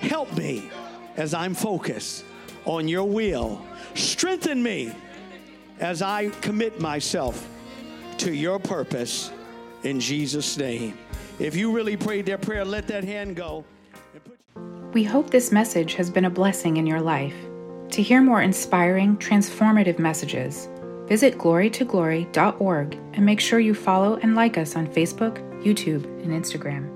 Help 0.00 0.34
me 0.36 0.70
as 1.16 1.34
I'm 1.34 1.54
focused 1.54 2.24
on 2.64 2.88
your 2.88 3.04
will. 3.04 3.64
Strengthen 3.94 4.62
me 4.62 4.94
as 5.80 6.00
I 6.00 6.28
commit 6.40 6.80
myself 6.80 7.46
to 8.18 8.32
your 8.32 8.58
purpose 8.58 9.30
in 9.84 10.00
Jesus' 10.00 10.56
name. 10.56 10.98
If 11.38 11.56
you 11.56 11.72
really 11.72 11.96
prayed 11.96 12.26
that 12.26 12.42
prayer, 12.42 12.64
let 12.64 12.86
that 12.88 13.04
hand 13.04 13.36
go. 13.36 13.64
We 14.92 15.04
hope 15.04 15.30
this 15.30 15.50
message 15.50 15.94
has 15.94 16.10
been 16.10 16.26
a 16.26 16.30
blessing 16.30 16.76
in 16.76 16.86
your 16.86 17.00
life. 17.00 17.34
To 17.92 18.02
hear 18.02 18.20
more 18.20 18.42
inspiring, 18.42 19.16
transformative 19.16 19.98
messages, 19.98 20.68
visit 21.06 21.38
glorytoglory.org 21.38 22.98
and 23.14 23.26
make 23.26 23.40
sure 23.40 23.60
you 23.60 23.74
follow 23.74 24.16
and 24.16 24.34
like 24.34 24.58
us 24.58 24.76
on 24.76 24.86
Facebook, 24.86 25.38
YouTube, 25.62 26.04
and 26.22 26.30
Instagram. 26.30 26.91